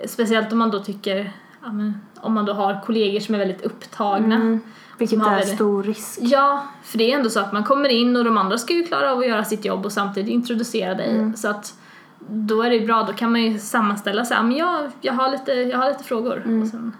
Ja. 0.00 0.06
Speciellt 0.08 0.52
om 0.52 0.58
man 0.58 0.70
då 0.70 0.78
tycker, 0.80 1.32
ja, 1.64 1.72
men, 1.72 2.00
om 2.20 2.32
man 2.34 2.44
då 2.44 2.52
har 2.52 2.80
kollegor 2.86 3.20
som 3.20 3.34
är 3.34 3.38
väldigt 3.38 3.62
upptagna. 3.62 4.34
Mm. 4.34 4.60
Vilket 4.98 5.20
är 5.20 5.24
väldigt- 5.24 5.54
stor 5.54 5.82
risk. 5.82 6.18
Ja, 6.22 6.62
för 6.82 6.98
det 6.98 7.12
är 7.12 7.16
ändå 7.18 7.30
så 7.30 7.40
att 7.40 7.52
man 7.52 7.64
kommer 7.64 7.88
in 7.88 8.16
och 8.16 8.24
de 8.24 8.38
andra 8.38 8.58
ska 8.58 8.72
ju 8.72 8.84
klara 8.86 9.12
av 9.12 9.18
att 9.18 9.26
göra 9.26 9.44
sitt 9.44 9.64
jobb 9.64 9.84
och 9.86 9.92
samtidigt 9.92 10.30
introducera 10.30 10.94
dig. 10.94 11.10
Mm. 11.18 11.36
Så 11.36 11.48
att 11.48 11.74
då 12.28 12.62
är 12.62 12.70
det 12.70 12.76
ju 12.76 12.86
bra, 12.86 13.02
då 13.02 13.12
kan 13.12 13.32
man 13.32 13.42
ju 13.42 13.58
sammanställa 13.58 14.24
sig, 14.24 14.36
ja, 14.36 14.42
men 14.42 14.56
jag, 14.56 14.90
jag, 15.00 15.12
har 15.12 15.30
lite, 15.30 15.52
jag 15.52 15.78
har 15.78 15.88
lite 15.90 16.04
frågor. 16.04 16.42
Mm. 16.44 16.62
Och 16.62 16.68
sen, 16.68 16.92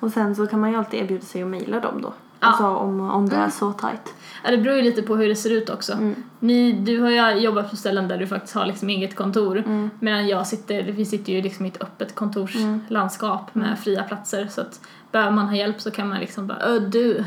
Och 0.00 0.10
sen 0.10 0.36
så 0.36 0.46
kan 0.46 0.60
man 0.60 0.70
ju 0.70 0.76
alltid 0.76 1.00
erbjuda 1.02 1.24
sig 1.24 1.42
att 1.42 1.48
mejla 1.48 1.80
dem 1.80 2.02
då. 2.02 2.12
Ja. 2.46 2.50
Alltså 2.50 2.66
om, 2.66 3.10
om 3.10 3.28
det 3.28 3.36
är 3.36 3.48
så 3.48 3.72
tajt. 3.72 4.14
ja, 4.44 4.50
det 4.50 4.58
beror 4.58 4.76
ju 4.76 4.82
lite 4.82 5.02
på 5.02 5.16
hur 5.16 5.28
det 5.28 5.36
ser 5.36 5.50
ut 5.50 5.70
också. 5.70 5.92
Mm. 5.92 6.14
Ni, 6.40 6.72
du 6.72 7.00
har 7.00 7.10
ju 7.10 7.40
jobbat 7.40 7.70
på 7.70 7.76
ställen 7.76 8.08
där 8.08 8.18
du 8.18 8.26
faktiskt 8.26 8.54
har 8.54 8.66
liksom 8.66 8.88
eget 8.88 9.16
kontor. 9.16 9.58
Mm. 9.58 9.90
Medan 10.00 10.28
jag 10.28 10.46
sitter, 10.46 10.82
vi 10.82 11.04
sitter 11.04 11.32
ju 11.32 11.42
liksom 11.42 11.64
i 11.66 11.68
ett 11.68 11.82
öppet 11.82 12.14
kontorslandskap 12.14 13.54
med 13.54 13.66
Mm. 13.66 13.76
fria 13.76 14.02
platser. 14.02 14.46
Så 14.50 14.60
att 14.60 14.80
behöver 15.12 15.32
man 15.32 15.46
ha 15.48 15.56
hjälp 15.56 15.80
så 15.80 15.90
kan 15.90 16.08
man 16.08 16.18
liksom 16.18 16.46
bara, 16.46 16.58
ö 16.58 16.78
du. 16.78 17.24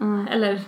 Mm. 0.00 0.28
Eller 0.28 0.60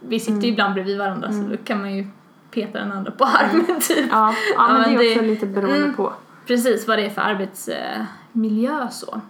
vi 0.00 0.20
sitter 0.20 0.42
ju 0.42 0.48
ibland 0.48 0.74
bredvid 0.74 0.98
varandra 0.98 1.32
så 1.32 1.38
då 1.50 1.56
kan 1.64 1.80
man 1.80 1.96
ju 1.96 2.06
peta 2.50 2.78
den 2.78 2.92
andra 2.92 3.10
på 3.10 3.24
armen 3.24 3.80
typ. 3.80 4.06
Ja, 4.10 4.34
ja, 4.56 4.68
men, 4.72 4.80
men 4.82 4.90
det 4.98 5.04
är 5.04 5.04
det- 5.04 5.10
också 5.14 5.24
lite 5.26 5.46
beroende 5.46 5.76
Mm. 5.76 5.94
på. 5.94 6.12
Precis 6.46 6.88
vad 6.88 6.98
det 6.98 7.06
är 7.06 7.10
för 7.10 7.20
arbetsmiljö 7.22 8.88
så. 8.90 9.20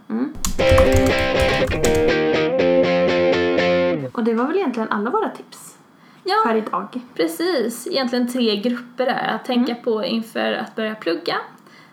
Mm. 4.10 4.14
Och 4.14 4.24
det 4.24 4.34
var 4.34 4.44
väl 4.46 4.56
egentligen 4.56 4.88
alla 4.88 5.10
våra 5.10 5.28
tips 5.28 5.76
Ja, 6.24 6.34
för 6.46 6.54
idag. 6.54 7.00
precis. 7.14 7.86
Egentligen 7.86 8.28
tre 8.32 8.56
grupper 8.56 9.06
där. 9.06 9.32
Att 9.34 9.44
tänka 9.44 9.74
på 9.74 10.04
inför 10.04 10.52
att 10.52 10.76
börja 10.76 10.94
plugga. 10.94 11.36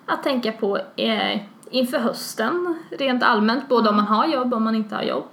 Att 0.05 0.23
tänka 0.23 0.51
på 0.51 0.77
eh, 0.95 1.39
inför 1.71 1.99
hösten 1.99 2.77
rent 2.99 3.23
allmänt, 3.23 3.69
både 3.69 3.89
om 3.89 3.95
man 3.95 4.05
har 4.05 4.27
jobb 4.27 4.53
och 4.53 4.57
om 4.57 4.63
man 4.63 4.75
inte 4.75 4.95
har 4.95 5.03
jobb. 5.03 5.27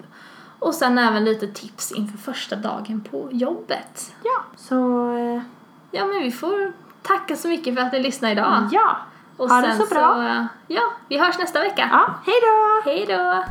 Och 0.59 0.75
sen 0.75 0.99
även 0.99 1.25
lite 1.25 1.47
tips 1.47 1.93
inför 1.93 2.19
första 2.19 2.57
dagen 2.57 3.05
på 3.11 3.29
jobbet. 3.33 4.15
Ja, 4.23 4.43
så 4.57 5.09
eh, 5.17 5.43
Ja, 5.91 6.07
men 6.07 6.23
vi 6.23 6.31
får 6.31 6.73
tacka 7.03 7.37
så 7.37 7.49
mycket 7.49 7.75
för 7.75 7.83
att 7.83 7.93
ni 7.93 8.01
lyssnade 8.03 8.33
idag. 8.33 8.69
ja. 8.73 8.97
Och 9.37 9.49
Ha 9.51 9.61
det 9.61 9.73
sen 9.73 9.87
så 9.87 9.95
bra. 9.95 10.27
eh, 10.29 10.45
ja, 10.67 10.83
vi 11.09 11.19
hörs 11.19 11.39
nästa 11.39 11.61
vecka. 11.61 11.89
ja. 11.93 12.15
Hej 12.27 12.35
då! 12.43 12.83
Hej 12.91 13.05
då! 13.09 13.45